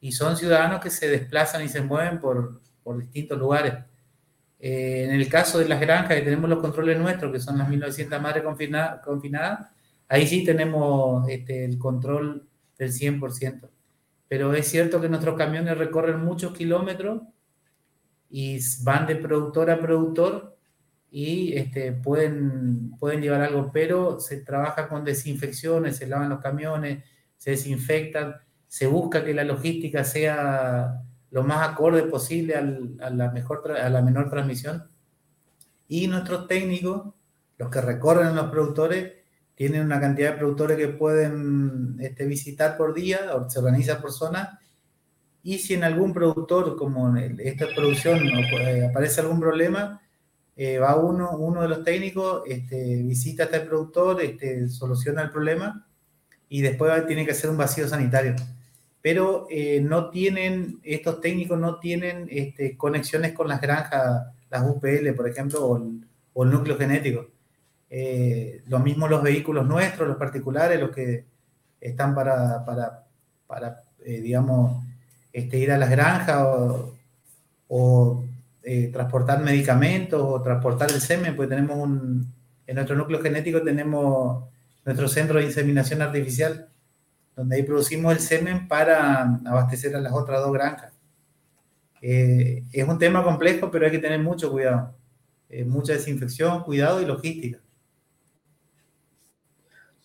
Y 0.00 0.12
son 0.12 0.36
ciudadanos 0.36 0.80
que 0.80 0.90
se 0.90 1.08
desplazan 1.08 1.64
y 1.64 1.68
se 1.68 1.82
mueven 1.82 2.20
por, 2.20 2.60
por 2.82 2.98
distintos 2.98 3.38
lugares. 3.38 3.74
Eh, 4.58 5.04
en 5.04 5.12
el 5.12 5.28
caso 5.28 5.58
de 5.58 5.68
las 5.68 5.80
granjas, 5.80 6.16
que 6.16 6.22
tenemos 6.22 6.50
los 6.50 6.60
controles 6.60 6.98
nuestros, 6.98 7.32
que 7.32 7.40
son 7.40 7.58
las 7.58 7.68
1900 7.68 8.20
madres 8.20 8.44
confinadas, 9.04 9.68
ahí 10.08 10.26
sí 10.26 10.44
tenemos 10.44 11.28
este, 11.28 11.64
el 11.64 11.78
control 11.78 12.46
del 12.78 12.92
100% 12.92 13.68
pero 14.30 14.54
es 14.54 14.68
cierto 14.68 15.00
que 15.00 15.08
nuestros 15.08 15.36
camiones 15.36 15.76
recorren 15.76 16.24
muchos 16.24 16.56
kilómetros 16.56 17.22
y 18.30 18.58
van 18.82 19.06
de 19.06 19.16
productor 19.16 19.70
a 19.70 19.80
productor 19.80 20.56
y 21.10 21.54
este, 21.54 21.92
pueden, 21.92 22.92
pueden 22.98 23.20
llevar 23.20 23.42
algo, 23.42 23.70
pero 23.72 24.20
se 24.20 24.38
trabaja 24.38 24.88
con 24.88 25.04
desinfecciones, 25.04 25.96
se 25.96 26.06
lavan 26.06 26.28
los 26.28 26.40
camiones, 26.40 27.04
se 27.36 27.50
desinfectan, 27.50 28.36
se 28.68 28.86
busca 28.86 29.24
que 29.24 29.34
la 29.34 29.42
logística 29.42 30.04
sea 30.04 31.02
lo 31.32 31.42
más 31.42 31.68
acorde 31.68 32.04
posible 32.04 32.54
a, 32.54 33.10
la 33.10 33.30
mejor, 33.32 33.72
a 33.72 33.88
la 33.88 34.02
menor 34.02 34.30
transmisión. 34.30 34.84
Y 35.88 36.06
nuestros 36.06 36.46
técnicos, 36.46 37.12
los 37.58 37.70
que 37.70 37.80
recorren 37.80 38.36
los 38.36 38.50
productores, 38.50 39.12
tienen 39.56 39.82
una 39.82 40.00
cantidad 40.00 40.32
de 40.32 40.38
productores 40.38 40.78
que 40.78 40.88
pueden 40.88 41.96
este, 42.00 42.24
visitar 42.26 42.76
por 42.76 42.94
día, 42.94 43.20
se 43.48 43.58
organiza 43.58 44.00
por 44.00 44.12
zona, 44.12 44.60
y 45.42 45.58
si 45.58 45.74
en 45.74 45.84
algún 45.84 46.12
productor, 46.12 46.76
como 46.76 47.16
en 47.16 47.38
esta 47.40 47.66
producción, 47.74 48.28
eh, 48.28 48.86
aparece 48.88 49.22
algún 49.22 49.40
problema, 49.40 50.00
eh, 50.56 50.78
va 50.78 50.96
uno, 50.96 51.30
uno 51.38 51.62
de 51.62 51.68
los 51.68 51.82
técnicos, 51.82 52.42
este, 52.46 53.02
visita 53.02 53.44
a 53.44 53.46
este 53.46 53.60
productor, 53.60 54.20
este, 54.22 54.68
soluciona 54.68 55.22
el 55.22 55.30
problema 55.30 55.86
y 56.48 56.60
después 56.60 57.06
tiene 57.06 57.24
que 57.24 57.32
hacer 57.32 57.48
un 57.48 57.56
vacío 57.56 57.88
sanitario. 57.88 58.36
Pero 59.00 59.46
eh, 59.48 59.80
no 59.80 60.10
tienen, 60.10 60.78
estos 60.82 61.22
técnicos 61.22 61.58
no 61.58 61.78
tienen 61.78 62.28
conexiones 62.76 63.32
con 63.32 63.48
las 63.48 63.62
granjas, 63.62 64.26
las 64.50 64.62
UPL, 64.68 65.14
por 65.16 65.26
ejemplo, 65.26 65.64
o 65.64 65.76
el, 65.78 66.50
núcleo 66.50 66.76
genético. 66.76 67.28
lo 68.66 68.78
mismo 68.80 69.08
los 69.08 69.22
vehículos 69.22 69.66
nuestros, 69.66 70.06
los 70.06 70.18
particulares, 70.18 70.78
los 70.78 70.90
que 70.90 71.24
están 71.80 72.14
para, 72.14 72.62
para 73.46 73.84
digamos, 74.04 74.84
este, 75.32 75.58
ir 75.58 75.72
a 75.72 75.78
las 75.78 75.90
granjas 75.90 76.38
o, 77.68 78.24
eh, 78.62 78.90
transportar 78.92 79.40
medicamentos 79.42 80.20
o 80.22 80.42
transportar 80.42 80.90
el 80.90 81.00
semen, 81.00 81.34
pues 81.34 81.48
tenemos 81.48 81.78
un, 81.78 82.32
en 82.66 82.74
nuestro 82.74 82.96
núcleo 82.96 83.20
genético 83.20 83.62
tenemos 83.62 84.44
nuestro 84.84 85.08
centro 85.08 85.38
de 85.38 85.46
inseminación 85.46 86.02
artificial, 86.02 86.68
donde 87.36 87.56
ahí 87.56 87.62
producimos 87.62 88.12
el 88.12 88.20
semen 88.20 88.68
para 88.68 89.40
abastecer 89.46 89.96
a 89.96 90.00
las 90.00 90.12
otras 90.12 90.40
dos 90.40 90.52
granjas. 90.52 90.92
Eh, 92.02 92.64
es 92.72 92.88
un 92.88 92.98
tema 92.98 93.22
complejo, 93.22 93.70
pero 93.70 93.86
hay 93.86 93.92
que 93.92 93.98
tener 93.98 94.20
mucho 94.20 94.50
cuidado. 94.50 94.94
Eh, 95.48 95.64
mucha 95.64 95.92
desinfección, 95.92 96.62
cuidado 96.62 97.00
y 97.02 97.06
logística 97.06 97.58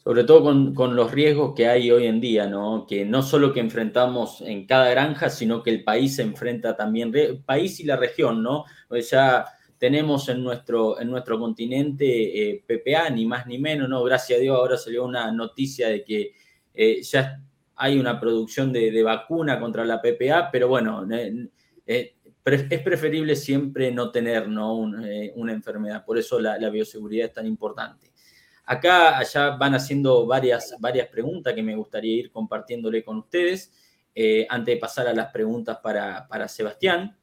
sobre 0.06 0.24
todo 0.24 0.44
con, 0.76 0.96
los 0.96 1.12
riesgos 1.12 1.56
que 1.56 1.68
hay 1.68 1.89
hoy 1.89 2.06
en 2.06 2.22
día, 2.22 2.46
¿no? 2.46 2.86
Que 2.88 3.06
no 3.06 3.24
solo 3.24 3.52
que 3.52 3.60
enfrentamos 3.60 4.39
en 4.41 4.68
cada 4.68 4.91
granja, 4.91 5.32
sino 5.32 5.63
que 5.63 5.72
el 5.72 5.84
país 5.84 6.18
se 6.18 6.22
enfrenta 6.22 6.76
también, 6.78 7.12
el 7.15 7.39
país 7.39 7.80
y 7.80 7.86
la 7.86 7.96
región, 7.96 8.44
¿no? 8.44 8.65
Pues 8.88 9.10
ya 9.10 9.46
tenemos 9.80 10.30
en 10.30 10.44
nuestro, 10.44 11.02
en 11.02 11.10
nuestro 11.10 11.39
continente 11.39 12.06
eh, 12.52 12.63
PPA, 12.68 13.10
ni 13.10 13.26
más 13.26 13.48
ni 13.48 13.58
menos, 13.58 13.89
¿no? 13.89 14.04
Gracias 14.04 14.38
a 14.38 14.41
Dios 14.44 14.56
ahora 14.56 14.78
salió 14.78 15.06
una 15.06 15.32
noticia 15.32 15.89
de 15.89 16.04
que 16.04 16.34
eh, 16.76 17.02
ya 17.02 17.41
hay 17.76 17.98
una 17.98 18.20
producción 18.20 18.72
de, 18.72 19.02
vacuna 19.02 19.60
contra 19.60 19.86
la 19.86 20.00
PPA, 20.04 20.52
pero 20.52 20.68
bueno, 20.68 21.04
eh, 21.10 22.15
es 22.46 22.82
preferible 22.84 23.36
siempre 23.36 23.91
no 23.91 24.12
tener 24.12 24.48
¿no? 24.50 24.76
una 24.76 25.52
enfermedad, 25.52 26.06
por 26.06 26.20
eso 26.20 26.39
la 26.39 26.70
bioseguridad 26.70 27.26
es 27.26 27.34
tan 27.34 27.48
importante. 27.48 28.05
Acá, 28.65 29.17
allá 29.17 29.51
van 29.58 29.75
haciendo 29.75 30.25
varias, 30.25 30.75
varias 30.80 31.08
preguntas 31.08 31.54
que 31.54 31.62
me 31.62 31.75
gustaría 31.75 32.15
ir 32.15 32.32
compartiéndole 32.32 33.04
con 33.04 33.17
ustedes. 33.17 33.71
Eh, 34.17 34.47
antes 34.49 34.75
de 34.75 34.80
pasar 34.80 35.08
a 35.08 35.13
las 35.13 35.30
preguntas 35.32 35.78
para, 35.84 36.47
Sebastián. 36.47 37.17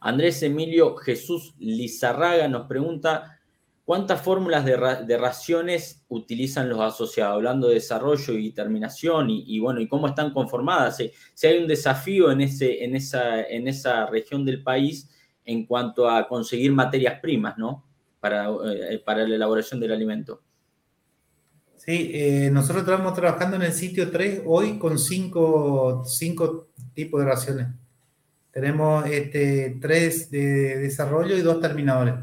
Andrés 0.00 0.42
Emilio 0.42 0.94
Jesús 0.96 1.54
Lizarraga 1.58 2.46
nos 2.46 2.66
pregunta, 2.66 3.40
¿cuántas 3.82 4.20
fórmulas 4.20 4.66
de, 4.66 5.16
raciones 5.16 6.04
utilizan 6.08 6.68
los 6.68 6.78
asociados? 6.80 7.36
Hablando 7.36 7.68
de 7.68 7.74
desarrollo 7.74 8.34
y 8.34 8.52
terminación 8.52 9.30
y, 9.30 9.58
bueno, 9.58 9.80
y 9.80 9.88
cómo 9.88 10.08
están 10.08 10.30
conformadas. 10.30 10.98
Si, 11.34 11.46
hay 11.46 11.56
un 11.56 11.66
desafío 11.66 12.30
en, 12.30 12.42
ese, 12.42 12.84
en, 12.84 12.94
esa, 12.94 13.42
en 13.42 13.66
esa 13.66 14.04
región 14.06 14.44
del 14.44 14.62
país 14.62 15.08
en 15.42 15.64
cuanto 15.64 16.06
a 16.08 16.28
conseguir 16.28 16.70
materias 16.72 17.18
primas, 17.20 17.56
¿no? 17.56 17.85
Eh, 18.22 19.02
para, 19.04 19.26
la 19.26 19.34
elaboración 19.34 19.80
del 19.80 19.92
alimento. 19.92 20.42
Sí, 21.76 22.10
eh, 22.14 22.50
nosotros 22.50 22.82
estamos 22.82 23.14
trabajando 23.14 23.56
en 23.56 23.62
el 23.62 23.72
sitio 23.72 24.10
3 24.10 24.42
hoy 24.46 24.78
con 24.78 24.98
cinco, 24.98 26.02
tipos 26.94 27.20
de 27.20 27.26
raciones. 27.26 27.68
Tenemos 28.50 29.06
este, 29.06 29.76
tres 29.80 30.30
de 30.30 30.78
desarrollo 30.78 31.36
y 31.36 31.42
dos 31.42 31.60
terminadores. 31.60 32.14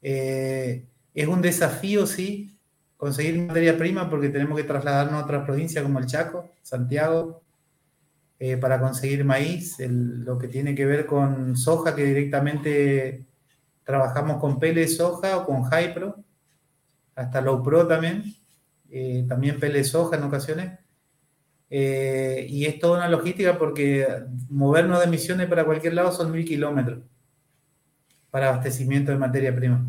Eh, 0.00 0.86
es 1.12 1.26
un 1.26 1.42
desafío, 1.42 2.06
sí, 2.06 2.56
conseguir 2.96 3.36
materia 3.38 3.76
prima 3.76 4.08
porque 4.08 4.28
tenemos 4.28 4.56
que 4.56 4.64
trasladarnos 4.64 5.14
a 5.14 5.24
otras 5.24 5.44
provincias 5.44 5.82
como 5.82 5.98
el 5.98 6.06
Chaco, 6.06 6.52
Santiago, 6.62 7.42
para 8.60 8.80
conseguir 8.80 9.24
maíz, 9.24 9.76
lo 9.78 10.36
que 10.36 10.48
tiene 10.48 10.74
que 10.74 10.84
ver 10.84 11.06
con 11.06 11.56
soja 11.56 11.94
que 11.94 12.04
directamente 12.04 13.24
Trabajamos 13.84 14.40
con 14.40 14.58
pele 14.58 14.86
soja 14.88 15.36
o 15.38 15.46
con 15.46 15.64
Hypro, 15.64 16.16
hasta 17.14 17.40
Low 17.40 17.62
Pro 17.62 17.86
también, 17.86 18.24
eh, 18.90 19.24
también 19.28 19.58
pele 19.58 19.82
soja 19.84 20.16
en 20.16 20.22
ocasiones. 20.24 20.78
Eh, 21.70 22.46
y 22.48 22.66
es 22.66 22.78
toda 22.78 22.98
una 22.98 23.08
logística 23.08 23.58
porque 23.58 24.06
movernos 24.50 25.00
de 25.00 25.06
misiones 25.06 25.48
para 25.48 25.64
cualquier 25.64 25.94
lado 25.94 26.12
son 26.12 26.30
mil 26.30 26.44
kilómetros 26.44 27.00
para 28.30 28.50
abastecimiento 28.50 29.10
de 29.10 29.18
materia 29.18 29.54
prima. 29.54 29.84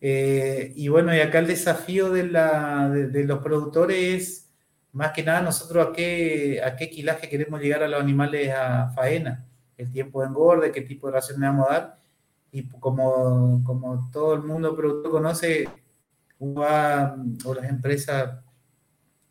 Eh, 0.00 0.72
y 0.74 0.88
bueno, 0.88 1.14
y 1.14 1.20
acá 1.20 1.38
el 1.38 1.46
desafío 1.46 2.10
de, 2.10 2.26
la, 2.26 2.88
de, 2.88 3.24
los 3.24 3.40
productores 3.40 3.98
es, 3.98 4.50
más 4.92 5.12
que 5.12 5.22
nada, 5.22 5.42
nosotros 5.42 5.88
a 5.88 5.92
qué, 5.92 6.60
a 6.64 6.74
qué 6.76 6.90
quilaje 6.90 7.28
queremos 7.28 7.60
llegar 7.60 7.82
a 7.82 7.88
los 7.88 8.00
animales 8.00 8.52
a 8.52 8.90
faena, 8.94 9.44
el 9.76 9.90
tiempo 9.90 10.20
de 10.22 10.28
engorde, 10.28 10.72
qué 10.72 10.82
tipo 10.82 11.06
de 11.06 11.14
ración 11.14 11.40
le 11.40 11.46
vamos 11.46 11.68
a 11.70 11.72
dar 11.72 12.01
y 12.52 12.68
como, 12.68 13.64
como 13.64 14.10
todo 14.12 14.34
el 14.34 14.42
mundo 14.42 14.76
productor 14.76 15.10
conoce, 15.10 15.68
o 16.38 17.54
las 17.54 17.70
empresas 17.70 18.40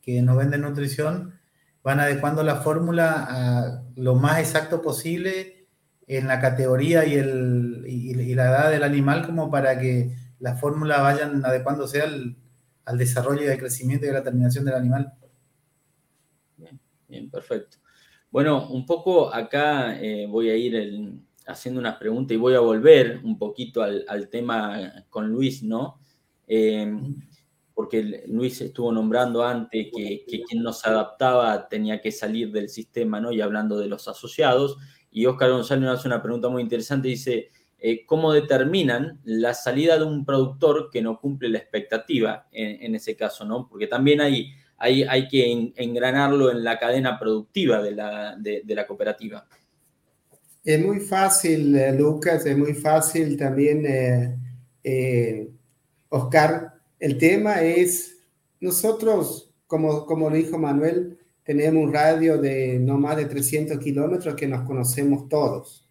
que 0.01 0.21
nos 0.21 0.37
venden 0.37 0.61
nutrición 0.61 1.39
van 1.83 1.99
adecuando 1.99 2.41
la 2.43 2.57
fórmula 2.57 3.27
a 3.29 3.83
lo 3.95 4.15
más 4.15 4.39
exacto 4.39 4.81
posible 4.81 5.67
en 6.07 6.27
la 6.27 6.39
categoría 6.39 7.05
y, 7.05 7.15
el, 7.15 7.83
y, 7.87 8.33
la 8.33 8.45
edad 8.45 8.71
del 8.71 8.83
animal 8.83 9.25
como 9.25 9.51
para 9.51 9.79
que 9.79 10.15
la 10.39 10.55
fórmula 10.55 11.01
vayan 11.01 11.45
adecuándose 11.45 12.01
al, 12.01 12.35
al 12.85 12.97
desarrollo 12.97 13.43
y 13.43 13.47
al 13.49 13.57
crecimiento 13.57 14.05
y 14.05 14.09
a 14.09 14.13
la 14.13 14.23
terminación 14.23 14.65
del 14.65 14.75
animal. 14.75 15.13
Bien, 16.57 16.79
bien 17.07 17.29
perfecto. 17.29 17.77
Bueno, 18.31 18.69
un 18.69 18.85
poco 18.85 19.33
acá 19.33 19.99
eh, 20.01 20.25
voy 20.27 20.49
a 20.49 20.55
ir 20.55 20.75
el, 20.75 21.21
haciendo 21.47 21.79
unas 21.79 21.97
preguntas 21.97 22.35
y 22.35 22.37
voy 22.37 22.53
a 22.53 22.59
volver 22.59 23.19
un 23.23 23.37
poquito 23.37 23.81
al, 23.81 24.29
tema 24.29 25.05
con 25.09 25.29
Luis, 25.29 25.63
¿no? 25.63 25.99
Eh, 26.47 26.91
porque 27.73 28.25
Luis 28.27 28.61
estuvo 28.61 28.91
nombrando 28.91 29.43
antes 29.43 29.87
que, 29.95 30.23
quien 30.25 30.61
no 30.61 30.73
se 30.73 30.89
adaptaba 30.89 31.67
tenía 31.67 32.01
que 32.01 32.11
salir 32.11 32.51
del 32.51 32.69
sistema, 32.69 33.19
¿no? 33.19 33.31
Y 33.31 33.41
hablando 33.41 33.77
de 33.77 33.87
los 33.87 34.07
asociados. 34.07 34.77
Y 35.09 35.25
Oscar 35.25 35.51
González 35.51 35.83
nos 35.83 35.99
hace 35.99 36.07
una 36.07 36.21
pregunta 36.21 36.49
muy 36.49 36.61
interesante, 36.61 37.07
dice, 37.07 37.49
eh, 37.79 38.05
¿cómo 38.05 38.31
determinan 38.31 39.19
la 39.23 39.53
salida 39.53 39.97
de 39.97 40.05
un 40.05 40.25
productor 40.25 40.89
que 40.91 41.01
no 41.01 41.19
cumple 41.19 41.49
la 41.49 41.57
expectativa 41.57 42.47
en, 42.51 42.93
ese 42.93 43.15
caso, 43.15 43.45
¿no? 43.45 43.67
Porque 43.67 43.87
también 43.87 44.21
hay, 44.21 44.53
hay, 44.77 45.27
que 45.27 45.73
engranarlo 45.75 46.51
en 46.51 46.63
la 46.63 46.77
cadena 46.77 47.17
productiva 47.17 47.81
de 47.81 47.95
la 47.95 48.87
cooperativa. 48.87 49.47
Es 50.63 50.79
muy 50.79 50.99
fácil, 50.99 51.75
eh, 51.75 51.91
Lucas, 51.91 52.45
es 52.45 52.55
muy 52.55 52.75
fácil 52.75 53.35
también, 53.35 53.83
eh, 53.85 54.37
eh, 54.83 55.49
Oscar. 56.09 56.75
El 56.99 57.17
tema 57.17 57.61
es, 57.63 58.19
nosotros, 58.59 59.51
como, 59.65 60.05
como 60.05 60.29
lo 60.29 60.35
dijo 60.35 60.59
Manuel, 60.59 61.17
tenemos 61.43 61.83
un 61.83 61.91
radio 61.91 62.37
de 62.37 62.77
no 62.79 62.99
más 62.99 63.17
de 63.17 63.25
300 63.25 63.79
kilómetros 63.79 64.35
que 64.35 64.47
nos 64.47 64.61
conocemos 64.67 65.27
todos. 65.27 65.89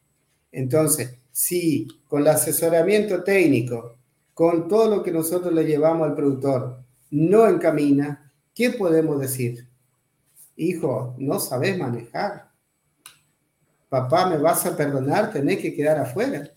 Entonces, 0.52 1.18
si 1.32 1.88
con 2.06 2.22
el 2.22 2.28
asesoramiento 2.28 3.24
técnico, 3.24 3.96
con 4.34 4.68
todo 4.68 4.88
lo 4.88 5.02
que 5.02 5.10
nosotros 5.10 5.52
le 5.52 5.64
llevamos 5.64 6.08
al 6.08 6.14
productor, 6.14 6.84
no 7.10 7.48
encamina, 7.48 8.32
¿qué 8.54 8.70
podemos 8.70 9.20
decir? 9.20 9.68
Hijo, 10.54 11.16
no 11.18 11.40
sabes 11.40 11.76
manejar 11.76 12.49
papá, 13.90 14.30
me 14.30 14.38
vas 14.38 14.64
a 14.64 14.74
perdonar, 14.74 15.32
tenés 15.32 15.58
que 15.58 15.74
quedar 15.74 15.98
afuera. 15.98 16.48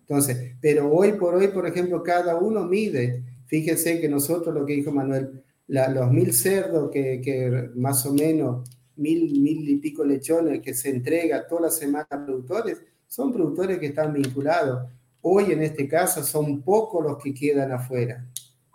Entonces, 0.00 0.54
pero 0.60 0.90
hoy 0.90 1.12
por 1.12 1.34
hoy, 1.34 1.48
por 1.48 1.66
ejemplo, 1.66 2.02
cada 2.02 2.36
uno 2.36 2.64
mide. 2.64 3.24
Fíjense 3.46 4.00
que 4.00 4.08
nosotros, 4.08 4.54
lo 4.54 4.64
que 4.64 4.74
dijo 4.74 4.92
Manuel, 4.92 5.42
los 5.66 6.10
mil 6.12 6.32
cerdos 6.32 6.90
que, 6.92 7.70
más 7.74 8.06
o 8.06 8.14
menos 8.14 8.70
mil, 8.94 9.40
mil 9.40 9.68
y 9.68 9.76
pico 9.76 10.04
lechones 10.04 10.62
que 10.62 10.72
se 10.72 10.90
entrega 10.90 11.46
toda 11.46 11.62
la 11.62 11.70
semana 11.70 12.06
a 12.08 12.24
productores, 12.24 12.80
son 13.08 13.32
productores 13.32 13.80
que 13.80 13.86
están 13.86 14.12
vinculados. 14.12 14.88
Hoy 15.22 15.50
en 15.50 15.64
este 15.64 15.88
caso 15.88 16.22
son 16.22 16.62
pocos 16.62 17.04
los 17.04 17.20
que 17.20 17.34
quedan 17.34 17.72
afuera. 17.72 18.24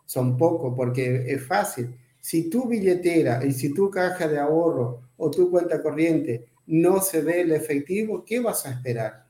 Son 0.06 0.38
pocos 0.38 0.74
porque 0.76 1.24
es 1.28 1.42
fácil. 1.48 1.96
Si 2.20 2.50
tu 2.50 2.68
billetera 2.68 3.46
y 3.46 3.54
si 3.54 3.74
tu 3.74 3.90
caja 3.90 4.28
de 4.28 4.38
ahorro 4.38 5.04
o 5.16 5.32
tu 5.32 5.50
cuenta 5.50 5.82
corriente 5.82 6.51
no 6.68 7.02
se 7.02 7.22
ve 7.22 7.42
el 7.42 7.52
efectivo, 7.52 8.24
¿qué 8.26 8.40
vas 8.40 8.66
a 8.66 8.72
esperar? 8.72 9.26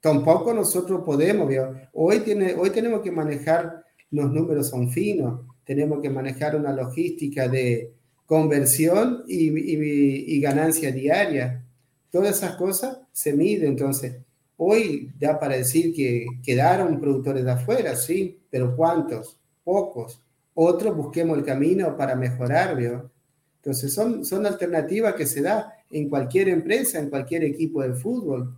Tampoco 0.00 0.54
nosotros 0.54 1.02
podemos, 1.04 1.52
Hoy, 1.92 2.20
tiene, 2.20 2.54
hoy 2.54 2.70
tenemos 2.70 3.02
que 3.02 3.10
manejar, 3.10 3.84
los 4.10 4.30
números 4.32 4.68
son 4.68 4.90
finos, 4.90 5.40
tenemos 5.64 6.00
que 6.00 6.10
manejar 6.10 6.56
una 6.56 6.72
logística 6.72 7.48
de 7.48 7.92
conversión 8.24 9.24
y, 9.28 10.40
ganancia 10.40 10.90
diaria. 10.90 11.64
Todas 12.10 12.38
esas 12.38 12.56
cosas 12.56 12.98
se 13.12 13.34
miden, 13.34 13.70
entonces, 13.70 14.16
hoy 14.56 15.12
da 15.18 15.38
para 15.38 15.56
decir 15.56 15.94
que 15.94 16.26
quedaron 16.42 17.00
productores 17.00 17.44
de 17.44 17.52
afuera, 17.52 17.94
sí, 17.94 18.40
pero 18.50 18.74
¿cuántos? 18.74 19.38
Pocos. 19.62 20.20
Otros 20.54 20.96
busquemos 20.96 21.36
el 21.38 21.44
camino 21.44 21.96
para 21.96 22.16
mejorar, 22.16 22.76
¿vio? 22.76 23.10
Entonces, 23.56 23.92
son, 23.92 24.24
son 24.24 24.46
alternativas 24.46 25.14
que 25.14 25.26
se 25.26 25.42
da 25.42 25.74
en 25.90 26.08
cualquier 26.08 26.48
empresa, 26.48 26.98
en 26.98 27.10
cualquier 27.10 27.44
equipo 27.44 27.82
de 27.82 27.94
fútbol. 27.94 28.56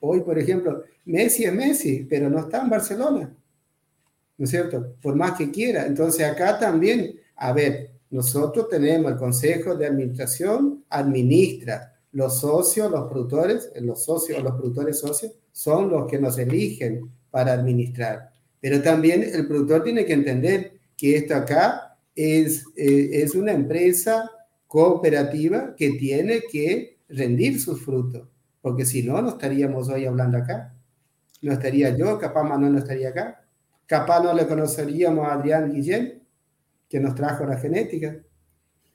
Hoy, 0.00 0.20
por 0.20 0.38
ejemplo, 0.38 0.82
Messi 1.04 1.44
es 1.44 1.52
Messi, 1.52 2.06
pero 2.08 2.28
no 2.28 2.40
está 2.40 2.62
en 2.62 2.70
Barcelona. 2.70 3.34
¿No 4.38 4.44
es 4.44 4.50
cierto? 4.50 4.94
Por 5.00 5.14
más 5.14 5.38
que 5.38 5.50
quiera. 5.50 5.86
Entonces 5.86 6.26
acá 6.26 6.58
también, 6.58 7.14
a 7.36 7.52
ver, 7.52 7.90
nosotros 8.10 8.68
tenemos 8.68 9.12
el 9.12 9.18
Consejo 9.18 9.76
de 9.76 9.86
Administración, 9.86 10.84
administra. 10.88 11.94
Los 12.12 12.40
socios, 12.40 12.90
los 12.90 13.08
productores, 13.08 13.70
los 13.80 14.04
socios, 14.04 14.42
los 14.42 14.54
productores 14.54 14.98
socios, 14.98 15.32
son 15.50 15.88
los 15.88 16.10
que 16.10 16.18
nos 16.18 16.38
eligen 16.38 17.10
para 17.30 17.52
administrar. 17.52 18.30
Pero 18.60 18.82
también 18.82 19.22
el 19.22 19.46
productor 19.46 19.82
tiene 19.82 20.04
que 20.04 20.12
entender 20.12 20.72
que 20.96 21.16
esto 21.16 21.34
acá 21.34 21.96
es, 22.14 22.64
eh, 22.76 23.10
es 23.12 23.34
una 23.34 23.52
empresa 23.52 24.30
cooperativa 24.72 25.74
que 25.76 25.90
tiene 25.90 26.40
que 26.50 26.96
rendir 27.08 27.60
sus 27.60 27.84
frutos 27.84 28.32
porque 28.62 28.86
si 28.86 29.02
no, 29.02 29.20
no 29.20 29.30
estaríamos 29.30 29.88
hoy 29.88 30.06
hablando 30.06 30.38
acá. 30.38 30.72
No 31.42 31.52
estaría 31.52 31.94
yo, 31.96 32.16
capaz 32.18 32.44
Manuel 32.44 32.72
no 32.72 32.78
estaría 32.78 33.08
acá. 33.08 33.44
Capaz 33.86 34.22
no 34.22 34.32
le 34.32 34.46
conoceríamos 34.46 35.26
a 35.26 35.34
Adrián 35.34 35.72
Guillén, 35.72 36.22
que 36.88 37.00
nos 37.00 37.16
trajo 37.16 37.44
la 37.44 37.58
genética. 37.58 38.16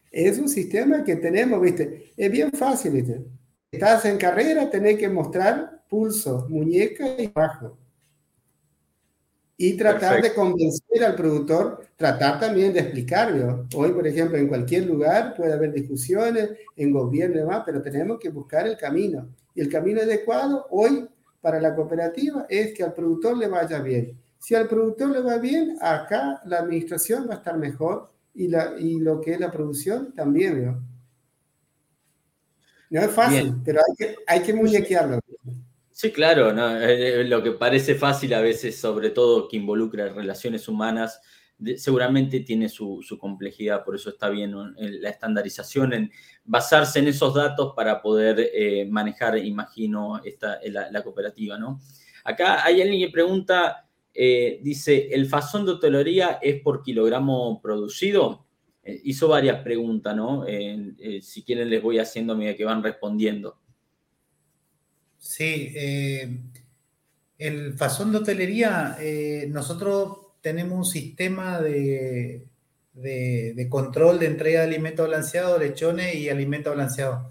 Es 0.09 0.39
un 0.39 0.47
sistema 0.47 1.03
que 1.03 1.17
tenemos, 1.17 1.61
¿viste? 1.61 2.13
Es 2.15 2.31
bien 2.31 2.51
fácil, 2.53 2.93
¿viste? 2.93 3.25
Estás 3.69 4.05
en 4.05 4.17
carrera, 4.17 4.69
tenés 4.69 4.97
que 4.97 5.09
mostrar 5.09 5.83
pulso, 5.89 6.47
muñeca 6.49 7.05
y 7.19 7.27
bajo 7.27 7.77
y 9.59 9.73
tratar 9.75 10.21
de 10.21 10.33
convencer 10.33 11.03
al 11.03 11.15
productor, 11.15 11.81
tratar 11.95 12.39
también 12.39 12.71
de 12.73 12.81
explicarlo. 12.81 13.65
Hoy, 13.75 13.91
por 13.91 14.05
ejemplo, 14.05 14.37
en 14.37 14.47
cualquier 14.47 14.85
lugar 14.85 15.33
puede 15.35 15.53
haber 15.53 15.73
discusiones, 15.73 16.51
en 16.75 16.91
gobierno 16.91 17.37
y 17.37 17.39
demás, 17.39 17.63
pero 17.65 17.81
tenemos 17.81 18.19
que 18.19 18.29
buscar 18.29 18.67
el 18.67 18.77
camino. 18.77 19.27
Y 19.55 19.61
el 19.61 19.69
camino 19.69 20.01
adecuado 20.01 20.67
hoy 20.69 21.09
para 21.41 21.59
la 21.59 21.73
cooperativa 21.75 22.45
es 22.47 22.73
que 22.75 22.83
al 22.83 22.93
productor 22.93 23.35
le 23.35 23.47
vaya 23.47 23.79
bien. 23.79 24.15
Si 24.37 24.53
al 24.53 24.67
productor 24.67 25.09
le 25.09 25.21
va 25.21 25.37
bien, 25.37 25.75
acá 25.81 26.39
la 26.45 26.59
administración 26.59 27.27
va 27.27 27.33
a 27.33 27.37
estar 27.37 27.57
mejor 27.57 28.11
y, 28.35 28.49
la, 28.49 28.75
y 28.77 28.99
lo 28.99 29.19
que 29.19 29.33
es 29.33 29.39
la 29.39 29.51
producción 29.51 30.13
también. 30.13 30.65
¿no? 30.65 30.83
No 32.91 33.01
es 33.01 33.09
fácil, 33.09 33.55
pero 33.65 33.79
hay 33.79 33.95
que, 33.95 34.15
hay 34.27 34.41
que 34.41 34.53
muñequearlo. 34.53 35.19
Sí, 35.99 36.11
claro, 36.11 36.51
eh, 36.51 37.21
eh, 37.21 37.23
lo 37.23 37.41
que 37.41 37.53
parece 37.53 37.95
fácil 37.95 38.31
a 38.35 38.39
veces, 38.39 38.79
sobre 38.79 39.09
todo 39.09 39.47
que 39.47 39.57
involucra 39.57 40.13
relaciones 40.13 40.67
humanas, 40.67 41.19
seguramente 41.77 42.41
tiene 42.41 42.69
su, 42.69 43.03
complejidad, 43.19 43.83
por 43.83 43.95
eso 43.95 44.11
está 44.11 44.29
bien 44.29 44.53
la 44.77 45.09
estandarización, 45.09 45.93
en 45.93 46.11
basarse 46.45 46.99
en 46.99 47.07
esos 47.07 47.33
datos 47.33 47.73
para 47.75 47.99
poder 47.99 48.51
eh, 48.53 48.85
manejar, 48.87 49.39
imagino, 49.39 50.21
esta, 50.23 50.59
la, 50.65 51.01
cooperativa. 51.01 51.57
¿no? 51.57 51.81
Acá 52.23 52.63
hay 52.63 52.79
alguien 52.79 53.07
que 53.07 53.11
pregunta, 53.11 53.89
dice, 54.13 55.09
¿el 55.11 55.25
fasón 55.25 55.65
de 55.65 55.71
hotelería 55.71 56.37
es 56.43 56.61
por 56.61 56.83
kilogramo 56.83 57.59
producido? 57.59 58.45
hizo 59.03 59.27
varias 59.29 59.63
preguntas, 59.63 60.15
¿no? 60.15 60.45
si 61.21 61.43
quieren 61.43 61.71
les 61.71 61.81
voy 61.81 61.97
haciendo 61.97 62.33
a 62.33 62.35
medida 62.35 62.55
que 62.55 62.65
van 62.65 62.83
respondiendo. 62.83 63.57
Sí, 65.27 65.73
eh, 65.75 66.39
el 67.37 67.73
fasón 67.73 68.13
de 68.13 68.19
hotelería, 68.19 68.95
eh, 68.97 69.45
nosotros 69.49 70.19
tenemos 70.39 70.77
un 70.77 70.85
sistema 70.85 71.59
de, 71.59 72.47
control 73.69 74.19
de 74.19 74.27
entrega 74.27 74.61
de 74.61 74.67
alimentos 74.67 75.05
balanceados, 75.05 75.59
lechones 75.59 76.15
y 76.15 76.29
alimentos 76.29 76.73
balanceados. 76.73 77.29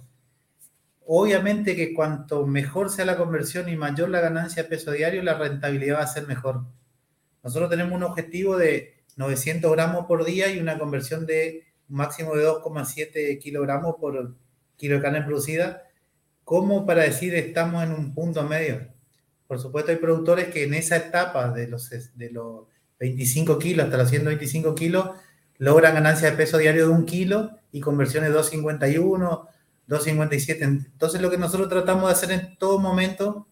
Obviamente 1.07 1.75
que 1.75 1.95
cuanto 1.95 2.47
mejor 2.47 2.91
sea 2.91 3.07
la 3.07 3.17
conversión 3.17 3.67
y 3.71 3.77
mayor 3.77 4.11
la 4.11 4.21
ganancia 4.21 4.63
de 4.65 4.69
peso 4.69 4.93
diario, 4.93 5.23
la 5.23 5.39
rentabilidad 5.39 5.97
va 6.01 6.03
a 6.03 6.07
ser 6.07 6.27
mejor. 6.27 6.67
Nosotros 7.43 7.71
tenemos 7.71 7.95
un 7.95 8.03
objetivo 8.03 8.59
de 8.59 8.95
900 9.17 9.73
gramos 9.73 10.05
por 10.05 10.23
día 10.27 10.51
y 10.55 10.59
una 10.59 10.79
conversión 10.79 11.25
de 11.25 11.65
un 11.89 11.97
máximo 11.97 12.37
de 12.37 12.45
2,7 12.45 13.39
kilogramos 13.39 13.97
por 13.99 14.35
kilo 14.77 14.97
de 14.97 15.03
carne 15.03 15.23
producida 15.23 15.86
¿Cómo 16.47 16.87
para 16.87 17.03
decir 17.03 17.35
estamos 17.35 17.83
en 17.83 17.91
un 17.91 18.15
punto 18.15 18.45
medio? 18.45 18.87
Por 19.49 19.59
supuesto, 19.59 19.91
hay 19.91 19.97
productores 19.97 20.47
que 20.47 20.63
en 20.63 20.75
esa 20.75 20.97
etapa 20.97 21.51
de 21.51 21.67
los, 21.67 21.91
de 21.91 22.31
los 22.31 22.69
25 23.01 23.59
kilos 23.59 23.87
hasta 23.87 23.97
los 23.97 24.09
125 24.11 24.73
kilos 24.77 25.11
logran 25.59 25.95
ganancia 25.95 26.31
de 26.31 26.37
peso 26.37 26.59
diario 26.59 26.87
de 26.87 26.93
un 26.95 27.05
kilo 27.05 27.51
y 27.73 27.81
conversiones 27.81 28.33
251, 28.33 29.49
257. 29.89 30.63
Entonces, 30.63 31.21
lo 31.21 31.33
que 31.33 31.37
nosotros 31.37 31.69
tratamos 31.69 32.07
de 32.07 32.13
hacer 32.13 32.31
en 32.31 32.57
todo 32.59 32.79
momento 32.79 33.49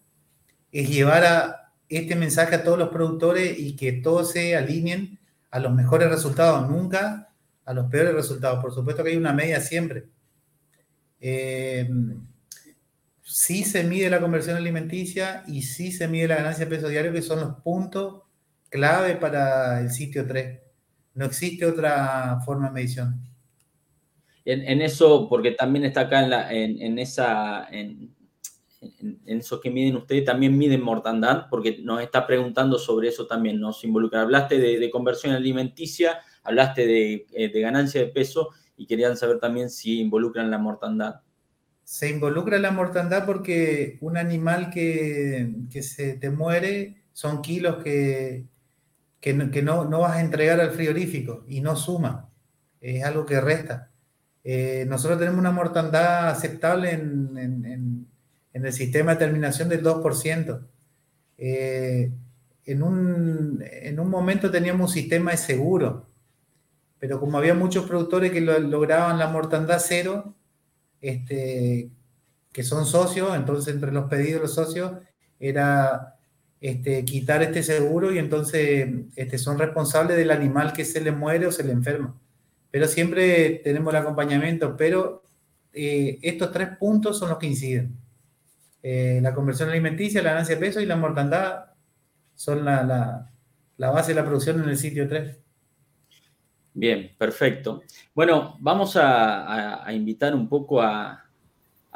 es 0.71 0.89
llevar 0.89 1.25
a 1.25 1.73
este 1.89 2.15
mensaje 2.15 2.55
a 2.55 2.63
todos 2.63 2.79
los 2.79 2.91
productores 2.91 3.59
y 3.59 3.75
que 3.75 3.91
todos 3.91 4.31
se 4.31 4.55
alineen 4.55 5.19
a 5.51 5.59
los 5.59 5.75
mejores 5.75 6.09
resultados, 6.11 6.71
nunca 6.71 7.33
a 7.65 7.75
los 7.75 7.91
peores 7.91 8.15
resultados. 8.15 8.63
Por 8.63 8.73
supuesto 8.73 9.03
que 9.03 9.11
hay 9.11 9.17
una 9.17 9.33
media 9.33 9.61
siempre. 9.61 10.05
Eh, 11.21 11.91
sí 13.35 13.65
se 13.65 13.83
mide 13.83 14.09
la 14.11 14.21
conversión 14.21 14.57
alimenticia 14.57 15.43
y 15.49 15.63
sí 15.63 15.91
se 15.91 16.07
mide 16.07 16.29
la 16.29 16.37
ganancia 16.37 16.67
de 16.67 16.71
peso 16.71 16.87
diario, 16.87 17.13
que 17.13 17.21
son 17.21 17.41
los 17.41 17.57
puntos 17.65 18.23
clave 18.71 19.17
para 19.17 19.81
el 19.81 19.91
sitio 19.91 20.25
3. 20.25 20.61
No 21.15 21.25
existe 21.25 21.67
otra 21.67 22.39
forma 22.47 22.69
de 22.69 22.75
medición. 22.75 23.21
En, 24.45 24.81
eso, 24.81 25.29
porque 25.29 25.51
también 25.51 25.85
está 25.85 26.03
acá 26.03 26.49
en, 26.53 26.97
esa, 27.01 27.67
en, 27.73 28.15
eso 29.27 29.61
que 29.61 29.71
miden 29.71 29.97
ustedes, 29.97 30.25
también 30.25 30.57
miden 30.57 30.83
mortandad, 30.83 31.47
porque 31.51 31.79
nos 31.83 32.03
está 32.03 32.29
preguntando 32.29 32.79
sobre 32.79 33.09
eso 33.09 33.27
también, 33.27 33.59
nos 33.59 33.83
involucra. 33.83 34.21
Hablaste 34.21 34.59
de, 34.59 34.91
conversión 34.91 35.35
alimenticia, 35.35 36.21
hablaste 36.45 36.87
de, 36.87 37.27
eh, 37.33 37.49
de, 37.49 37.61
ganancia 37.61 38.01
de 38.01 38.13
peso 38.13 38.51
y 38.77 38.87
querían 38.87 39.17
saber 39.17 39.41
también 39.41 39.71
si 39.71 39.99
involucran 39.99 40.53
la 40.53 40.59
mortandad 40.59 41.17
se 41.85 42.09
involucra 42.09 42.59
la 42.59 42.71
mortandad 42.71 43.27
porque 43.27 43.99
un 44.01 44.17
animal 44.17 44.71
que, 44.71 45.53
se 45.83 46.15
te 46.15 46.31
muere 46.31 47.03
son 47.13 47.43
kilos 47.43 47.83
que, 47.85 48.47
que, 49.21 49.35
no, 49.35 49.85
no, 49.85 50.01
vas 50.01 50.17
a 50.17 50.21
entregar 50.21 50.61
al 50.61 50.73
frigorífico 50.73 51.45
y 51.47 51.61
no 51.61 51.77
suma, 51.77 52.31
es 52.81 53.05
algo 53.05 53.27
que 53.27 53.41
resta. 53.41 53.91
Eh, 54.43 54.85
nosotros 54.89 55.19
tenemos 55.19 55.41
una 55.41 55.53
mortandad 55.53 56.29
aceptable 56.29 56.93
en, 56.93 58.09
el 58.53 58.73
sistema 58.73 59.13
de 59.13 59.19
terminación 59.19 59.69
del 59.69 59.83
2%. 59.83 60.67
Eh, 61.37 62.13
en, 62.67 62.83
un, 62.83 63.63
en 63.63 64.01
un 64.01 64.09
momento 64.09 64.51
teníamos 64.51 64.91
un 64.91 64.95
sistema 64.95 65.33
de 65.33 65.37
seguro, 65.37 66.07
pero 66.99 67.21
como 67.21 67.37
había 67.37 67.55
muchos 67.55 67.87
productores 67.87 68.33
que 68.33 68.41
lograban 68.41 69.19
la 69.19 69.29
mortandad 69.29 69.83
cero, 69.85 70.35
este, 71.05 71.91
que 72.51 72.63
son 72.63 72.87
socios, 72.87 73.37
entonces 73.37 73.75
entre 73.75 73.93
los 73.93 74.07
pedidos 74.07 74.35
de 74.35 74.41
los 74.41 74.55
socios 74.55 74.93
era 75.39 76.17
este, 76.61 77.05
quitar 77.05 77.43
este 77.43 77.63
seguro 77.63 78.11
y 78.11 78.19
entonces 78.19 78.89
este, 79.17 79.37
son 79.37 79.59
responsables 79.59 80.17
del 80.17 80.31
animal 80.31 80.73
que 80.73 80.85
se 80.85 81.01
le 81.03 81.13
muere 81.13 81.47
o 81.47 81.53
se 81.53 81.63
le 81.63 81.73
enferma. 81.73 82.19
Pero 82.71 82.89
siempre 82.89 83.61
tenemos 83.63 83.93
el 83.93 84.01
acompañamiento, 84.01 84.77
pero 84.77 85.23
eh, 85.75 86.19
estos 86.23 86.51
tres 86.53 86.71
puntos 86.79 87.19
son 87.19 87.29
los 87.29 87.39
que 87.39 87.47
inciden. 87.47 87.97
Eh, 88.83 89.21
la 89.23 89.35
conversión 89.35 89.69
alimenticia, 89.69 90.23
la 90.23 90.31
ganancia 90.31 90.55
de 90.55 90.61
peso 90.61 90.81
y 90.81 90.87
la 90.87 90.97
mortandad 90.97 91.67
son 92.35 92.65
la, 92.65 93.31
la 93.77 93.91
base 93.91 94.13
de 94.13 94.21
la 94.21 94.27
producción 94.27 94.63
en 94.63 94.71
el 94.71 94.79
sitio 94.79 95.07
3. 95.07 95.44
Bien, 96.77 97.13
perfecto. 97.17 97.85
Bueno, 98.15 98.57
vamos 98.59 98.97
a, 99.01 99.87
invitar 99.93 100.35
un 100.35 100.49
poco 100.49 100.83
a, 100.83 101.21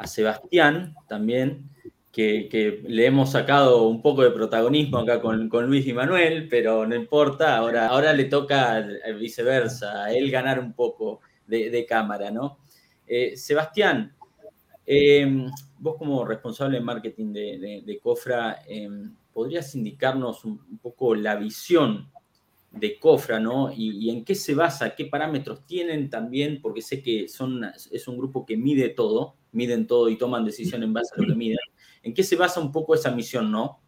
Sebastián 0.05 0.95
también, 1.09 1.69
que, 2.13 2.81
le 2.87 3.05
hemos 3.05 3.31
sacado 3.33 3.87
un 3.87 4.01
poco 4.01 4.23
de 4.23 4.31
protagonismo 4.31 4.99
acá 4.99 5.19
con, 5.19 5.49
Luis 5.67 5.85
y 5.85 5.91
Manuel, 5.91 6.47
pero 6.49 6.87
no 6.87 6.95
importa, 6.95 7.57
ahora, 7.57 7.87
ahora 7.87 8.13
le 8.13 8.25
toca 8.25 8.87
viceversa, 9.19 10.05
a 10.05 10.13
él 10.13 10.31
ganar 10.31 10.59
un 10.59 10.71
poco 10.71 11.19
de, 11.45 11.85
cámara, 11.85 12.31
¿no? 12.31 12.59
Eh, 13.05 13.35
Sebastián, 13.35 14.15
em, 14.85 15.51
vos 15.77 15.97
como 15.97 16.23
responsable 16.23 16.77
de 16.77 16.83
marketing 16.85 17.33
de, 17.33 17.99
Cofra, 18.01 18.61
em, 18.65 19.13
¿podrías 19.33 19.75
indicarnos 19.75 20.45
un, 20.45 20.79
poco 20.81 21.15
la 21.15 21.35
visión 21.35 22.09
de 22.71 22.99
Cofra, 22.99 23.39
¿no? 23.39 23.71
Y, 23.75 24.09
en 24.09 24.23
qué 24.23 24.35
se 24.35 24.53
basa, 24.53 24.95
qué 24.95 25.05
parámetros 25.05 25.65
tienen 25.65 26.09
también, 26.09 26.61
porque 26.61 26.81
sé 26.81 27.01
que 27.01 27.27
son, 27.27 27.63
es 27.91 28.07
un 28.07 28.17
grupo 28.17 28.45
que 28.45 28.57
mide 28.57 28.89
todo, 28.89 29.35
miden 29.51 29.87
todo 29.87 30.09
y 30.09 30.17
toman 30.17 30.45
decisión 30.45 30.83
en 30.83 30.93
base 30.93 31.13
a 31.15 31.21
lo 31.21 31.27
que 31.27 31.35
miden. 31.35 31.57
¿En 32.03 32.13
qué 32.13 32.23
se 32.23 32.35
basa 32.35 32.59
un 32.59 32.71
poco 32.71 32.93
esa 32.93 33.11
misión, 33.11 33.51
no? 33.51 33.79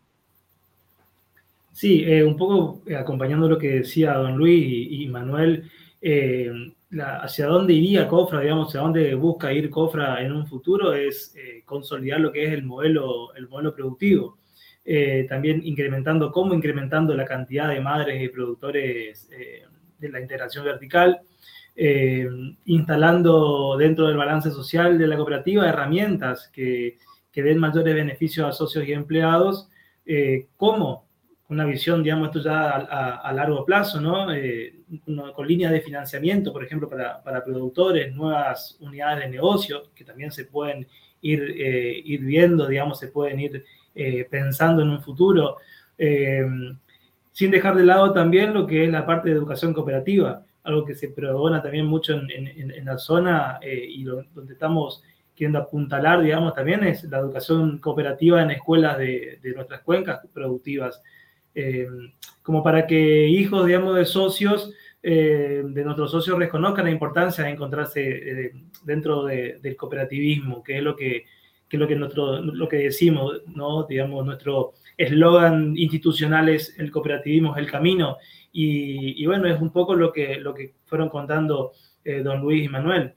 Sí, 1.72 2.04
eh, 2.06 2.24
un 2.24 2.36
poco 2.36 2.82
eh, 2.86 2.96
acompañando 2.96 3.48
lo 3.48 3.58
que 3.58 3.70
decía 3.70 4.14
don 4.14 4.36
Luis 4.36 4.88
y, 4.92 5.08
Manuel, 5.08 5.70
eh, 6.02 6.52
hacia 7.00 7.48
dónde 7.48 7.74
iría 7.74 8.08
Cofra, 8.08 8.42
digamos, 8.42 8.68
hacia 8.68 8.82
dónde 8.82 9.16
busca 9.16 9.54
ir 9.54 9.70
Cofra 9.70 10.22
en 10.22 10.34
un 10.34 10.46
futuro 10.46 10.94
es 10.94 11.34
consolidar 11.66 12.20
lo 12.20 12.32
que 12.32 12.46
es 12.46 12.52
el 12.52 12.64
modelo, 12.64 13.34
el 13.36 13.48
modelo 13.48 13.74
productivo. 13.74 14.38
También 15.30 15.62
incrementando, 15.64 16.32
cómo 16.32 16.54
incrementando 16.54 17.14
la 17.16 17.26
cantidad 17.26 17.70
de 17.70 17.80
madres 17.80 18.22
y 18.22 18.30
productores 18.30 19.30
de 20.00 20.10
la 20.10 20.20
integración 20.20 20.66
vertical, 20.66 21.22
instalando 22.66 23.78
dentro 23.78 24.08
del 24.08 24.18
balance 24.18 24.52
social 24.52 24.98
de 24.98 25.08
la 25.08 25.18
cooperativa 25.18 25.70
herramientas 25.70 26.50
que 26.52 26.98
que 27.32 27.44
den 27.44 27.60
mayores 27.60 27.96
beneficios 27.96 28.48
a 28.48 28.52
socios 28.52 28.86
y 28.88 28.94
empleados, 28.94 29.70
eh, 30.06 30.48
como 30.58 31.06
una 31.48 31.66
visión, 31.66 32.02
digamos, 32.02 32.28
esto 32.28 32.42
ya 32.42 32.70
a, 32.70 33.34
largo 33.34 33.66
plazo, 33.66 34.00
¿no? 34.00 34.34
Eh, 34.34 34.74
con 35.36 35.48
líneas 35.48 35.72
de 35.72 35.82
financiamiento, 35.82 36.54
por 36.54 36.64
ejemplo, 36.64 36.90
para, 36.90 37.22
para, 37.22 37.44
productores, 37.44 38.14
nuevas 38.14 38.78
unidades 38.80 39.26
de 39.26 39.32
negocio 39.32 39.92
que 39.94 40.06
también 40.06 40.32
se 40.32 40.46
pueden 40.46 40.88
ir, 41.22 41.42
eh, 41.58 42.02
ir 42.06 42.22
viendo, 42.22 42.68
digamos, 42.68 43.00
se 43.00 43.10
pueden 43.10 43.40
ir 43.42 43.66
pensando 44.30 44.82
en 44.82 44.90
un 44.90 45.02
futuro, 45.02 45.58
sin 45.98 47.52
dejar 47.52 47.76
de 47.76 47.84
lado 47.84 48.14
también 48.14 48.54
lo 48.54 48.66
que 48.66 48.86
es 48.86 48.92
la 48.92 49.06
parte 49.06 49.30
de 49.30 49.36
educación 49.36 49.74
cooperativa, 49.74 50.44
algo 50.64 50.86
que 50.86 50.96
se 50.96 51.10
pregona 51.10 51.62
también 51.62 51.86
mucho 51.86 52.14
en, 52.14 52.30
en, 52.30 52.72
en 52.72 52.86
la 52.86 52.98
zona 52.98 53.60
y 53.64 54.04
donde 54.04 54.54
estamos 54.54 55.04
queriendo 55.42 55.58
apuntalar, 55.58 56.22
digamos, 56.22 56.54
también 56.54 56.84
es 56.84 57.04
la 57.06 57.18
educación 57.18 57.80
cooperativa 57.80 58.44
en 58.44 58.52
escuelas 58.52 58.98
de, 58.98 59.40
nuestras 59.56 59.82
cuencas 59.82 60.22
productivas, 60.32 61.02
eh, 61.56 61.88
como 62.44 62.64
para 62.64 62.86
que 62.86 63.28
hijos, 63.28 63.66
digamos, 63.66 63.96
de 63.96 64.06
socios, 64.06 64.72
eh, 65.02 65.64
de 65.66 65.84
nuestros 65.84 66.12
socios 66.12 66.38
reconozcan 66.38 66.86
la 66.86 66.92
importancia 66.92 67.44
de 67.44 67.50
encontrarse 67.50 68.02
eh, 68.04 68.52
dentro 68.84 69.24
del 69.26 69.76
cooperativismo, 69.76 70.64
que 70.64 70.78
es 70.78 70.84
lo 70.84 70.96
que, 70.96 71.26
que, 71.72 71.78
lo 71.78 71.88
que, 71.88 71.96
nosotros, 71.96 72.46
lo 72.46 72.68
que 72.68 72.76
decimos, 72.76 73.42
¿no? 73.48 73.86
Digamos, 73.88 74.26
nuestro 74.26 74.74
eslogan 74.98 75.76
institucional 75.78 76.50
es 76.50 76.78
el 76.78 76.92
cooperativismo 76.92 77.56
es 77.56 77.64
el 77.64 77.72
camino, 77.72 78.18
y, 78.54 79.26
bueno, 79.26 79.48
es 79.48 79.60
un 79.62 79.72
poco 79.72 79.96
lo 79.96 80.12
que, 80.12 80.36
lo 80.36 80.54
que 80.54 80.74
fueron 80.86 81.08
contando 81.08 81.72
don 82.04 82.42
Luis 82.42 82.66
y 82.66 82.68
Manuel 82.68 83.14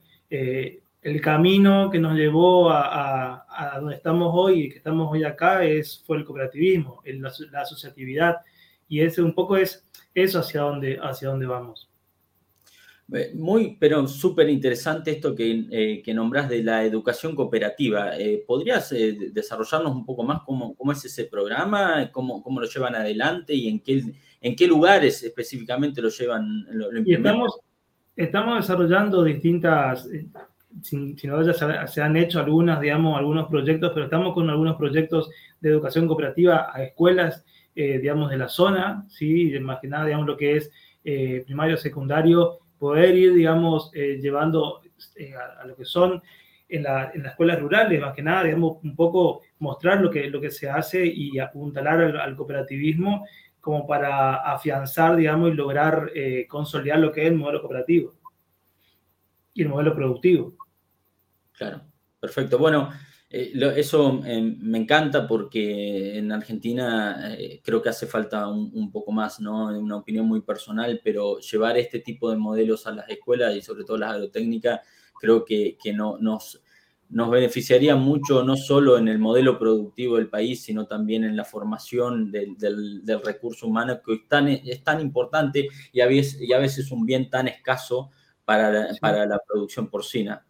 el 1.05 1.21
camino 1.21 1.91
que 1.91 1.99
nos 1.99 2.17
llevó 2.17 2.71
a, 2.71 3.45
donde 3.79 3.93
estamos 3.93 4.31
hoy 4.33 4.63
y 4.63 4.69
que 4.69 4.77
estamos 4.77 5.07
hoy 5.11 5.23
acá 5.23 5.63
es, 5.63 6.03
fue 6.03 6.17
el 6.17 6.25
cooperativismo, 6.25 7.03
la, 7.51 7.61
asociatividad. 7.61 8.37
Y 8.87 9.01
ese 9.01 9.21
un 9.21 9.35
poco 9.35 9.55
es 9.55 9.87
eso 10.15 10.39
hacia 10.39 10.61
dónde, 10.61 10.97
hacia 10.99 11.29
dónde 11.29 11.45
vamos. 11.45 11.87
Muy, 13.35 13.77
pero 13.79 14.07
súper 14.07 14.49
interesante 14.49 15.11
esto 15.11 15.35
que, 15.35 15.67
eh, 15.69 16.01
que 16.03 16.13
nombras 16.13 16.49
de 16.49 16.63
la 16.63 16.83
educación 16.83 17.35
cooperativa. 17.35 18.17
Eh, 18.17 18.43
¿Podrías 18.47 18.91
eh, 18.93 19.29
desarrollarnos 19.31 19.95
un 19.95 20.05
poco 20.05 20.23
más 20.23 20.41
cómo, 20.43 20.75
cómo, 20.75 20.91
es 20.91 21.05
ese 21.05 21.25
programa, 21.25 22.09
cómo, 22.11 22.41
cómo 22.41 22.59
lo 22.59 22.67
llevan 22.67 22.95
adelante 22.95 23.53
y 23.53 23.67
en 23.67 23.79
qué, 23.79 24.03
en 24.41 24.55
qué 24.55 24.65
lugares 24.65 25.21
específicamente 25.21 26.01
lo 26.01 26.09
llevan? 26.09 26.65
Lo, 26.71 26.89
estamos, 27.05 27.59
estamos 28.15 28.57
desarrollando 28.57 29.23
distintas, 29.23 30.09
sin, 30.81 31.17
sin 31.17 31.31
ya 31.45 31.87
se, 31.87 32.01
han 32.01 32.17
hecho 32.17 32.39
algunas, 32.39 32.81
digamos, 32.81 33.17
algunos 33.17 33.47
proyectos, 33.47 33.91
pero 33.93 34.05
estamos 34.05 34.33
con 34.33 34.49
algunos 34.49 34.77
proyectos 34.77 35.29
de 35.61 35.69
educación 35.69 36.07
cooperativa 36.07 36.71
a 36.73 36.83
escuelas, 36.83 37.45
eh, 37.75 37.99
digamos, 37.99 38.29
de 38.31 38.37
la 38.37 38.47
zona, 38.47 39.05
¿sí? 39.09 39.53
Más 39.59 39.79
que 39.79 39.87
nada, 39.87 40.05
digamos, 40.05 40.27
lo 40.27 40.37
que 40.37 40.57
es 40.57 40.71
eh, 41.03 41.43
primario, 41.45 41.77
secundario, 41.77 42.59
poder 42.77 43.15
ir, 43.15 43.33
digamos, 43.33 43.91
eh, 43.93 44.19
llevando 44.21 44.81
a, 45.59 45.65
lo 45.65 45.75
que 45.75 45.85
son 45.85 46.21
en, 46.67 46.83
la, 46.83 47.11
en, 47.13 47.23
las 47.23 47.31
escuelas 47.31 47.59
rurales, 47.59 48.01
más 48.01 48.13
que 48.13 48.21
nada, 48.21 48.43
digamos, 48.43 48.83
un 48.83 48.95
poco 48.95 49.41
mostrar 49.59 50.01
lo 50.01 50.09
que, 50.09 50.29
lo 50.29 50.41
que 50.41 50.51
se 50.51 50.69
hace 50.69 51.05
y 51.05 51.39
apuntalar 51.39 52.01
al, 52.01 52.35
cooperativismo 52.35 53.25
como 53.59 53.87
para 53.87 54.35
afianzar, 54.35 55.15
digamos, 55.15 55.51
y 55.51 55.53
lograr 55.53 56.11
consolidar 56.47 56.99
lo 56.99 57.11
que 57.11 57.23
es 57.23 57.27
el 57.27 57.35
modelo 57.35 57.61
cooperativo 57.61 58.13
y 59.55 59.63
el 59.63 59.69
modelo 59.69 59.95
productivo. 59.95 60.55
Claro, 61.53 61.81
perfecto. 62.19 62.59
Bueno, 62.59 62.91
eh, 63.37 63.73
eso 63.75 64.21
eh, 64.25 64.41
me 64.41 64.77
encanta 64.77 65.27
porque 65.27 66.17
en 66.17 66.31
Argentina 66.31 67.35
eh, 67.37 67.59
creo 67.61 67.81
que 67.81 67.89
hace 67.89 68.07
falta 68.07 68.47
un, 68.47 68.89
poco 68.93 69.11
más, 69.11 69.41
¿no? 69.41 69.77
Una 69.77 69.97
opinión 69.97 70.25
muy 70.25 70.41
personal, 70.41 71.01
pero 71.03 71.39
llevar 71.39 71.77
este 71.77 71.99
tipo 71.99 72.31
de 72.31 72.37
modelos 72.37 72.87
a 72.87 72.91
las 72.91 73.09
escuelas 73.09 73.53
y 73.53 73.61
sobre 73.61 73.83
todo 73.83 73.97
las 73.97 74.13
agrotécnicas, 74.13 74.79
creo 75.19 75.43
que, 75.43 75.77
no, 75.93 76.17
nos, 76.17 76.63
nos 77.09 77.29
beneficiaría 77.29 77.97
mucho 77.97 78.41
no 78.41 78.55
solo 78.55 78.97
en 78.97 79.09
el 79.09 79.19
modelo 79.19 79.59
productivo 79.59 80.15
del 80.15 80.29
país, 80.29 80.63
sino 80.63 80.87
también 80.87 81.25
en 81.25 81.35
la 81.35 81.43
formación 81.43 82.31
del, 82.31 82.55
recurso 83.21 83.67
humano, 83.67 83.99
que 84.01 84.13
es 84.13 84.27
tan, 84.29 84.47
es 84.47 84.81
tan 84.81 85.01
importante 85.01 85.67
y 85.91 85.99
a, 85.99 86.07
veces, 86.07 86.39
y 86.39 86.53
a 86.53 86.59
veces 86.59 86.89
un 86.89 87.05
bien 87.05 87.29
tan 87.29 87.49
escaso 87.49 88.11
para, 88.45 88.91
para 89.01 89.25
la 89.25 89.39
producción 89.45 89.89
porcina. 89.89 90.45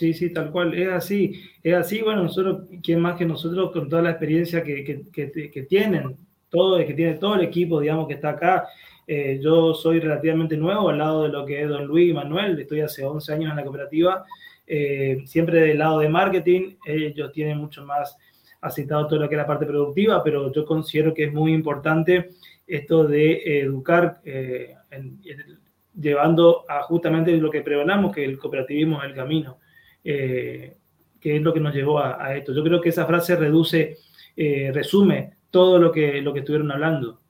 Sí, 0.00 0.14
sí, 0.14 0.32
tal 0.32 0.50
cual, 0.50 0.72
es 0.72 0.88
así, 0.88 1.42
es 1.62 1.74
así, 1.74 2.00
bueno, 2.00 2.22
nosotros, 2.22 2.62
¿quién 2.82 3.00
más 3.00 3.18
que 3.18 3.26
nosotros 3.26 3.70
con 3.70 3.86
toda 3.86 4.00
la 4.00 4.12
experiencia 4.12 4.62
que, 4.62 5.04
que, 5.12 5.62
tienen, 5.68 6.16
todo, 6.48 6.78
que 6.78 6.94
tiene 6.94 7.16
todo 7.16 7.34
el 7.34 7.42
equipo, 7.42 7.80
digamos, 7.80 8.08
que 8.08 8.14
está 8.14 8.30
acá, 8.30 8.66
eh, 9.06 9.38
yo 9.42 9.74
soy 9.74 10.00
relativamente 10.00 10.56
nuevo 10.56 10.88
al 10.88 10.96
lado 10.96 11.24
de 11.24 11.28
lo 11.28 11.44
que 11.44 11.60
es 11.60 11.68
don 11.68 11.84
Luis 11.84 12.12
y 12.12 12.14
Manuel, 12.14 12.58
estoy 12.58 12.80
hace 12.80 13.04
11 13.04 13.30
años 13.30 13.50
en 13.50 13.56
la 13.56 13.62
cooperativa, 13.62 14.24
eh, 14.66 15.18
siempre 15.26 15.60
del 15.60 15.78
lado 15.80 15.98
de 15.98 16.08
marketing, 16.08 16.76
ellos 16.86 17.30
tienen 17.30 17.58
mucho 17.58 17.84
más 17.84 18.16
aceptado 18.62 19.06
todo 19.06 19.20
lo 19.20 19.28
que 19.28 19.34
es 19.34 19.38
la 19.38 19.46
parte 19.46 19.66
productiva, 19.66 20.24
pero 20.24 20.50
yo 20.50 20.64
considero 20.64 21.12
que 21.12 21.24
es 21.24 21.32
muy 21.34 21.52
importante 21.52 22.30
esto 22.66 23.04
de 23.04 23.60
educar, 23.60 24.22
eh, 24.24 24.76
llevando 25.94 26.64
a 26.66 26.80
justamente 26.84 27.36
lo 27.36 27.50
que 27.50 27.60
pregonamos, 27.60 28.14
que 28.14 28.24
el 28.24 28.38
cooperativismo 28.38 29.02
es 29.02 29.10
el 29.10 29.14
camino. 29.14 29.58
Eh, 30.04 30.76
que 31.20 31.36
es 31.36 31.42
lo 31.42 31.52
que 31.52 31.60
nos 31.60 31.74
llevó 31.74 31.98
a, 31.98 32.34
esto. 32.34 32.54
Yo 32.54 32.64
creo 32.64 32.80
que 32.80 32.88
esa 32.88 33.06
frase 33.06 33.36
reduce, 33.36 33.98
eh, 34.34 34.70
resume 34.72 35.36
todo 35.50 35.78
lo 35.78 35.92
que, 35.92 36.22
lo 36.22 36.32
que 36.32 36.40
estuvieron 36.40 36.72
hablando. 36.72 37.20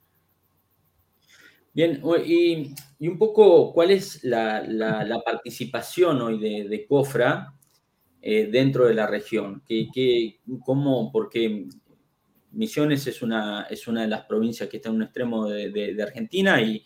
Bien, 1.72 2.00
y, 2.24 2.74
un 3.00 3.18
poco, 3.18 3.72
¿cuál 3.72 3.90
es 3.90 4.22
la, 4.22 5.22
participación 5.24 6.22
hoy 6.22 6.38
de, 6.38 6.86
COFRA 6.88 7.54
eh, 8.22 8.48
dentro 8.50 8.86
de 8.86 8.94
la 8.94 9.06
región? 9.06 9.62
¿Qué, 9.66 10.38
cómo, 10.64 11.10
porque 11.10 11.66
Misiones 12.52 13.06
es 13.06 13.22
una, 13.22 13.66
es 13.70 13.86
una 13.86 14.02
de 14.02 14.08
las 14.08 14.24
provincias 14.24 14.68
que 14.68 14.76
está 14.76 14.88
en 14.88 14.96
un 14.96 15.02
extremo 15.02 15.48
de, 15.48 15.96
Argentina 16.02 16.60
y, 16.60 16.84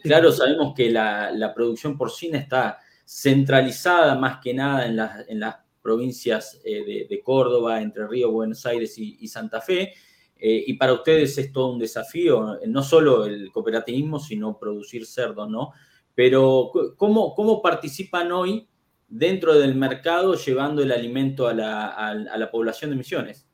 claro, 0.00 0.32
sabemos 0.32 0.74
que 0.74 0.90
la, 0.90 1.30
la 1.30 1.54
producción 1.54 1.96
porcina 1.96 2.38
está 2.38 2.78
centralizada 3.04 4.14
más 4.16 4.38
que 4.42 4.54
nada 4.54 4.86
en, 4.86 4.98
en 5.28 5.40
las 5.40 5.56
provincias 5.84 6.60
eh, 6.64 7.06
de, 7.08 7.20
Córdoba, 7.22 7.82
Entre 7.82 8.06
Ríos, 8.06 8.32
Buenos 8.32 8.64
Aires 8.64 8.96
y, 8.96 9.28
Santa 9.28 9.60
Fe. 9.60 9.92
Eh, 10.36 10.64
y 10.66 10.74
para 10.74 10.94
ustedes 10.94 11.36
es 11.36 11.52
todo 11.52 11.74
un 11.74 11.78
desafío, 11.78 12.58
no 12.66 12.82
solo 12.82 13.26
el 13.26 13.52
cooperativismo, 13.52 14.18
sino 14.18 14.58
producir 14.58 15.04
cerdo, 15.06 15.46
¿no? 15.46 15.72
Pero 16.14 16.70
¿cómo, 16.96 17.34
cómo 17.34 17.60
participan 17.60 18.32
hoy 18.32 18.66
dentro 19.08 19.54
del 19.54 19.74
mercado 19.74 20.34
llevando 20.34 20.82
el 20.82 20.90
alimento 20.90 21.46
a 21.46 21.54
la, 21.54 21.88
a 21.88 22.14
la 22.14 22.50
población 22.50 22.90
de 22.90 22.96
Misiones? 22.96 23.46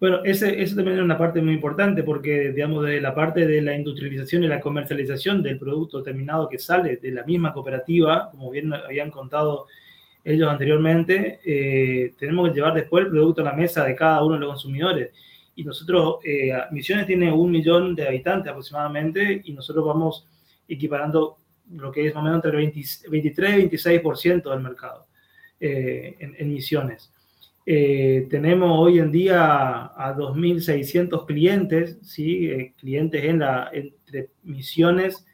Bueno, 0.00 0.22
ese, 0.24 0.62
eso 0.62 0.76
también 0.76 0.98
es 0.98 1.02
una 1.02 1.18
parte 1.18 1.42
muy 1.42 1.54
importante 1.54 2.02
porque, 2.04 2.52
digamos, 2.52 2.84
de 2.84 3.00
la 3.00 3.14
parte 3.14 3.46
de 3.46 3.60
la 3.62 3.74
industrialización 3.74 4.44
y 4.44 4.48
la 4.48 4.60
comercialización 4.60 5.42
del 5.42 5.58
producto 5.58 6.02
terminado 6.02 6.48
que 6.48 6.58
sale 6.58 6.98
de 6.98 7.10
la 7.10 7.24
misma 7.24 7.52
cooperativa, 7.52 8.30
como 8.30 8.50
bien 8.50 8.72
habían 8.72 9.10
contado 9.10 9.66
ellos 10.24 10.48
anteriormente, 10.48 11.40
eh, 11.44 12.14
tenemos 12.18 12.48
que 12.48 12.54
llevar 12.54 12.74
después 12.74 13.04
el 13.04 13.10
producto 13.10 13.40
a 13.40 13.46
la 13.46 13.52
mesa 13.54 13.84
de 13.84 13.94
cada 13.94 14.22
uno 14.22 14.34
de 14.34 14.40
los 14.40 14.50
consumidores. 14.50 15.10
Y 15.56 15.64
nosotros, 15.64 16.18
eh, 16.24 16.52
Misiones 16.70 17.06
tiene 17.06 17.32
un 17.32 17.50
millón 17.50 17.94
de 17.94 18.06
habitantes 18.06 18.50
aproximadamente 18.50 19.40
y 19.44 19.52
nosotros 19.52 19.84
vamos 19.84 20.26
equiparando 20.68 21.38
lo 21.72 21.90
que 21.90 22.06
es 22.06 22.14
más 22.14 22.22
o 22.22 22.24
menos 22.24 22.44
entre 22.44 22.62
el 22.62 22.72
23 23.10 23.58
y 23.58 23.68
26% 23.68 24.50
del 24.50 24.60
mercado 24.60 25.06
eh, 25.60 26.14
en, 26.18 26.52
Misiones. 26.52 27.12
Tenemos 28.30 28.70
hoy 28.78 28.98
en 28.98 29.12
día 29.12 29.92
a 29.94 30.16
2.600 30.16 31.26
clientes, 31.26 31.98
¿sí? 32.02 32.72
clientes 32.78 33.22
en 33.24 33.40
la, 33.40 33.68
entre 33.72 34.30
Misiones, 34.42 35.26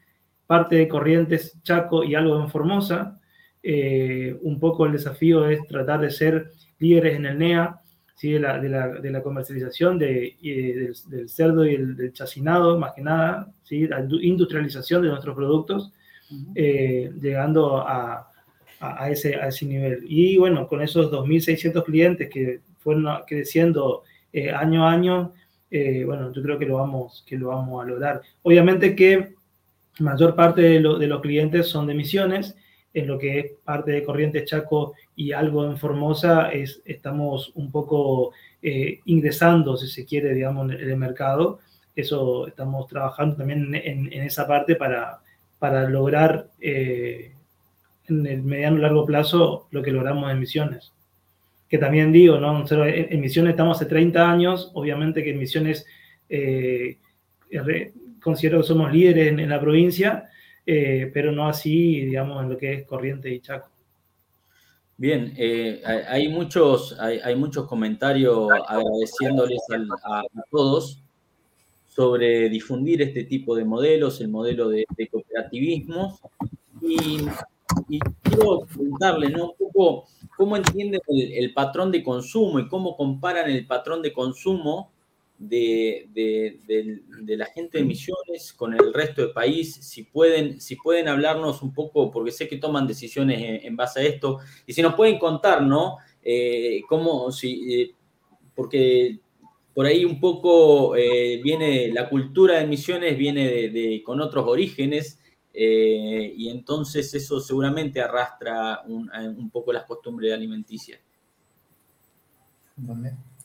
parte 0.47 0.75
de 0.75 0.87
Corrientes, 0.87 1.57
Chaco 1.63 2.03
y 2.03 2.15
algo 2.15 2.39
en 2.41 2.49
Formosa. 2.49 3.19
Eh, 3.63 4.37
un 4.41 4.59
poco 4.59 4.85
el 4.85 4.91
desafío 4.91 5.47
es 5.47 5.65
tratar 5.67 6.01
de 6.01 6.11
ser 6.11 6.51
líderes 6.77 7.15
en 7.15 7.25
el 7.25 7.39
NEA, 7.39 7.81
¿sí? 8.15 8.31
de, 8.33 8.39
la, 8.39 8.59
de, 8.59 8.69
la, 8.69 8.87
de, 8.89 9.11
la, 9.11 9.23
comercialización 9.23 9.97
de, 9.97 10.37
del, 11.09 11.29
cerdo 11.29 11.65
y 11.65 11.73
el, 11.73 11.95
del 11.95 12.13
chacinado, 12.13 12.77
más 12.77 12.93
que 12.93 13.01
nada, 13.01 13.51
¿sí? 13.63 13.87
la 13.87 14.05
industrialización 14.21 15.01
de 15.01 15.09
nuestros 15.09 15.35
productos, 15.35 15.91
eh, 16.53 17.11
llegando 17.19 17.77
a, 17.77 18.29
a, 18.79 19.09
ese, 19.09 19.35
a 19.35 19.47
ese 19.47 19.65
nivel. 19.65 20.05
Y 20.07 20.37
bueno, 20.37 20.67
con 20.67 20.81
esos 20.81 21.11
2.600 21.11 21.83
clientes 21.83 22.29
que 22.29 22.61
fueron 22.79 23.07
creciendo 23.27 24.03
eh, 24.31 24.51
año 24.51 24.87
a 24.87 24.91
año, 24.91 25.33
bueno, 26.05 26.31
yo 26.31 26.41
creo 26.41 26.57
que 26.57 26.65
lo, 26.65 26.77
vamos, 26.77 27.25
que 27.27 27.37
lo 27.37 27.49
vamos 27.49 27.83
a 27.83 27.87
lograr. 27.87 28.21
Obviamente 28.43 28.95
que 28.95 29.33
mayor 29.99 30.33
parte 30.33 30.61
de, 30.61 30.79
de 30.79 31.07
los 31.07 31.21
clientes 31.21 31.67
son 31.67 31.85
de 31.87 31.93
misiones, 31.93 32.55
en 32.95 33.07
lo 33.07 33.19
que 33.19 33.39
es 33.39 33.51
parte 33.63 33.91
de 33.91 34.03
Corrientes 34.03 34.45
Chaco 34.45 34.93
y 35.15 35.33
algo 35.33 35.65
en 35.65 35.77
Formosa, 35.77 36.49
es, 36.51 36.81
estamos 36.85 37.51
un 37.55 37.69
poco 37.69 38.31
eh, 38.61 39.01
ingresando, 39.05 39.75
si 39.75 39.87
se 39.87 40.05
quiere, 40.05 40.33
digamos, 40.33 40.71
en 40.71 40.79
el 40.79 40.97
mercado. 40.97 41.59
Eso 41.93 42.47
estamos 42.47 42.87
trabajando 42.87 43.35
también 43.35 43.75
en, 43.75 44.11
esa 44.13 44.47
parte 44.47 44.75
para, 44.75 45.19
para 45.59 45.89
lograr 45.89 46.49
eh, 46.59 47.33
en 48.07 48.25
el 48.25 48.43
mediano 48.43 48.77
y 48.77 48.81
largo 48.81 49.05
plazo 49.05 49.67
lo 49.71 49.81
que 49.81 49.91
logramos 49.91 50.31
en 50.31 50.39
Misiones. 50.39 50.91
Que 51.69 51.77
también 51.77 52.11
digo, 52.11 52.39
¿no? 52.39 52.63
en 52.69 53.21
Misiones 53.21 53.51
estamos 53.51 53.77
hace 53.77 53.87
30 53.87 54.29
años, 54.29 54.71
obviamente 54.73 55.23
que 55.23 55.31
en 55.31 55.39
Misiones 55.39 55.85
eh, 56.29 56.97
considero 58.21 58.61
que 58.61 58.67
somos 58.67 58.91
líderes 58.91 59.27
en, 59.27 59.49
la 59.49 59.59
provincia, 59.59 60.29
eh, 60.65 61.09
pero 61.13 61.31
no 61.31 61.47
así, 61.47 62.01
digamos, 62.01 62.43
en 62.43 62.49
lo 62.49 62.57
que 62.57 62.73
es 62.73 62.85
Corrientes 62.85 63.31
y 63.31 63.39
Chaco. 63.39 63.69
Bien, 64.97 65.33
eh, 65.37 65.81
hay, 66.07 66.29
muchos, 66.29 66.97
hay, 66.99 67.35
muchos 67.35 67.67
comentarios 67.67 68.47
agradeciéndoles 68.67 69.59
a, 70.05 70.23
todos 70.49 71.03
sobre 71.85 72.47
difundir 72.47 73.01
este 73.01 73.25
tipo 73.25 73.55
de 73.55 73.65
modelos, 73.65 74.21
el 74.21 74.29
modelo 74.29 74.69
de, 74.69 74.85
cooperativismo. 75.11 76.17
Y, 76.81 77.25
quiero 77.87 78.65
preguntarle 78.65 79.27
un 79.41 79.53
poco 79.57 80.07
cómo 80.35 80.57
entienden 80.57 81.01
el, 81.07 81.53
patrón 81.53 81.91
de 81.91 82.03
consumo 82.03 82.59
y 82.59 82.67
cómo 82.67 82.95
comparan 82.95 83.49
el 83.49 83.65
patrón 83.65 84.01
de 84.01 84.13
consumo 84.13 84.91
de, 85.37 86.07
la 87.27 87.45
gente 87.47 87.79
de 87.79 87.83
Misiones 87.83 88.53
con 88.53 88.73
el 88.73 88.93
resto 88.93 89.21
del 89.21 89.31
país, 89.31 89.75
si 89.75 90.03
pueden, 90.03 90.61
si 90.61 90.75
pueden 90.75 91.07
hablarnos 91.07 91.61
un 91.61 91.73
poco, 91.73 92.11
porque 92.11 92.31
sé 92.31 92.47
que 92.47 92.57
toman 92.57 92.87
decisiones 92.87 93.63
en, 93.63 93.75
base 93.75 93.99
a 93.99 94.03
esto, 94.03 94.39
y 94.65 94.73
si 94.73 94.81
nos 94.81 94.95
pueden 94.95 95.19
contar, 95.19 95.61
¿no? 95.61 95.97
Eh, 96.23 96.81
cómo, 96.87 97.31
si, 97.31 97.81
eh, 97.81 97.91
porque 98.55 99.19
por 99.73 99.85
ahí 99.85 100.05
un 100.05 100.19
poco 100.19 100.95
eh, 100.95 101.39
viene 101.43 101.91
la 101.91 102.09
cultura 102.09 102.59
de 102.59 102.65
Misiones, 102.65 103.17
viene 103.17 103.69
de, 103.69 104.01
con 104.03 104.21
otros 104.21 104.47
orígenes, 104.47 105.19
y 105.57 106.49
entonces 106.49 107.13
eso 107.13 107.39
seguramente 107.39 108.01
arrastra 108.01 108.81
un, 108.87 109.09
un 109.37 109.49
poco 109.49 109.71
las 109.71 109.85
costumbres 109.85 110.33
alimenticias. 110.33 110.99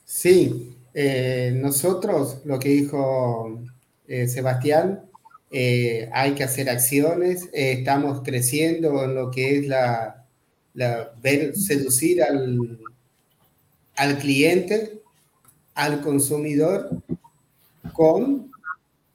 Sí, 0.04 0.76
eh, 0.92 1.52
nosotros, 1.54 2.38
lo 2.44 2.58
que 2.58 2.70
dijo 2.70 3.60
eh, 4.08 4.26
Sebastián, 4.26 5.02
eh, 5.52 6.08
hay 6.12 6.34
que 6.34 6.44
hacer 6.44 6.68
acciones, 6.68 7.48
estamos 7.52 8.22
creciendo 8.22 9.04
en 9.04 9.14
lo 9.14 9.30
que 9.30 9.58
es 9.58 9.66
la, 9.68 10.26
ver, 11.22 11.56
seducir 11.56 12.22
al, 12.22 12.78
al 13.96 14.18
cliente, 14.18 15.00
al 15.74 16.00
consumidor 16.00 16.90
con 17.92 18.50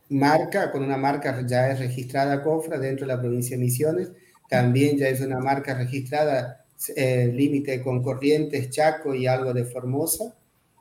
marca, 0.10 0.72
con 0.72 0.84
una 0.84 0.98
marca 0.98 1.46
ya 1.46 1.72
es 1.72 1.80
registrada 1.80 2.44
COFRA 2.44 2.78
dentro 2.78 3.06
de 3.06 3.14
la 3.14 3.20
provincia 3.20 3.58
de 3.58 3.64
Misiones, 3.64 4.12
también 4.50 4.98
ya 4.98 5.10
es 5.10 5.22
una 5.22 5.40
marca 5.40 5.74
registrada 5.76 6.66
límite 6.98 7.82
con 7.82 8.04
Corrientes, 8.04 8.70
Chaco 8.70 9.16
y 9.16 9.28
algo 9.28 9.54
de 9.54 9.66
Formosa 9.66 10.36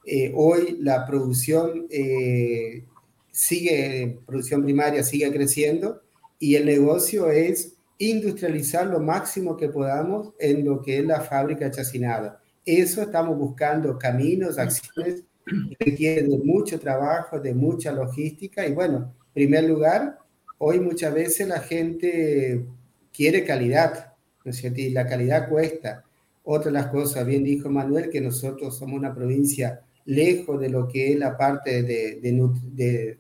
eh, 0.06 0.32
hoy 0.34 0.76
la 0.80 1.06
producción 1.06 1.86
eh, 1.90 2.84
sigue, 3.30 4.18
producción 4.26 4.62
primaria 4.62 5.02
sigue 5.02 5.32
creciendo 5.32 6.02
y 6.38 6.56
el 6.56 6.66
negocio 6.66 7.30
es 7.30 7.74
industrializar 7.98 8.86
lo 8.86 9.00
máximo 9.00 9.56
que 9.56 9.68
podamos 9.68 10.34
en 10.38 10.64
lo 10.64 10.82
que 10.82 10.98
es 10.98 11.06
la 11.06 11.20
fábrica 11.20 11.70
chacinada. 11.70 12.42
Eso 12.66 13.02
estamos 13.02 13.38
buscando 13.38 13.98
caminos, 13.98 14.58
acciones 14.58 15.22
de 15.78 16.40
mucho 16.44 16.78
trabajo, 16.78 17.38
de 17.38 17.54
mucha 17.54 17.92
logística 17.92 18.66
y 18.66 18.72
bueno, 18.72 19.14
en 19.28 19.32
primer 19.32 19.64
lugar, 19.64 20.18
hoy 20.58 20.80
muchas 20.80 21.12
veces 21.12 21.48
la 21.48 21.60
gente 21.60 22.64
quiere 23.12 23.44
calidad, 23.44 24.14
¿no 24.44 24.50
es 24.50 24.56
cierto? 24.56 24.80
Y 24.80 24.90
la 24.90 25.06
calidad 25.06 25.48
cuesta. 25.48 26.04
Otra 26.44 26.70
de 26.70 26.78
las 26.78 26.88
cosas, 26.88 27.26
bien 27.26 27.42
dijo 27.42 27.70
Manuel, 27.70 28.10
que 28.10 28.20
nosotros 28.20 28.76
somos 28.76 28.98
una 28.98 29.14
provincia 29.14 29.80
lejos 30.04 30.60
de 30.60 30.68
lo 30.68 30.86
que 30.86 31.12
es 31.12 31.18
la 31.18 31.36
parte 31.36 31.82
de, 31.82 32.20
de, 32.20 33.18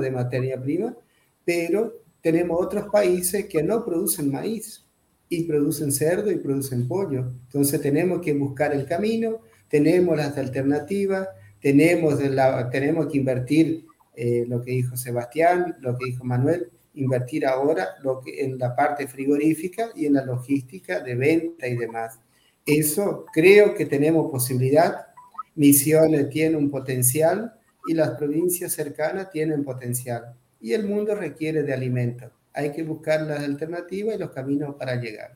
de 0.00 0.10
materia 0.10 0.60
prima, 0.60 0.96
pero 1.44 2.02
tenemos 2.20 2.60
otros 2.60 2.88
países 2.90 3.46
que 3.46 3.62
no 3.62 3.84
producen 3.84 4.30
maíz 4.30 4.84
y 5.28 5.44
producen 5.44 5.92
cerdo 5.92 6.30
y 6.30 6.36
producen 6.36 6.86
pollo. 6.86 7.32
Entonces 7.46 7.80
tenemos 7.80 8.20
que 8.20 8.32
buscar 8.34 8.72
el 8.74 8.86
camino, 8.86 9.40
tenemos 9.72 10.18
las 10.18 10.36
alternativas, 10.36 11.26
tenemos, 11.58 12.22
la, 12.22 12.68
tenemos 12.68 13.06
que 13.06 13.16
invertir 13.16 13.86
eh, 14.14 14.44
lo 14.46 14.60
que 14.60 14.72
dijo 14.72 14.98
Sebastián, 14.98 15.76
lo 15.80 15.96
que 15.96 16.10
dijo 16.10 16.24
Manuel, 16.24 16.68
invertir 16.92 17.46
ahora 17.46 17.88
lo 18.02 18.20
que, 18.20 18.44
en 18.44 18.58
la 18.58 18.76
parte 18.76 19.08
frigorífica 19.08 19.88
y 19.96 20.04
en 20.04 20.12
la 20.12 20.26
logística 20.26 21.00
de 21.00 21.14
venta 21.14 21.66
y 21.66 21.76
demás. 21.78 22.20
Eso 22.66 23.24
creo 23.32 23.74
que 23.74 23.86
tenemos 23.86 24.30
posibilidad 24.30 25.06
Misiones 25.54 26.30
tiene 26.30 26.56
un 26.56 26.70
potencial 26.70 27.52
y 27.86 27.94
las 27.94 28.12
provincias 28.12 28.72
cercanas 28.72 29.30
tienen 29.30 29.64
potencial. 29.64 30.34
Y 30.60 30.72
el 30.72 30.86
mundo 30.86 31.14
requiere 31.14 31.62
de 31.62 31.74
alimento. 31.74 32.30
Hay 32.54 32.72
que 32.72 32.82
buscar 32.82 33.22
las 33.22 33.40
alternativas 33.42 34.16
y 34.16 34.18
los 34.18 34.30
caminos 34.30 34.76
para 34.76 34.96
llegar. 34.96 35.34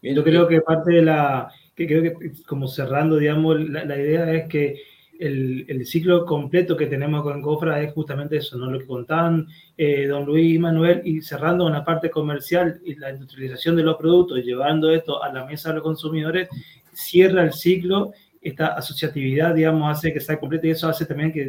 Yo 0.00 0.22
creo 0.24 0.46
que 0.48 0.60
parte 0.60 0.92
de 0.92 1.02
la, 1.02 1.50
que 1.78 1.86
creo 1.86 2.02
que 2.02 2.32
como 2.44 2.66
cerrando, 2.66 3.18
digamos, 3.18 3.60
la, 3.70 3.96
idea 3.96 4.34
es 4.34 4.48
que 4.48 4.82
el, 5.20 5.64
el, 5.68 5.86
ciclo 5.86 6.26
completo 6.26 6.76
que 6.76 6.88
tenemos 6.88 7.22
con 7.22 7.40
Cofra 7.40 7.80
es 7.80 7.92
justamente 7.92 8.38
eso, 8.38 8.58
¿no? 8.58 8.68
Lo 8.68 8.80
que 8.80 8.86
contaban 8.86 9.46
eh, 9.76 10.08
don 10.08 10.24
Luis 10.24 10.56
y 10.56 10.58
Manuel, 10.58 11.02
y 11.04 11.22
cerrando 11.22 11.66
una 11.66 11.84
parte 11.84 12.10
comercial 12.10 12.80
y 12.84 12.96
la 12.96 13.10
industrialización 13.10 13.76
de 13.76 13.84
los 13.84 13.96
productos, 13.96 14.44
llevando 14.44 14.90
esto 14.90 15.22
a 15.22 15.32
la 15.32 15.44
mesa 15.44 15.68
de 15.68 15.76
los 15.76 15.84
consumidores, 15.84 16.48
cierra 16.92 17.44
el 17.44 17.52
ciclo 17.52 18.12
esta 18.42 18.68
asociatividad, 18.68 19.54
digamos, 19.54 19.96
hace 19.96 20.12
que 20.12 20.20
sea 20.20 20.38
completa 20.38 20.66
y 20.66 20.70
eso 20.70 20.88
hace 20.88 21.06
también 21.06 21.32
que, 21.32 21.42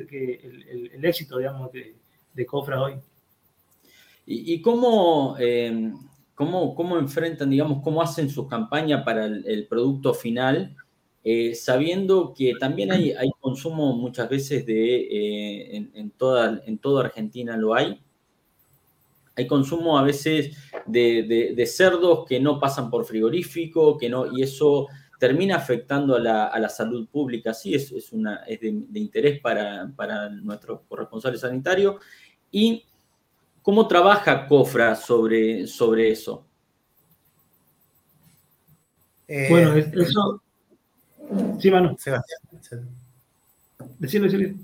el, 0.94 1.06
éxito, 1.06 1.40
digamos, 1.40 1.72
de, 1.72 1.96
de 2.36 2.46
Cofra 2.46 2.82
hoy. 2.82 2.94
¿Y, 4.28 4.54
y 4.54 4.62
cómo, 4.62 5.36
eh, 5.40 5.92
cómo, 6.40 6.74
cómo, 6.74 6.98
enfrentan, 6.98 7.50
digamos, 7.50 7.84
cómo 7.84 8.02
hacen 8.02 8.30
su 8.30 8.48
campaña 8.48 9.04
para 9.04 9.26
el, 9.26 9.68
producto 9.68 10.14
final, 10.14 10.74
eh, 11.22 11.54
sabiendo 11.54 12.34
que 12.34 12.54
también 12.58 12.94
hay, 12.94 13.12
hay, 13.12 13.30
consumo 13.42 13.92
muchas 13.98 14.30
veces 14.30 14.66
de, 14.66 15.02
eh, 15.02 15.76
en, 15.76 15.92
en, 15.94 16.12
toda, 16.12 16.62
en 16.66 16.78
toda 16.78 17.04
Argentina 17.04 17.58
lo 17.58 17.76
hay, 17.76 18.02
hay 19.36 19.48
consumo 19.48 20.00
a 20.00 20.04
veces 20.04 20.56
de, 20.86 21.54
de, 21.54 21.66
cerdos 21.66 22.26
que 22.26 22.40
no 22.40 22.58
pasan 22.58 22.90
por 22.90 23.04
frigorífico, 23.04 23.98
que 23.98 24.08
no, 24.08 24.32
y 24.32 24.42
eso 24.42 24.88
termina 25.20 25.58
afectando 25.58 26.16
a 26.16 26.20
la, 26.20 26.70
salud 26.70 27.10
pública, 27.10 27.54
sí, 27.54 27.76
es, 27.76 27.92
es, 27.92 28.14
una, 28.14 28.38
es 28.48 28.62
de, 28.62 28.70
interés 28.98 29.42
para, 29.42 29.92
para 29.94 30.30
nuestro 30.30 30.84
corresponsal 30.88 31.38
sanitario. 31.38 32.00
¿Y 32.50 32.86
cómo 33.62 33.88
trabaja 33.88 34.48
COFRA 34.48 34.96
sobre, 34.96 35.68
sobre 35.68 36.12
eso? 36.12 36.46
Eh, 39.28 39.48
bueno, 39.50 39.76
eso... 39.76 40.42
Sí, 41.60 41.70
Manu. 41.70 41.96
Sebastián. 42.00 42.42
Decirlo, 44.00 44.26
decirlo. 44.26 44.58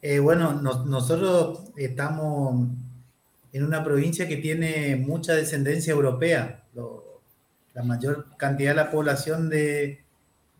Eh, 0.00 0.20
bueno, 0.20 0.52
nosotros 0.52 1.64
estamos 1.76 2.68
en 3.52 3.64
una 3.64 3.82
provincia 3.82 4.28
que 4.28 4.36
tiene 4.36 4.94
mucha 4.96 5.34
descendencia 5.34 5.92
europea. 5.92 6.62
la 7.74 7.82
mayor 7.82 8.26
cantidad 8.36 8.70
de 8.70 8.76
la 8.76 8.90
población 8.90 9.48
de 9.48 10.04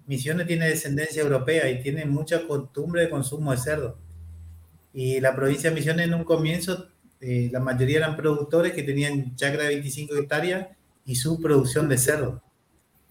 Misiones 0.06 0.46
tiene 0.46 0.68
descendencia 0.68 1.22
europea 1.22 1.68
y 1.68 1.82
tiene 1.82 2.04
mucha 2.04 2.46
costumbre 2.46 3.02
de 3.02 3.10
consumo 3.10 3.50
de 3.50 3.58
cerdo. 3.58 3.98
Y 4.96 5.20
la 5.20 5.36
provincia 5.36 5.70
de 5.70 5.76
Misiones 5.76 6.08
en 6.08 6.14
un 6.14 6.24
comienzo, 6.24 6.88
eh, 7.20 7.48
la 7.52 7.60
mayoría 7.60 7.98
eran 7.98 8.16
productores 8.16 8.72
que 8.72 8.82
tenían 8.82 9.36
chacra 9.36 9.62
de 9.62 9.68
25 9.68 10.16
hectáreas 10.16 10.66
y 11.04 11.14
su 11.14 11.40
producción 11.40 11.88
de 11.88 11.98
cerdo. 11.98 12.42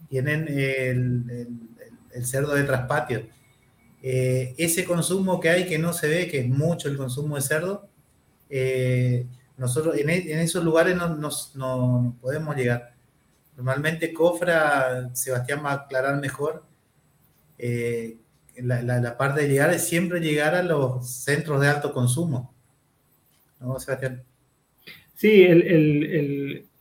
Tienen 0.10 0.48
el, 0.50 1.48
el 2.12 2.26
cerdo 2.26 2.54
de 2.54 2.64
traspatio 2.64 3.24
eh, 4.08 4.54
ese 4.60 4.86
consumo 4.86 5.40
que 5.40 5.50
hay 5.50 5.66
que 5.66 5.80
no 5.80 5.92
se 5.92 6.08
ve, 6.08 6.28
que 6.28 6.42
es 6.42 6.48
mucho 6.48 6.90
el 6.90 6.96
consumo 6.96 7.38
de 7.38 7.42
cerdo, 7.42 7.90
eh, 8.52 9.26
nosotros 9.58 9.98
en, 9.98 10.12
e, 10.12 10.44
esos 10.44 10.64
lugares 10.64 10.96
no, 10.96 12.16
podemos 12.22 12.56
llegar. 12.56 12.94
Normalmente 13.58 14.14
Cofra, 14.14 15.10
Sebastián 15.16 15.66
va 15.66 15.72
a 15.72 15.74
aclarar 15.74 16.22
mejor, 16.22 16.64
eh, 17.58 18.18
la, 18.62 19.18
parte 19.18 19.42
de 19.42 19.50
llegar 19.50 19.74
es 19.74 19.88
siempre 19.88 20.20
llegar 20.20 20.56
a 20.56 20.64
los 20.64 21.10
centros 21.10 21.62
de 21.62 21.68
alto 21.68 21.94
consumo. 21.94 22.54
¿No, 23.60 23.80
Sebastián? 23.80 24.24
Sí, 25.16 25.48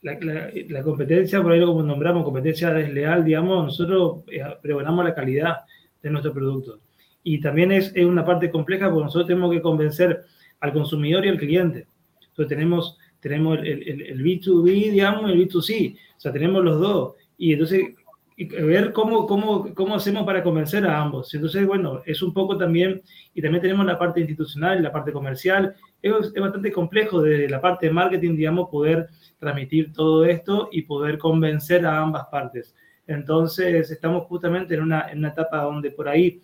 la, 0.01 0.83
competencia, 0.83 1.41
por 1.41 1.51
ahí 1.51 1.63
como 1.63 1.83
nombramos, 1.83 2.23
competencia 2.23 2.71
desleal, 2.71 3.23
digamos, 3.23 3.65
nosotros 3.65 4.23
pregonamos 4.61 5.05
la 5.05 5.15
calidad 5.15 5.57
de 6.01 6.09
nuestros 6.09 6.33
productos. 6.33 6.79
Y 7.23 7.39
también 7.41 7.71
es, 7.71 7.91
es, 7.95 8.05
una 8.05 8.23
parte 8.23 8.51
compleja 8.51 8.89
porque 8.89 9.05
nosotros 9.05 9.27
tenemos 9.27 9.51
que 9.51 9.61
convencer 9.61 10.25
al 10.59 10.73
consumidor 10.73 11.25
y 11.25 11.29
al 11.29 11.37
cliente. 11.37 11.87
Entonces 12.21 12.49
tenemos, 12.49 12.97
tenemos 13.19 13.57
el, 13.59 13.87
el, 13.87 14.01
el 14.01 14.23
B2B, 14.23 14.91
digamos, 14.91 15.31
el 15.31 15.47
B2C. 15.47 15.95
O 15.95 16.19
sea, 16.19 16.31
tenemos 16.31 16.63
los 16.63 16.79
dos. 16.79 17.15
Y 17.37 17.53
entonces 17.53 17.95
ver 18.37 18.91
cómo, 18.91 19.25
cómo, 19.25 19.73
cómo 19.73 19.95
hacemos 19.95 20.25
para 20.25 20.43
convencer 20.43 20.85
a 20.85 20.99
ambos. 20.99 21.33
Entonces, 21.33 21.65
bueno, 21.65 22.01
es 22.05 22.21
un 22.21 22.33
poco 22.33 22.57
también, 22.57 23.01
y 23.33 23.41
también 23.41 23.61
tenemos 23.61 23.85
la 23.85 23.97
parte 23.97 24.19
institucional, 24.19 24.83
la 24.83 24.91
parte 24.91 25.11
comercial. 25.11 25.75
Es, 26.01 26.13
es 26.33 26.41
bastante 26.41 26.71
complejo 26.71 27.21
desde 27.21 27.49
la 27.49 27.61
parte 27.61 27.87
de 27.87 27.93
marketing, 27.93 28.35
digamos, 28.35 28.69
poder 28.69 29.07
transmitir 29.39 29.93
todo 29.93 30.25
esto 30.25 30.69
y 30.71 30.81
poder 30.81 31.17
convencer 31.17 31.85
a 31.85 31.99
ambas 31.99 32.25
partes. 32.31 32.75
Entonces, 33.07 33.89
estamos 33.91 34.25
justamente 34.25 34.75
en 34.75 34.81
una, 34.81 35.09
en 35.11 35.19
una 35.19 35.29
etapa 35.29 35.61
donde 35.61 35.91
por 35.91 36.09
ahí 36.09 36.41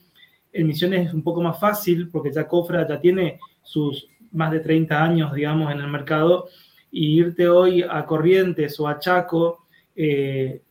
en 0.54 0.68
Misiones 0.68 1.08
es 1.08 1.14
un 1.14 1.24
poco 1.24 1.42
más 1.42 1.60
fácil 1.60 2.10
porque 2.10 2.32
ya 2.32 2.48
Cofra 2.48 2.88
ya 2.88 3.00
tiene 3.00 3.39
sus 3.64 4.08
más 4.32 4.52
de 4.52 4.60
30 4.60 5.04
años, 5.04 5.34
digamos, 5.34 5.72
en 5.72 5.80
el 5.80 5.88
mercado 5.88 6.48
y 6.89 7.20
irte 7.20 7.48
hoy 7.48 7.84
a 7.84 8.06
Corrientes 8.06 8.80
o 8.80 8.88
a 8.88 9.00
Chaco, 9.00 9.66
eh, 9.96 10.62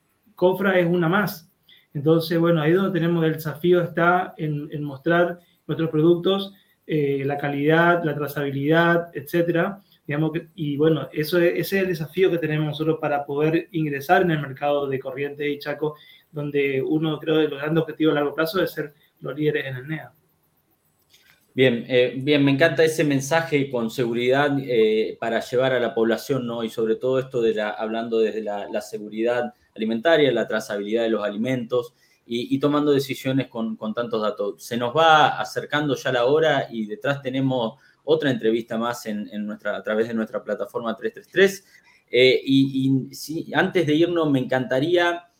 Cofra 0.41 0.78
es 0.78 0.86
una 0.86 1.07
más. 1.07 1.53
Entonces, 1.93 2.38
bueno, 2.38 2.62
ahí 2.62 2.72
donde 2.72 2.99
tenemos 2.99 3.22
el 3.26 3.34
desafío 3.34 3.82
está 3.82 4.32
en, 4.38 4.82
mostrar 4.82 5.38
nuestros 5.66 5.91
productos, 5.91 6.55
eh, 6.86 7.24
la 7.26 7.36
calidad, 7.36 8.03
la 8.05 8.14
trazabilidad, 8.14 9.11
etcétera. 9.12 9.82
Digamos 10.07 10.32
y 10.55 10.78
bueno, 10.78 11.11
eso 11.12 11.38
ese 11.38 11.59
es 11.61 11.72
el 11.74 11.88
desafío 11.88 12.30
que 12.30 12.38
tenemos 12.38 12.68
nosotros 12.68 12.97
para 12.99 13.26
poder 13.26 13.68
ingresar 13.72 14.22
en 14.22 14.30
el 14.30 14.41
mercado 14.41 14.88
de 14.88 14.99
Corrientes 14.99 15.47
y 15.47 15.59
Chaco, 15.59 15.97
donde 16.32 16.80
uno 16.80 17.18
creo 17.18 17.36
de 17.36 17.49
los 17.49 17.61
grandes 17.61 17.82
objetivos 17.82 18.12
a 18.12 18.14
largo 18.14 18.34
plazo 18.34 18.62
es 18.62 18.70
ser 18.70 18.95
los 19.20 19.36
líderes 19.36 19.66
en 19.66 19.76
el 19.76 19.88
NEA. 19.88 20.12
Bien, 21.53 21.84
eh, 21.86 22.14
bien, 22.16 22.43
me 22.43 22.53
encanta 22.53 22.82
ese 22.82 23.05
mensaje 23.05 23.68
con 23.68 23.91
seguridad 23.91 24.57
eh, 24.59 25.18
para 25.20 25.41
llevar 25.41 25.74
a 25.74 25.80
la 25.80 25.93
población, 25.93 26.47
¿no? 26.47 26.64
Y 26.64 26.70
sobre 26.70 26.97
todo 26.97 27.18
esto 27.18 27.43
de 27.43 27.53
la, 27.53 27.68
hablando 27.68 28.20
desde 28.20 28.41
la, 28.43 28.80
seguridad 28.80 29.53
alimentaria, 29.75 30.33
la 30.33 30.49
trazabilidad 30.49 31.05
de 31.05 31.11
los 31.11 31.25
alimentos 31.25 31.95
y, 32.33 32.59
tomando 32.61 32.93
decisiones 32.93 33.49
con, 33.49 33.77
tantos 33.93 34.23
datos. 34.23 34.62
Se 34.62 34.77
nos 34.77 34.97
va 34.97 35.41
acercando 35.41 35.97
ya 35.97 36.12
la 36.12 36.27
hora 36.27 36.68
y 36.71 36.87
detrás 36.87 37.23
tenemos 37.23 37.81
otra 38.05 38.31
entrevista 38.31 38.79
más 38.79 39.05
en, 39.07 39.29
nuestra, 39.47 39.77
a 39.77 39.83
través 39.83 40.07
de 40.07 40.14
nuestra 40.14 40.45
plataforma 40.45 40.97
333. 40.97 41.66
Eh, 42.12 42.41
y, 42.45 43.09
y 43.29 43.55
antes 43.55 43.85
de 43.85 43.95
irnos, 43.95 44.31
me 44.31 44.39
encantaría 44.39 45.31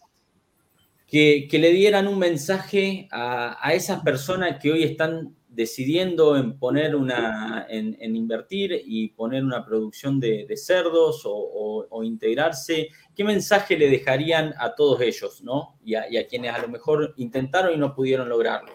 que, 1.11 1.49
le 1.59 1.73
dieran 1.73 2.07
un 2.07 2.19
mensaje 2.19 3.09
a, 3.11 3.73
esas 3.75 4.03
personas 4.03 4.59
que 4.61 4.71
hoy 4.71 4.85
están 4.85 5.35
decidiendo 5.49 6.37
en 6.37 6.57
poner 6.57 6.95
una, 6.95 7.67
en, 7.69 8.15
invertir 8.15 8.81
y 8.87 9.09
poner 9.09 9.45
una 9.45 9.65
producción 9.65 10.21
de, 10.21 10.47
cerdos 10.57 11.23
o, 11.25 12.05
integrarse, 12.05 12.89
¿qué 13.21 13.25
mensaje 13.25 13.77
le 13.77 13.91
dejarían 13.91 14.55
a 14.59 14.75
todos 14.75 15.03
ellos, 15.03 15.43
¿no? 15.43 15.79
Y 15.85 15.95
a, 15.95 16.27
quienes 16.27 16.55
a 16.55 16.59
lo 16.59 16.69
mejor 16.69 17.13
intentaron 17.19 17.75
y 17.75 17.77
no 17.77 17.95
pudieron 17.95 18.27
lograrlo. 18.29 18.73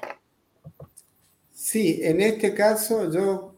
Sí, 1.52 2.00
en 2.04 2.22
este 2.22 2.54
caso 2.54 3.12
yo, 3.12 3.56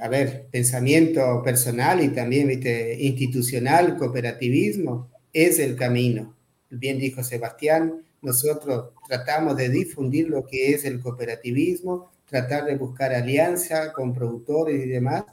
a 0.00 0.08
ver, 0.08 0.46
pensamiento 0.52 1.42
personal 1.42 2.00
y 2.04 2.10
también 2.10 2.46
¿viste? 2.46 2.96
institucional, 3.00 3.96
cooperativismo, 3.96 5.10
es 5.32 5.58
el 5.58 5.74
camino 5.74 6.36
bien 6.72 6.98
dijo 6.98 7.22
Sebastián, 7.22 8.02
nosotros 8.22 8.90
tratamos 9.06 9.56
de 9.56 9.68
difundir 9.68 10.28
lo 10.28 10.46
que 10.46 10.72
es 10.72 10.84
el 10.84 11.00
cooperativismo, 11.00 12.12
tratar 12.26 12.64
de 12.64 12.76
buscar 12.76 13.12
alianza 13.12 13.92
con 13.92 14.14
productores 14.14 14.84
y 14.84 14.88
demás. 14.88 15.24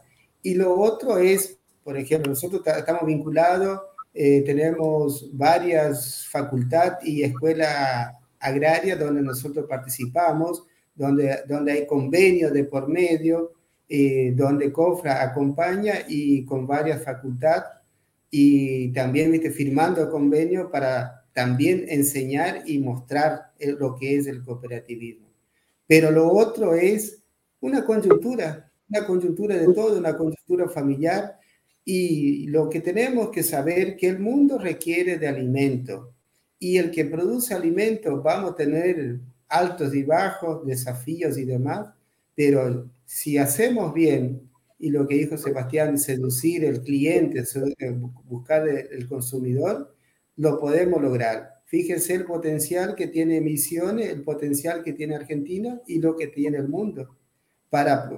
Y 0.42 0.56
lo 0.56 0.78
otro 0.78 1.18
es, 1.18 1.58
por 1.84 1.98
ejemplo, 1.98 2.32
nosotros 2.32 2.62
estamos 2.66 3.06
vinculados, 3.06 3.82
eh, 4.14 4.42
tenemos 4.46 5.30
varias 5.34 6.28
facultades 6.28 6.98
y 7.04 7.24
escuelas 7.24 8.14
agrarias 8.40 9.00
donde 9.00 9.22
nosotros 9.22 9.66
participamos, 9.68 10.64
donde, 10.96 11.40
donde 11.48 11.72
hay 11.72 11.88
convenios 11.88 12.52
de 12.52 12.64
por 12.64 12.88
medio, 12.88 13.54
eh, 13.88 14.34
donde 14.36 14.72
COFRA 14.72 15.24
acompaña 15.24 15.96
y 16.08 16.46
con 16.46 16.68
varias 16.68 17.04
facultades 17.04 17.66
y 18.32 18.92
también 18.92 19.32
¿viste? 19.32 19.52
firmando 19.52 20.10
convenios 20.10 20.70
para 20.72 21.26
también 21.34 21.86
enseñar 21.88 22.64
y 22.66 22.80
mostrar 22.80 23.52
lo 23.60 23.96
que 23.96 24.18
es 24.18 24.28
el 24.28 24.44
cooperativismo. 24.44 25.28
Pero 25.88 26.12
lo 26.12 26.32
otro 26.32 26.76
es 26.76 27.24
una 27.62 27.84
coyuntura, 27.84 28.72
una 28.90 29.06
coyuntura 29.06 29.56
de 29.56 29.74
todo, 29.74 29.98
una 29.98 30.16
coyuntura 30.16 30.68
familiar 30.70 31.39
y 31.92 32.46
lo 32.46 32.70
que 32.70 32.82
tenemos 32.82 33.32
que 33.32 33.42
saber 33.42 33.98
que 33.98 34.10
el 34.10 34.20
mundo 34.20 34.60
requiere 34.60 35.18
de 35.18 35.28
alimento 35.28 36.14
y 36.60 36.78
el 36.78 36.92
que 36.92 37.06
produce 37.06 37.56
alimento 37.56 38.22
vamos 38.22 38.52
a 38.52 38.56
tener 38.56 39.20
altos 39.48 39.96
y 39.96 40.04
bajos, 40.04 40.64
desafíos 40.68 41.36
y 41.40 41.46
demás, 41.46 41.90
pero 42.36 42.88
si 43.06 43.40
hacemos 43.40 43.92
bien 43.92 44.40
y 44.78 44.92
lo 44.92 45.08
que 45.08 45.16
dijo 45.16 45.36
Sebastián, 45.36 45.98
seducir 45.98 46.64
el 46.64 46.84
cliente, 46.84 47.44
buscar 48.26 48.68
el 48.68 49.08
consumidor, 49.08 49.96
lo 50.36 50.60
podemos 50.60 51.02
lograr. 51.02 51.56
Fíjense 51.66 52.14
el 52.14 52.26
potencial 52.26 52.94
que 52.94 53.08
tiene 53.08 53.42
Misiones, 53.42 54.10
el 54.10 54.22
potencial 54.22 54.84
que 54.84 54.94
tiene 54.94 55.16
Argentina 55.16 55.82
y 55.88 56.00
lo 56.00 56.16
que 56.16 56.28
tiene 56.28 56.60
el 56.60 56.68
mundo. 56.68 57.18
Para, 57.72 58.12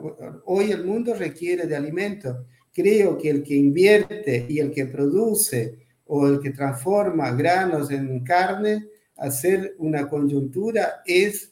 hoy 0.43 0.71
el 0.71 0.83
mundo 0.83 1.13
requiere 1.13 1.67
de 1.67 1.75
alimentos. 1.77 2.35
Creo 2.73 3.17
que 3.17 3.29
el 3.29 3.43
que 3.43 3.55
invierte 3.55 4.45
y 4.47 4.59
el 4.59 4.71
que 4.71 4.85
produce 4.85 5.77
o 6.05 6.27
el 6.27 6.39
que 6.39 6.51
transforma 6.51 7.31
granos 7.31 7.91
en 7.91 8.23
carne, 8.23 8.87
hacer 9.17 9.75
una 9.77 10.09
coyuntura 10.09 11.01
es, 11.05 11.51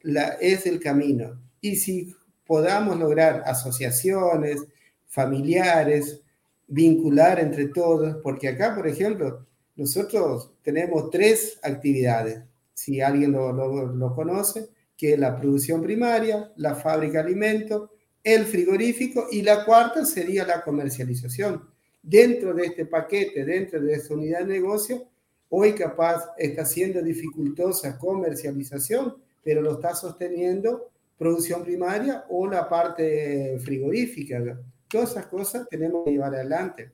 la, 0.00 0.28
es 0.40 0.66
el 0.66 0.80
camino. 0.80 1.40
Y 1.60 1.76
si 1.76 2.14
podamos 2.46 2.98
lograr 2.98 3.42
asociaciones, 3.46 4.64
familiares, 5.06 6.20
vincular 6.66 7.38
entre 7.38 7.68
todos, 7.68 8.16
porque 8.22 8.48
acá, 8.48 8.74
por 8.74 8.88
ejemplo, 8.88 9.46
nosotros 9.76 10.52
tenemos 10.62 11.10
tres 11.10 11.58
actividades, 11.62 12.42
si 12.72 13.00
alguien 13.00 13.32
lo, 13.32 14.14
conoce, 14.14 14.68
que 14.96 15.14
es 15.14 15.18
la 15.18 15.38
producción 15.38 15.82
primaria, 15.82 16.50
la 16.56 16.74
fábrica 16.74 17.22
de 17.22 17.28
alimentos, 17.28 17.90
el 18.24 18.44
frigorífico 18.44 19.26
y 19.30 19.42
la 19.42 19.64
cuarta 19.64 20.04
sería 20.04 20.46
la 20.46 20.62
comercialización. 20.62 21.68
Dentro 22.02 22.54
de 22.54 22.66
este 22.66 22.86
paquete, 22.86 23.44
dentro 23.44 23.80
de 23.80 23.94
esta 23.94 24.14
unidad 24.14 24.40
de 24.40 24.54
negocio, 24.54 25.08
hoy 25.48 25.74
capaz 25.74 26.30
está 26.36 26.64
siendo 26.64 27.02
dificultosa 27.02 27.98
comercialización, 27.98 29.16
pero 29.42 29.60
lo 29.60 29.74
está 29.74 29.94
sosteniendo 29.94 30.90
producción 31.16 31.62
primaria 31.62 32.24
o 32.28 32.48
la 32.48 32.68
parte 32.68 33.58
frigorífica. 33.60 34.60
Todas 34.88 35.12
esas 35.12 35.26
cosas 35.26 35.68
tenemos 35.68 36.04
que 36.04 36.12
llevar 36.12 36.34
adelante. 36.34 36.92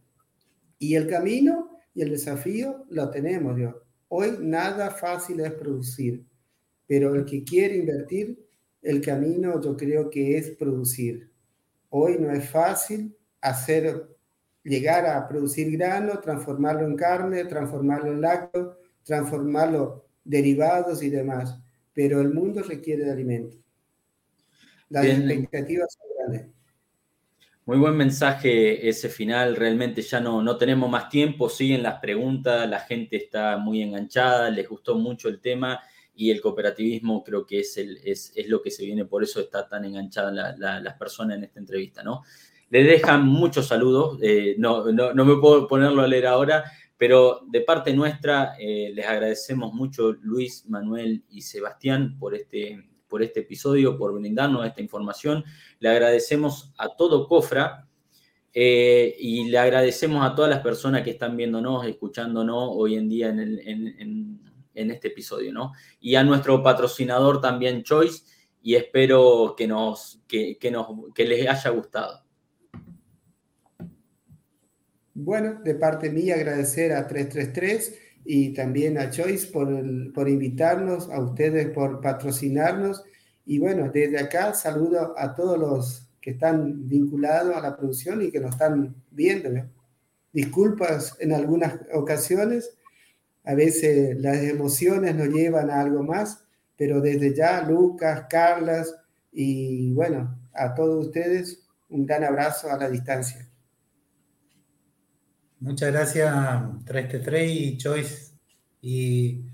Y 0.79 0.95
el 0.95 1.07
camino 1.07 1.79
y 1.95 2.03
el 2.03 2.11
desafío 2.11 2.85
lo 2.91 3.11
tenemos. 3.11 3.59
Hoy 4.09 4.37
nada 4.41 4.91
fácil 4.91 5.41
es 5.41 5.53
producir, 5.53 6.25
pero 6.87 7.15
el 7.15 7.25
que 7.25 7.45
quiere 7.45 7.77
invertir, 7.77 8.39
el 8.83 9.01
camino 9.01 9.61
yo 9.61 9.77
creo 9.77 10.11
que 10.11 10.37
es 10.37 10.51
producir. 10.51 11.31
Hoy 11.91 12.19
no 12.19 12.31
es 12.31 12.49
fácil 12.49 13.17
hacer, 13.41 14.09
llegar 14.63 15.07
a 15.07 15.27
producir 15.27 15.71
grano, 15.77 16.19
transformarlo 16.21 16.87
en 16.87 16.97
carne, 16.97 17.45
transformarlo 17.45 18.13
en 18.13 18.21
lácteos, 18.21 18.77
transformarlo 19.05 20.07
derivados 20.25 21.03
y 21.03 21.09
demás, 21.09 21.59
pero 21.93 22.21
el 22.21 22.33
mundo 22.33 22.63
requiere 22.63 23.05
de 23.05 23.13
alimentos. 23.13 23.59
Las 24.91 25.07
expectativas 25.07 25.97
son 25.99 26.09
grandes. 26.19 26.55
Muy 27.65 27.77
buen 27.77 27.97
mensaje 27.97 28.89
ese 28.89 29.11
final, 29.11 29.55
realmente 29.55 30.01
ya 30.01 30.21
no, 30.21 30.43
no 30.43 30.57
tenemos 30.57 30.89
más 30.89 31.11
tiempo, 31.11 31.51
siguen 31.51 31.83
las 31.83 32.01
preguntas, 32.01 32.69
la 32.69 32.81
gente 32.81 33.17
está 33.17 33.59
muy 33.59 33.83
enganchada, 33.83 34.49
les 34.49 34.67
gustó 34.67 34.95
mucho 34.95 35.29
el 35.29 35.41
tema 35.41 35.79
y 36.19 36.33
el 36.33 36.41
cooperativismo 36.41 37.23
creo 37.23 37.47
que 37.47 37.61
es, 37.61 37.77
el, 37.77 38.01
es, 38.05 38.33
lo 38.49 38.61
que 38.61 38.73
se 38.73 38.85
viene, 38.85 39.05
por 39.05 39.23
eso 39.23 39.39
está 39.39 39.69
tan 39.69 39.85
enganchada 39.85 40.33
las 40.59 40.95
personas 40.95 41.37
en 41.39 41.45
esta 41.45 41.61
entrevista, 41.61 42.03
¿no? 42.03 42.25
Le 42.71 42.83
dejan 42.83 43.25
muchos 43.25 43.69
saludos, 43.69 44.19
eh, 44.21 44.57
no, 44.59 44.91
no, 44.91 45.15
no, 45.15 45.25
me 45.25 45.37
puedo 45.37 45.69
ponerlo 45.69 46.03
a 46.03 46.09
leer 46.09 46.27
ahora, 46.27 46.65
pero 46.97 47.43
de 47.49 47.61
parte 47.61 47.95
nuestra 47.95 48.57
eh, 48.59 48.91
les 48.93 49.07
agradecemos 49.07 49.73
mucho 49.73 50.13
Luis, 50.21 50.65
Manuel 50.67 51.23
y 51.31 51.43
Sebastián 51.43 52.19
por 52.19 52.35
este 52.35 52.85
por 53.09 53.23
este 53.23 53.41
episodio, 53.41 53.97
por 53.97 54.13
brindarnos 54.13 54.67
esta 54.67 54.83
información. 54.83 55.43
Le 55.79 55.89
agradecemos 55.89 56.75
a 56.77 56.95
todo 56.95 57.27
Cofra 57.27 57.89
eh, 58.53 59.17
y 59.19 59.49
le 59.49 59.57
agradecemos 59.57 60.27
a 60.27 60.35
todas 60.35 60.51
las 60.51 60.61
personas 60.61 61.03
que 61.03 61.11
están 61.11 61.37
viéndonos, 61.37 61.87
escuchándonos 61.87 62.71
hoy 62.73 62.97
en 62.97 63.09
día 63.09 63.29
en, 63.31 64.48
este 64.79 65.09
episodio, 65.09 65.53
¿no? 65.53 65.73
Y 66.01 66.15
a 66.15 66.25
nuestro 66.25 66.63
patrocinador 66.63 67.41
también, 67.41 67.83
Choice, 67.83 68.23
y 68.63 68.75
espero 68.75 69.55
que, 69.57 69.67
nos, 69.67 70.23
que, 70.27 70.59
nos, 70.71 70.87
que 71.15 71.25
les 71.25 71.49
haya 71.49 71.71
gustado. 71.71 72.23
Bueno, 75.15 75.61
de 75.65 75.75
parte 75.75 76.11
mía 76.11 76.37
agradecer 76.37 76.93
a 76.93 77.07
333 77.07 77.99
y 78.25 78.53
también 78.53 78.99
a 78.99 79.11
Choice 79.11 79.49
por, 79.49 79.69
por 80.13 80.29
invitarnos, 80.29 81.11
a 81.11 81.21
ustedes 81.21 81.71
por 81.71 82.01
patrocinarnos. 82.01 83.03
Y 83.45 83.59
bueno, 83.59 83.91
desde 83.93 84.19
acá 84.19 84.55
saludo 84.55 85.15
a 85.17 85.35
todos 85.35 85.59
los 85.59 86.09
que 86.21 86.31
están 86.31 86.87
vinculados 86.89 87.57
a 87.57 87.61
la 87.61 87.77
producción 87.77 88.23
y 88.23 88.31
que 88.31 88.41
nos 88.41 88.53
están 88.53 88.95
viendo. 89.11 89.51
Disculpas 90.33 91.17
en 91.21 91.33
algunas 91.33 91.81
ocasiones, 91.95 92.78
a 93.49 93.55
veces 93.55 94.21
las 94.21 94.37
emociones 94.43 95.15
nos 95.15 95.29
llevan 95.29 95.71
a 95.71 95.81
algo 95.81 96.03
más, 96.03 96.45
pero 96.77 97.01
desde 97.01 97.35
ya, 97.35 97.63
Lucas, 97.63 98.27
Carlas 98.29 98.95
y 99.33 99.95
bueno, 99.95 100.39
a 100.53 100.75
todos 100.75 101.07
ustedes, 101.07 101.67
un 101.89 102.05
gran 102.05 102.25
abrazo 102.25 102.71
a 102.71 102.77
la 102.77 102.91
distancia. 102.91 103.51
Muchas 105.61 105.91
gracias 105.93 106.31
3T3 106.31 107.49
y 107.49 107.79
Choice. 107.79 108.35
Y 108.83 109.47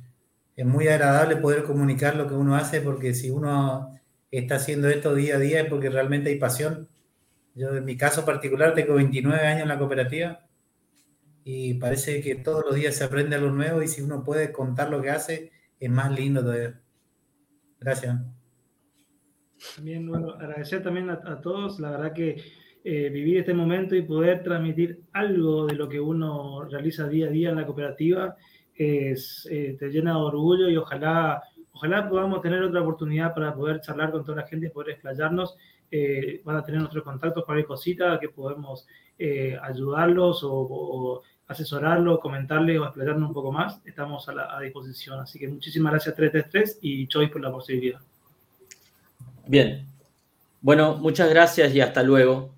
es 0.57 0.66
muy 0.66 0.88
agradable 0.88 1.36
poder 1.36 1.62
comunicar 1.62 2.16
lo 2.16 2.26
que 2.26 2.34
uno 2.34 2.57
hace 2.57 2.80
porque 2.80 3.14
si 3.14 3.30
uno 3.30 3.97
está 4.32 4.57
haciendo 4.57 4.88
esto 4.88 5.14
día 5.14 5.36
a 5.36 5.38
día 5.38 5.61
es 5.61 5.68
porque 5.68 5.88
realmente 5.88 6.30
hay 6.30 6.38
pasión. 6.40 6.88
Yo 7.55 7.72
en 7.76 7.84
mi 7.84 7.97
caso 7.97 8.24
particular 8.24 8.74
tengo 8.74 8.95
29 8.95 9.47
años 9.47 9.62
en 9.62 9.68
la 9.68 9.78
cooperativa 9.78 10.43
y 11.45 11.74
parece 11.74 12.20
que 12.22 12.36
todos 12.36 12.64
los 12.64 12.74
días 12.74 12.97
se 12.97 13.05
aprende 13.05 13.36
algo 13.36 13.51
nuevo 13.51 13.82
y 13.82 13.88
si 13.88 14.01
uno 14.03 14.24
puede 14.24 14.51
contar 14.51 14.90
lo 14.90 15.03
que 15.03 15.11
hace 15.11 15.53
es 15.78 15.90
más 15.90 16.11
lindo 16.11 16.40
todavía. 16.40 16.80
Gracias. 17.78 18.16
También, 19.76 20.07
bueno, 20.07 20.32
agradecer 20.32 20.82
también 20.82 21.11
a 21.11 21.40
todos. 21.40 21.78
La 21.80 21.90
verdad 21.90 22.12
que 22.12 22.36
eh, 22.86 23.09
vivir 23.09 23.38
este 23.38 23.55
momento 23.55 23.97
y 23.97 24.03
poder 24.03 24.42
transmitir 24.42 25.05
algo 25.14 25.64
de 25.64 25.74
lo 25.74 25.88
que 25.88 25.99
uno 25.99 26.64
realiza 26.64 27.09
día 27.09 27.28
a 27.28 27.30
día 27.30 27.49
en 27.49 27.57
la 27.57 27.64
cooperativa 27.64 28.36
es, 28.74 29.49
eh, 29.51 29.74
te 29.78 29.88
llena 29.88 30.11
de 30.11 30.18
orgullo 30.18 30.68
y 30.68 30.76
ojalá, 30.76 31.42
ojalá 31.72 32.07
podamos 32.07 32.42
tener 32.42 32.62
otra 32.62 32.82
oportunidad 32.82 33.32
para 33.34 33.55
poder 33.55 33.80
charlar 33.80 34.11
con 34.11 34.22
toda 34.22 34.42
la 34.42 34.47
gente 34.47 34.68
poder 34.68 34.90
explayarnos. 34.90 35.57
Eh, 35.90 36.42
van 36.45 36.57
a 36.57 36.62
tener 36.62 36.80
nuestros 36.80 37.05
contactos, 37.05 37.47
cualquier 37.47 37.66
cosita 37.66 38.18
que 38.20 38.28
podemos 38.28 38.86
ayudarlos 39.62 40.40
o, 40.42 41.22
asesorarlos, 41.47 42.20
comentarles 42.20 42.78
o 42.78 42.84
explayarnos 42.84 43.28
un 43.28 43.34
poco 43.34 43.53
más. 43.53 43.80
Estamos 43.84 44.28
a, 44.28 44.57
a 44.57 44.61
disposición. 44.61 45.20
Así 45.20 45.38
que 45.38 45.49
muchísimas 45.49 45.92
gracias 45.92 46.14
333 46.14 46.78
y 46.82 47.07
Choice 47.07 47.32
por 47.32 47.42
la 47.42 47.51
posibilidad. 47.51 48.01
Bien. 49.47 49.86
Bueno, 50.61 50.97
muchas 50.97 51.28
gracias 51.28 51.74
y 51.74 51.80
hasta 51.80 52.03
luego. 52.03 52.55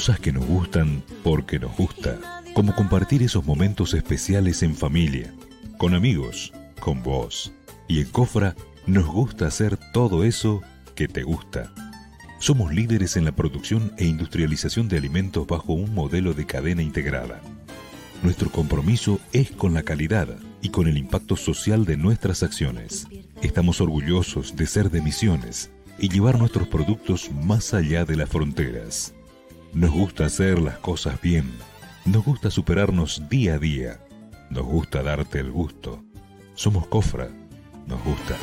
Cosas 0.00 0.18
que 0.18 0.32
nos 0.32 0.46
gustan 0.46 1.02
porque 1.22 1.58
nos 1.58 1.76
gusta, 1.76 2.18
como 2.54 2.74
compartir 2.74 3.22
esos 3.22 3.44
momentos 3.44 3.92
especiales 3.92 4.62
en 4.62 4.74
familia, 4.74 5.34
con 5.76 5.92
amigos, 5.92 6.54
con 6.80 7.02
vos. 7.02 7.52
Y 7.86 8.00
en 8.00 8.06
Cofra 8.06 8.56
nos 8.86 9.04
gusta 9.04 9.46
hacer 9.46 9.76
todo 9.92 10.24
eso 10.24 10.62
que 10.94 11.06
te 11.06 11.22
gusta. 11.22 11.70
Somos 12.38 12.72
líderes 12.72 13.18
en 13.18 13.26
la 13.26 13.32
producción 13.32 13.92
e 13.98 14.06
industrialización 14.06 14.88
de 14.88 14.96
alimentos 14.96 15.46
bajo 15.46 15.74
un 15.74 15.94
modelo 15.94 16.32
de 16.32 16.46
cadena 16.46 16.82
integrada. 16.82 17.42
Nuestro 18.22 18.50
compromiso 18.50 19.20
es 19.34 19.50
con 19.50 19.74
la 19.74 19.82
calidad 19.82 20.34
y 20.62 20.70
con 20.70 20.88
el 20.88 20.96
impacto 20.96 21.36
social 21.36 21.84
de 21.84 21.98
nuestras 21.98 22.42
acciones. 22.42 23.06
Estamos 23.42 23.82
orgullosos 23.82 24.56
de 24.56 24.66
ser 24.66 24.90
de 24.90 25.02
misiones 25.02 25.70
y 25.98 26.08
llevar 26.08 26.38
nuestros 26.38 26.68
productos 26.68 27.30
más 27.44 27.74
allá 27.74 28.06
de 28.06 28.16
las 28.16 28.30
fronteras. 28.30 29.12
Nos 29.72 29.90
gusta 29.90 30.24
hacer 30.26 30.60
las 30.60 30.78
cosas 30.78 31.20
bien. 31.20 31.50
Nos 32.04 32.24
gusta 32.24 32.50
superarnos 32.50 33.28
día 33.28 33.54
a 33.54 33.58
día. 33.58 34.00
Nos 34.50 34.64
gusta 34.64 35.02
darte 35.02 35.38
el 35.38 35.52
gusto. 35.52 36.02
Somos 36.54 36.88
Cofra. 36.88 37.28
Nos 37.86 38.02
gusta. 38.02 38.36